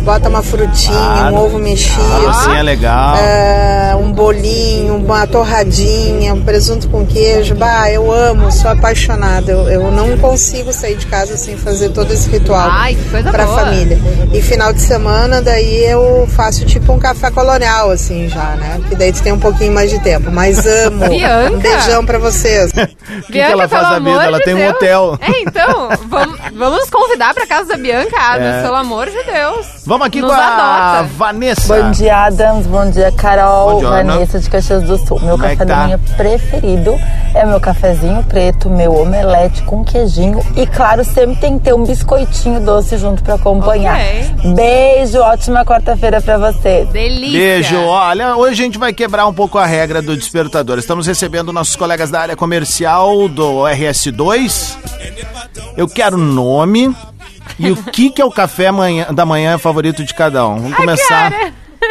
bota 0.00 0.28
uma 0.28 0.42
frutinha, 0.42 0.92
Claro. 0.94 1.34
um 1.34 1.38
ovo 1.44 1.58
mexido. 1.58 2.28
Assim 2.28 2.56
é 2.56 2.62
legal. 2.62 3.16
é, 3.16 3.96
um 3.96 4.12
bolinho, 4.12 4.96
uma 4.96 5.26
torradinha, 5.26 6.34
um 6.34 6.42
presunto 6.42 6.88
com 6.88 7.04
queijo. 7.06 7.54
Bah, 7.54 7.90
eu 7.90 8.10
amo, 8.10 8.50
sou 8.50 8.70
apaixonada. 8.70 9.50
Eu, 9.52 9.68
eu 9.68 9.90
não 9.90 10.16
consigo 10.18 10.72
sair 10.72 10.96
de 10.96 11.06
casa 11.06 11.36
sem 11.36 11.56
fazer 11.56 11.90
todo 11.90 12.12
esse 12.12 12.28
ritual 12.30 12.68
Ai, 12.70 12.94
que 12.94 13.08
coisa 13.10 13.30
pra 13.30 13.44
boa. 13.46 13.58
família. 13.60 13.98
E 14.32 14.40
final 14.42 14.72
de 14.72 14.80
semana, 14.80 15.40
daí 15.42 15.84
eu 15.84 16.26
faço 16.30 16.64
tipo 16.64 16.92
um 16.92 16.98
café 16.98 17.30
colonial, 17.30 17.90
assim, 17.90 18.28
já, 18.28 18.56
né? 18.56 18.80
Que 18.88 18.94
daí 18.96 19.12
tu 19.12 19.22
tem 19.22 19.32
um 19.32 19.38
pouquinho 19.38 19.72
mais 19.72 19.90
de 19.90 19.98
tempo. 20.00 20.30
Mas 20.30 20.66
amo. 20.66 21.08
Bianca. 21.08 21.54
Um 21.56 21.58
beijão 21.58 22.04
pra 22.06 22.18
vocês. 22.18 22.70
O 22.72 23.22
que, 23.26 23.32
que 23.32 23.38
ela 23.38 23.68
faz 23.68 23.88
da 23.90 23.98
vida? 23.98 24.22
Ela 24.24 24.38
de 24.38 24.44
tem 24.44 24.54
um 24.54 24.58
Deus. 24.58 24.70
hotel. 24.70 25.18
É, 25.20 25.40
então, 25.42 25.88
vamos, 26.08 26.38
vamos 26.54 26.90
convidar 26.90 27.34
pra 27.34 27.46
casa 27.46 27.68
da 27.70 27.76
Bianca, 27.76 28.16
Adams, 28.20 28.56
É. 28.56 28.62
pelo 28.62 28.76
amor 28.76 29.06
de 29.06 29.22
Deus. 29.22 29.66
Vamos 29.90 30.06
aqui 30.06 30.20
Nos 30.20 30.30
com 30.30 30.36
a 30.36 30.92
adota. 30.92 31.08
Vanessa. 31.16 31.82
Bom 31.82 31.90
dia, 31.90 32.16
Adams. 32.26 32.64
Bom 32.68 32.88
dia, 32.92 33.10
Carol. 33.10 33.72
Bom 33.72 33.78
dia. 33.80 33.88
Vanessa 33.88 34.38
de 34.38 34.48
Caxias 34.48 34.84
do 34.84 34.96
Sul. 34.96 35.18
Meu 35.18 35.32
Como 35.32 35.44
é 35.44 35.48
café 35.48 35.56
que 35.56 35.64
da 35.64 35.74
tá? 35.74 35.82
manhã 35.82 36.00
preferido 36.16 36.94
é 37.34 37.44
meu 37.44 37.60
cafezinho 37.60 38.22
preto, 38.22 38.70
meu 38.70 38.94
omelete 38.94 39.62
com 39.62 39.84
queijinho 39.84 40.40
e, 40.54 40.64
claro, 40.64 41.04
sempre 41.04 41.40
tem 41.40 41.58
que 41.58 41.64
ter 41.64 41.74
um 41.74 41.82
biscoitinho 41.82 42.60
doce 42.60 42.98
junto 42.98 43.20
pra 43.24 43.34
acompanhar. 43.34 43.96
Ok. 43.96 44.54
Beijo, 44.54 45.18
ótima 45.18 45.64
quarta-feira 45.64 46.20
pra 46.20 46.38
vocês. 46.38 46.88
Delícia. 46.90 47.40
Beijo. 47.40 47.80
Olha, 47.80 48.36
hoje 48.36 48.62
a 48.62 48.64
gente 48.64 48.78
vai 48.78 48.92
quebrar 48.92 49.26
um 49.26 49.34
pouco 49.34 49.58
a 49.58 49.66
regra 49.66 50.00
do 50.00 50.16
despertador. 50.16 50.78
Estamos 50.78 51.04
recebendo 51.04 51.52
nossos 51.52 51.74
colegas 51.74 52.10
da 52.10 52.20
área 52.20 52.36
comercial 52.36 53.28
do 53.28 53.64
RS2. 53.64 54.76
Eu 55.76 55.88
quero 55.88 56.16
nome 56.16 56.94
e 57.60 57.70
o 57.70 57.76
que, 57.76 58.10
que 58.10 58.20
é 58.22 58.24
o 58.24 58.30
café 58.30 58.70
manhã- 58.70 59.06
da 59.12 59.24
manhã 59.26 59.58
favorito 59.58 60.04
de 60.04 60.14
cada 60.14 60.46
um. 60.48 60.56
Vamos 60.60 60.76
começar 60.76 61.32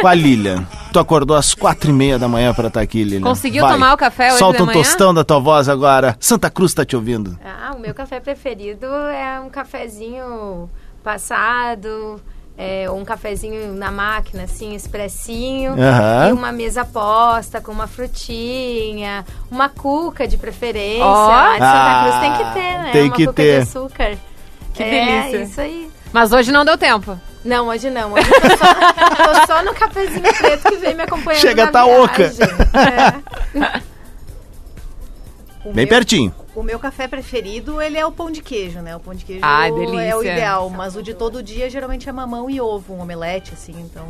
com 0.00 0.06
a 0.06 0.14
Lilian. 0.14 0.66
Tu 0.92 0.98
acordou 0.98 1.36
às 1.36 1.54
quatro 1.54 1.90
e 1.90 1.92
meia 1.92 2.18
da 2.18 2.26
manhã 2.28 2.52
pra 2.52 2.68
estar 2.68 2.80
aqui, 2.80 3.02
Lilian. 3.04 3.20
Conseguiu 3.22 3.62
Vai. 3.64 3.72
tomar 3.74 3.94
o 3.94 3.96
café 3.96 4.28
hoje 4.28 4.38
Solta 4.38 4.62
um 4.62 4.66
manhã? 4.66 4.78
tostão 4.78 5.14
da 5.14 5.22
tua 5.24 5.38
voz 5.38 5.68
agora. 5.68 6.16
Santa 6.18 6.50
Cruz 6.50 6.74
tá 6.74 6.84
te 6.84 6.96
ouvindo. 6.96 7.38
Ah, 7.44 7.72
o 7.76 7.78
meu 7.78 7.94
café 7.94 8.18
preferido 8.20 8.86
é 8.86 9.38
um 9.40 9.48
cafezinho 9.48 10.68
passado, 11.02 12.20
é, 12.58 12.90
um 12.90 13.04
cafezinho 13.04 13.72
na 13.74 13.90
máquina, 13.90 14.42
assim, 14.44 14.74
expressinho. 14.74 15.72
Aham. 15.80 16.28
E 16.28 16.32
uma 16.32 16.50
mesa 16.52 16.84
posta 16.84 17.60
com 17.60 17.70
uma 17.72 17.86
frutinha, 17.86 19.24
uma 19.50 19.68
cuca 19.68 20.26
de 20.26 20.36
preferência. 20.36 21.04
Ó. 21.04 21.30
A 21.30 21.48
de 21.48 21.58
Santa 21.58 21.64
Ah, 21.66 22.02
Cruz 22.04 22.20
tem 22.20 22.32
que 22.46 22.52
ter, 22.54 22.78
né? 22.78 22.90
tem 22.92 23.02
uma 23.04 23.14
que 23.16 23.26
cuca 23.26 23.42
ter. 23.42 23.56
de 23.56 23.62
açúcar. 23.62 24.18
Que 24.84 24.94
é, 24.96 25.22
delícia. 25.22 25.42
isso 25.44 25.60
aí. 25.60 25.90
Mas 26.12 26.32
hoje 26.32 26.50
não 26.50 26.64
deu 26.64 26.76
tempo. 26.76 27.18
Não, 27.44 27.68
hoje 27.68 27.88
não. 27.90 28.12
Hoje 28.12 28.28
eu 28.28 28.40
tô 28.40 28.56
só, 28.56 28.74
tô 29.32 29.46
só 29.46 29.62
no 29.62 29.72
cafezinho 29.74 30.22
preto 30.36 30.68
que 30.68 30.76
vem 30.76 30.94
me 30.94 31.02
acompanhando 31.02 31.40
Chega, 31.40 31.66
na 31.66 31.72
tá 31.72 31.86
oca. 31.86 32.28
viagem. 32.28 32.54
É. 33.54 33.80
O 35.64 35.72
Bem 35.72 35.86
meu- 35.86 35.88
pertinho. 35.88 36.34
O 36.52 36.64
meu 36.64 36.80
café 36.80 37.06
preferido, 37.06 37.80
ele 37.80 37.96
é 37.96 38.04
o 38.04 38.10
pão 38.10 38.28
de 38.28 38.42
queijo, 38.42 38.80
né? 38.80 38.96
O 38.96 39.00
pão 39.00 39.14
de 39.14 39.24
queijo 39.24 39.40
Ai, 39.44 39.70
delícia. 39.70 40.00
é 40.00 40.16
o 40.16 40.20
ideal, 40.20 40.68
mas 40.68 40.96
o 40.96 41.02
de 41.02 41.14
todo 41.14 41.40
dia 41.44 41.70
geralmente 41.70 42.08
é 42.08 42.12
mamão 42.12 42.50
e 42.50 42.60
ovo, 42.60 42.92
um 42.92 43.00
omelete, 43.00 43.52
assim, 43.54 43.72
então... 43.78 44.04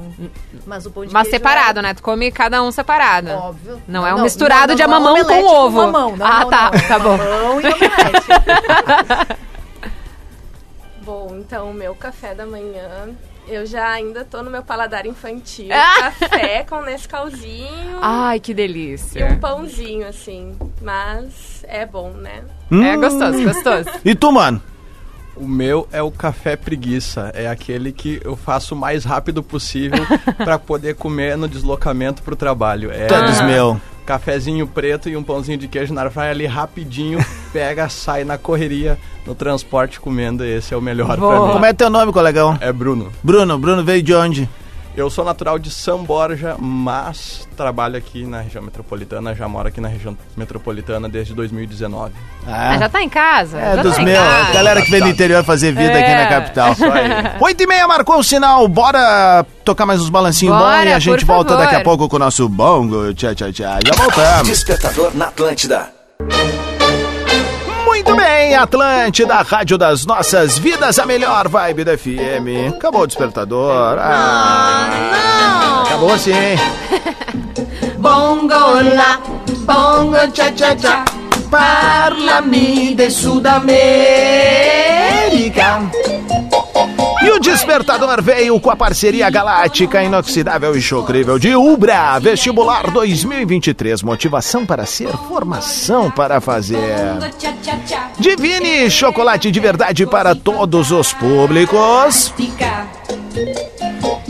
Mas 0.66 0.86
o 0.86 0.90
pão 0.90 1.04
de 1.04 1.12
Mas 1.12 1.24
queijo 1.28 1.36
separado, 1.36 1.82
né? 1.82 1.92
Tu 1.92 2.02
come 2.02 2.32
cada 2.32 2.62
um 2.62 2.72
separado. 2.72 3.28
Óbvio. 3.30 3.82
Não, 3.86 4.06
é 4.06 4.08
Não, 4.08 4.14
um 4.14 4.16
não, 4.16 4.24
misturado 4.24 4.68
não, 4.68 4.74
de 4.74 4.86
não 4.86 4.88
é 4.96 4.98
mamão 5.00 5.16
com 5.18 5.24
com 5.26 5.44
ovo. 5.44 5.76
mamão, 5.82 6.16
não, 6.16 6.26
ah, 6.26 6.40
não, 6.40 6.48
tá, 6.50 6.70
não, 6.72 6.78
é 6.80 6.82
tá 6.88 6.98
bom. 6.98 7.16
mamão 7.18 7.60
e 7.60 7.66
omelete. 7.66 9.40
Então 11.40 11.70
o 11.70 11.74
meu 11.74 11.94
café 11.94 12.34
da 12.34 12.44
manhã, 12.44 13.08
eu 13.48 13.64
já 13.64 13.90
ainda 13.90 14.24
tô 14.24 14.42
no 14.42 14.50
meu 14.50 14.62
paladar 14.62 15.06
infantil. 15.06 15.68
Ah! 15.72 16.12
Café 16.12 16.64
com 16.68 16.82
Nescauzinho. 16.82 17.98
Ai, 18.02 18.38
que 18.38 18.52
delícia. 18.52 19.20
E 19.20 19.24
um 19.24 19.40
pãozinho, 19.40 20.06
assim. 20.06 20.54
Mas 20.82 21.64
é 21.66 21.86
bom, 21.86 22.10
né? 22.10 22.44
É 22.70 22.96
gostoso, 22.96 23.42
gostoso. 23.42 23.88
E 24.04 24.14
tu, 24.14 24.30
mano? 24.30 24.62
O 25.40 25.48
meu 25.48 25.88
é 25.90 26.02
o 26.02 26.10
café 26.10 26.54
preguiça. 26.54 27.30
É 27.34 27.48
aquele 27.48 27.92
que 27.92 28.20
eu 28.22 28.36
faço 28.36 28.74
o 28.74 28.78
mais 28.78 29.04
rápido 29.06 29.42
possível 29.42 30.04
para 30.36 30.58
poder 30.58 30.96
comer 30.96 31.34
no 31.34 31.48
deslocamento 31.48 32.22
pro 32.22 32.36
trabalho. 32.36 32.90
É 32.92 33.06
Tu 33.06 33.14
é 33.14 33.22
dos 33.22 33.40
meu. 33.40 33.80
Cafezinho 34.04 34.66
preto 34.66 35.08
e 35.08 35.16
um 35.16 35.22
pãozinho 35.22 35.56
de 35.56 35.66
queijo 35.66 35.94
na 35.94 36.02
airfryer 36.02 36.30
ali 36.30 36.46
rapidinho, 36.46 37.24
pega, 37.54 37.88
sai 37.88 38.22
na 38.22 38.36
correria, 38.36 38.98
no 39.24 39.34
transporte 39.34 39.98
comendo. 39.98 40.44
Esse 40.44 40.74
é 40.74 40.76
o 40.76 40.82
melhor 40.82 41.16
pra 41.16 41.40
mim. 41.40 41.52
Como 41.52 41.64
é 41.64 41.72
teu 41.72 41.88
nome, 41.88 42.12
colegão? 42.12 42.58
É 42.60 42.70
Bruno. 42.70 43.10
Bruno, 43.22 43.58
Bruno 43.58 43.82
veio 43.82 44.02
de 44.02 44.14
onde? 44.14 44.48
Eu 44.96 45.08
sou 45.08 45.24
natural 45.24 45.58
de 45.58 45.70
São 45.70 46.02
Borja, 46.04 46.56
mas 46.58 47.48
trabalho 47.56 47.96
aqui 47.96 48.26
na 48.26 48.40
região 48.40 48.62
metropolitana, 48.62 49.34
já 49.34 49.46
moro 49.48 49.68
aqui 49.68 49.80
na 49.80 49.88
região 49.88 50.16
metropolitana 50.36 51.08
desde 51.08 51.32
2019. 51.32 52.12
Ah, 52.46 52.76
já 52.76 52.88
tá 52.88 53.00
em 53.00 53.08
casa? 53.08 53.58
É 53.58 53.76
já 53.76 53.82
dos 53.82 53.96
tá 53.96 54.02
meus. 54.02 54.18
casa. 54.18 54.52
Galera 54.52 54.82
que 54.82 54.90
vem 54.90 55.00
do 55.00 55.08
interior 55.08 55.44
fazer 55.44 55.72
vida 55.72 55.92
aqui 55.98 56.10
na 56.10 56.20
É. 56.22 56.26
capital. 56.26 56.76
Oito 57.40 57.62
e 57.62 57.66
meia 57.66 57.86
marcou 57.86 58.18
o 58.18 58.24
sinal. 58.24 58.66
Bora 58.68 59.46
tocar 59.64 59.86
mais 59.86 60.00
uns 60.02 60.10
balancinhos 60.10 60.56
bons 60.58 60.84
e 60.84 60.92
a 60.92 60.98
gente 60.98 61.24
volta 61.24 61.50
favor. 61.50 61.64
daqui 61.64 61.76
a 61.76 61.82
pouco 61.84 62.08
com 62.08 62.16
o 62.16 62.18
nosso 62.18 62.48
bongo. 62.48 63.14
Tchau, 63.14 63.34
tchau, 63.34 63.52
tchau. 63.52 63.78
Já 63.86 63.94
voltamos. 63.96 64.48
Despertador 64.48 65.12
na 65.14 65.26
Atlântida. 65.26 65.88
Bem, 68.40 68.54
Atlântida, 68.54 69.34
a 69.34 69.42
rádio 69.42 69.76
das 69.76 70.06
nossas 70.06 70.56
vidas, 70.56 70.98
a 70.98 71.04
melhor 71.04 71.46
vibe 71.46 71.84
da 71.84 71.98
FM. 71.98 72.72
Acabou 72.74 73.02
o 73.02 73.06
despertador. 73.06 73.98
Ah, 74.00 75.82
Acabou 75.84 76.18
sim. 76.18 76.32
Bongo 78.00 78.80
la, 78.80 79.20
bongo 79.66 80.16
cha 80.32 80.50
cha 80.52 80.74
cha, 80.74 81.04
parlami 81.50 82.94
de 82.94 83.10
Sudamérica. 83.10 83.70
Despertador 87.40 88.22
veio 88.22 88.60
com 88.60 88.70
a 88.70 88.76
parceria 88.76 89.30
galáctica 89.30 90.02
inoxidável 90.02 90.76
e 90.76 90.80
chocrível 90.80 91.38
de 91.38 91.54
Ubra. 91.54 92.18
Vestibular 92.18 92.90
2023. 92.90 94.02
Motivação 94.02 94.66
para 94.66 94.84
ser, 94.84 95.08
formação 95.28 96.10
para 96.10 96.40
fazer. 96.40 97.14
Divine 98.18 98.90
chocolate 98.90 99.50
de 99.50 99.58
verdade 99.58 100.06
para 100.06 100.34
todos 100.34 100.90
os 100.90 101.12
públicos. 101.14 102.32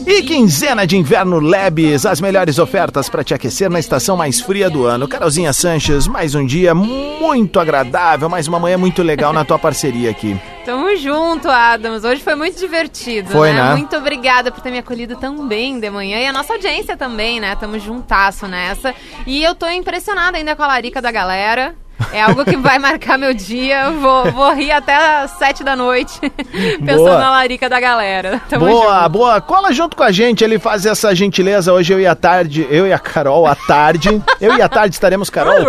E 0.07 0.23
quinzena 0.23 0.87
de 0.87 0.97
inverno 0.97 1.39
Lebes, 1.39 2.07
as 2.07 2.21
melhores 2.21 2.59
ofertas 2.59 3.09
para 3.09 3.23
te 3.23 3.35
aquecer 3.35 3.71
na 3.71 3.79
estação 3.79 4.17
mais 4.17 4.41
fria 4.41 4.69
do 4.71 4.85
ano. 4.85 5.07
Carolzinha 5.07 5.53
Sanches, 5.53 6.07
mais 6.07 6.35
um 6.35 6.45
dia 6.45 6.75
muito 6.75 7.61
agradável, 7.61 8.29
mais 8.29 8.49
uma 8.49 8.59
manhã 8.59 8.79
muito 8.79 9.03
legal 9.03 9.33
na 9.33 9.45
tua 9.45 9.59
parceria 9.59 10.11
aqui. 10.11 10.37
Tamo 10.65 10.95
junto, 10.97 11.49
Adams. 11.49 12.05
Hoje 12.05 12.23
foi 12.23 12.35
muito 12.35 12.59
divertido, 12.59 13.31
Foi, 13.31 13.53
né? 13.53 13.63
né? 13.63 13.75
Muito 13.77 13.97
obrigada 13.97 14.53
por 14.53 14.61
ter 14.61 14.71
me 14.71 14.79
acolhido 14.79 15.17
tão 15.17 15.49
bem 15.49 15.81
de 15.81 15.89
manhã. 15.89 16.19
E 16.19 16.27
a 16.27 16.33
nossa 16.33 16.53
audiência 16.53 16.97
também, 16.97 17.41
né? 17.41 17.57
Tamo 17.57 17.79
juntasso 17.79 18.47
nessa. 18.47 18.95
E 19.27 19.43
eu 19.43 19.55
tô 19.55 19.67
impressionada 19.69 20.37
ainda 20.37 20.55
com 20.55 20.63
a 20.63 20.67
larica 20.67 21.01
da 21.01 21.11
galera. 21.11 21.75
É 22.13 22.23
algo 22.23 22.45
que 22.45 22.57
vai 22.57 22.79
marcar 22.79 23.19
meu 23.19 23.33
dia. 23.35 23.91
Vou, 23.91 24.33
vou 24.33 24.55
rir 24.55 24.71
até 24.71 24.95
às 24.95 25.33
sete 25.33 25.63
da 25.63 25.77
noite, 25.77 26.21
pensando 26.85 26.97
Boa. 26.97 27.19
na 27.19 27.31
larica 27.31 27.69
da 27.69 27.81
galera. 27.81 28.41
Tamo 28.49 28.67
boa, 28.67 29.03
junto. 29.03 29.09
boa. 29.11 29.41
Cola 29.41 29.73
junto 29.73 29.97
com 29.97 30.03
a 30.03 30.11
gente, 30.11 30.43
ele 30.43 30.59
faz 30.59 30.87
essa 30.87 31.15
gentileza. 31.15 31.73
Hoje 31.73 31.93
eu 31.93 32.01
e 32.01 32.07
a 32.07 32.15
tarde, 32.15 32.67
eu 32.71 32.87
e 32.87 32.93
a 32.93 32.99
Carol 32.99 33.47
à 33.47 33.55
tarde. 33.55 34.21
eu 34.41 34.57
e 34.57 34.63
a 34.63 34.69
tarde 34.69 34.95
estaremos, 34.95 35.31
Carol, 35.31 35.65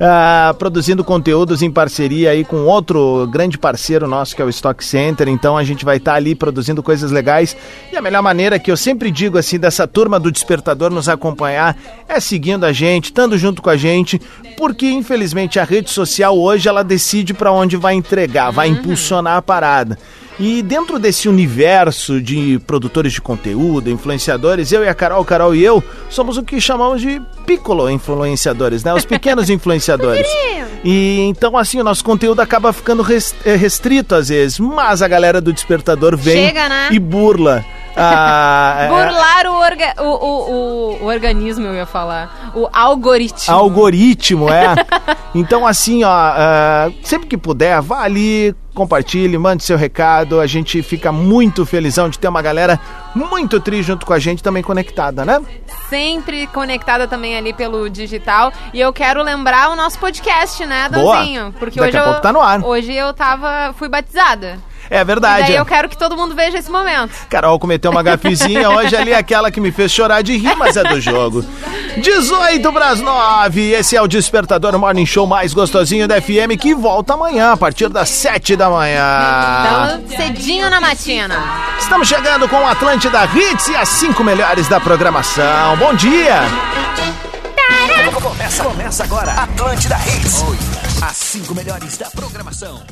ah, 0.00 0.54
produzindo 0.58 1.04
conteúdos 1.04 1.62
em 1.62 1.70
parceria 1.70 2.30
aí 2.30 2.44
com 2.44 2.64
outro 2.64 3.28
grande 3.30 3.58
parceiro 3.58 4.06
nosso 4.06 4.34
que 4.34 4.42
é 4.42 4.44
o 4.44 4.48
Stock 4.48 4.84
Center. 4.84 5.28
Então 5.28 5.56
a 5.56 5.64
gente 5.64 5.84
vai 5.84 5.98
estar 5.98 6.14
ali 6.14 6.34
produzindo 6.34 6.82
coisas 6.82 7.10
legais. 7.10 7.56
E 7.92 7.96
a 7.96 8.02
melhor 8.02 8.22
maneira 8.22 8.58
que 8.58 8.70
eu 8.70 8.76
sempre 8.76 9.10
digo 9.10 9.38
assim 9.38 9.58
dessa 9.58 9.86
turma 9.86 10.18
do 10.18 10.30
Despertador 10.30 10.90
nos 10.90 11.08
acompanhar 11.08 11.76
é 12.08 12.20
seguindo 12.20 12.64
a 12.64 12.72
gente, 12.72 13.06
estando 13.06 13.36
junto 13.38 13.62
com 13.62 13.70
a 13.70 13.76
gente, 13.76 14.20
porque 14.56 14.86
infelizmente 15.02 15.58
a 15.60 15.64
rede 15.64 15.90
social 15.90 16.38
hoje 16.38 16.68
ela 16.68 16.82
decide 16.82 17.34
para 17.34 17.52
onde 17.52 17.76
vai 17.76 17.94
entregar, 17.94 18.50
vai 18.50 18.70
Uhum. 18.70 18.76
impulsionar 18.76 19.36
a 19.36 19.42
parada. 19.42 19.98
E 20.40 20.62
dentro 20.62 20.98
desse 20.98 21.28
universo 21.28 22.20
de 22.20 22.58
produtores 22.66 23.12
de 23.12 23.20
conteúdo, 23.20 23.90
influenciadores, 23.90 24.72
eu 24.72 24.82
e 24.82 24.88
a 24.88 24.94
Carol, 24.94 25.22
Carol 25.24 25.54
e 25.54 25.62
eu, 25.62 25.84
somos 26.08 26.38
o 26.38 26.42
que 26.42 26.58
chamamos 26.60 27.02
de 27.02 27.20
piccolo 27.46 27.88
influenciadores, 27.90 28.82
né? 28.82 28.94
Os 28.94 29.04
pequenos 29.04 29.50
influenciadores. 29.50 30.26
E 30.82 31.20
então, 31.28 31.56
assim, 31.56 31.78
o 31.80 31.84
nosso 31.84 32.02
conteúdo 32.02 32.40
acaba 32.40 32.72
ficando 32.72 33.04
eh, 33.44 33.56
restrito 33.56 34.14
às 34.14 34.30
vezes, 34.30 34.58
mas 34.58 35.02
a 35.02 35.06
galera 35.06 35.40
do 35.40 35.52
Despertador 35.52 36.16
vem 36.16 36.46
Chega, 36.46 36.68
né? 36.68 36.88
e 36.90 36.98
burla. 36.98 37.62
A- 37.96 38.86
Burlar 38.90 39.46
o, 39.46 39.54
orga- 39.60 39.94
o, 39.98 40.02
o, 40.04 41.02
o- 41.02 41.06
organismo, 41.06 41.66
eu 41.66 41.74
ia 41.74 41.86
falar. 41.86 42.52
O 42.54 42.68
algoritmo. 42.72 43.54
Algoritmo, 43.54 44.48
é. 44.50 44.74
Então, 45.34 45.66
assim, 45.66 46.04
ó, 46.04 46.10
ah, 46.12 46.90
sempre 47.02 47.26
que 47.26 47.38
puder, 47.38 47.80
vá 47.80 48.02
ali, 48.02 48.54
compartilhe, 48.74 49.38
mande 49.38 49.64
seu 49.64 49.78
recado. 49.78 50.38
A 50.38 50.46
gente 50.46 50.82
fica 50.82 51.10
muito 51.10 51.64
felizão 51.64 52.10
de 52.10 52.18
ter 52.18 52.28
uma 52.28 52.42
galera 52.42 52.78
muito 53.14 53.58
tri 53.58 53.82
junto 53.82 54.04
com 54.04 54.12
a 54.12 54.18
gente, 54.18 54.42
também 54.42 54.62
conectada, 54.62 55.24
né? 55.24 55.40
Sempre 55.88 56.46
conectada 56.48 57.08
também 57.08 57.34
ali 57.34 57.54
pelo 57.54 57.88
digital. 57.88 58.52
E 58.74 58.80
eu 58.80 58.92
quero 58.92 59.22
lembrar 59.22 59.70
o 59.70 59.76
nosso 59.76 59.98
podcast, 59.98 60.66
né, 60.66 60.90
Boa. 60.90 61.16
Danzinho? 61.20 61.54
Porque 61.58 61.80
Daqui 61.80 61.88
hoje 61.88 61.96
a 61.96 62.00
eu, 62.00 62.04
pouco 62.04 62.20
tá 62.20 62.30
no 62.30 62.40
ar. 62.42 62.62
Hoje 62.62 62.92
eu 62.92 63.14
tava. 63.14 63.72
fui 63.78 63.88
batizada. 63.88 64.58
É 64.92 65.00
E 65.00 65.04
verdade. 65.04 65.44
daí 65.44 65.56
é. 65.56 65.60
eu 65.60 65.64
quero 65.64 65.88
que 65.88 65.96
todo 65.96 66.14
mundo 66.14 66.34
veja 66.34 66.58
esse 66.58 66.70
momento. 66.70 67.14
Carol 67.30 67.58
cometeu 67.58 67.90
uma 67.90 68.02
gafezinha 68.02 68.68
hoje 68.68 68.94
ali, 68.94 69.14
aquela 69.14 69.50
que 69.50 69.58
me 69.58 69.72
fez 69.72 69.90
chorar 69.90 70.22
de 70.22 70.36
rir, 70.36 70.54
mas 70.54 70.76
é 70.76 70.84
do 70.84 71.00
jogo. 71.00 71.42
18 71.96 72.70
para 72.72 72.90
as 72.90 73.00
9. 73.00 73.70
Esse 73.70 73.96
é 73.96 74.02
o 74.02 74.06
Despertador 74.06 74.78
Morning 74.78 75.06
Show 75.06 75.26
mais 75.26 75.54
gostosinho 75.54 76.06
da 76.06 76.20
FM 76.20 76.58
que 76.60 76.74
volta 76.74 77.14
amanhã, 77.14 77.52
a 77.52 77.56
partir 77.56 77.88
das 77.88 78.10
7 78.10 78.54
da 78.54 78.68
manhã. 78.68 79.98
Então, 80.04 80.16
cedinho 80.16 80.68
na 80.68 80.78
matina. 80.78 81.36
Estamos 81.78 82.06
chegando 82.06 82.46
com 82.46 82.56
o 82.56 82.66
Atlântida 82.66 83.24
Hits 83.34 83.68
e 83.68 83.76
as 83.76 83.88
5 83.88 84.22
melhores 84.22 84.68
da 84.68 84.78
programação. 84.78 85.76
Bom 85.78 85.94
dia! 85.94 86.42
Começa, 88.22 88.64
começa 88.64 89.04
agora. 89.04 89.32
Atlântida 89.32 89.96
Hits. 89.96 90.42
As 91.02 91.16
cinco 91.16 91.54
melhores 91.54 91.96
da 91.96 92.10
programação. 92.10 92.82